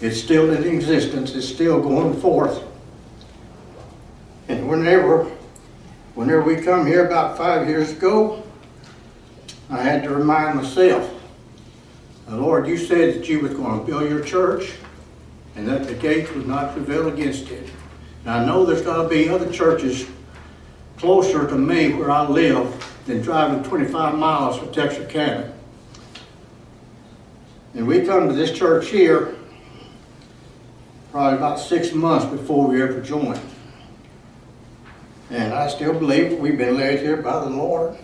[0.00, 2.62] it's still in existence, it's still going forth.
[4.48, 5.24] And whenever
[6.14, 8.44] whenever we come here about five years ago,
[9.70, 11.12] I had to remind myself
[12.28, 14.72] now, Lord, you said that you was going to build your church
[15.54, 17.68] and that the gates would not prevail against it.
[18.24, 20.06] Now, I know there's going to be other churches
[20.98, 25.52] closer to me where I live than driving 25 miles to Texarkana.
[27.74, 29.36] And we come to this church here
[31.12, 33.40] probably about six months before we ever joined.
[35.30, 37.96] And I still believe we've been led here by the Lord.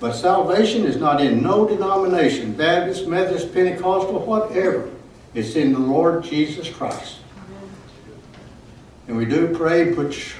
[0.00, 4.88] But salvation is not in no denomination, Baptist, Methodist, Pentecostal, whatever.
[5.34, 7.16] It's in the Lord Jesus Christ.
[9.08, 10.34] And we do pray, which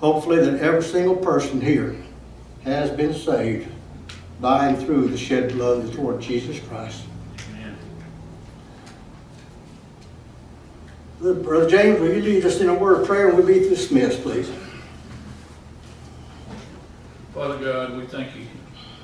[0.00, 1.96] hopefully that every single person here
[2.64, 3.68] has been saved
[4.40, 7.02] by and through the shed blood of the Lord Jesus Christ.
[7.54, 7.74] Amen.
[11.42, 14.22] Brother James, will you lead us in a word of prayer and we'll be dismissed,
[14.22, 14.50] please.
[17.36, 18.46] Father God, we thank you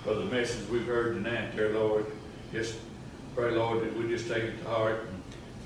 [0.05, 2.07] for the message we've heard tonight, dear Lord.
[2.51, 2.79] Just
[3.37, 5.11] pray, Lord, that we just take it to heart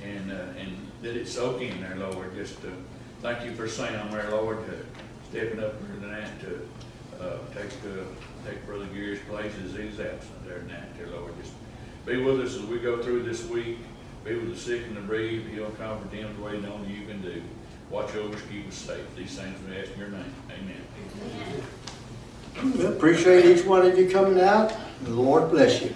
[0.03, 2.35] and and, uh, and that it soak in there, Lord.
[2.35, 2.69] Just uh,
[3.23, 4.73] thank you for Sam there, Lord, uh,
[5.31, 8.03] stepping up here tonight to uh, take uh,
[8.45, 11.35] take Brother Gary's place as he's absent there tonight, dear Lord.
[11.41, 11.53] Just
[12.05, 13.79] be with us as we go through this week.
[14.25, 17.07] Be with the sick and the bereaved, heal and comfort them the way only you
[17.07, 17.41] can do.
[17.91, 19.07] Watch over us, keep us safe.
[19.17, 20.35] These things we ask in your name.
[20.51, 20.83] Amen.
[21.23, 21.63] Amen.
[22.63, 24.73] We appreciate each one of you coming out.
[25.03, 25.93] The Lord bless you.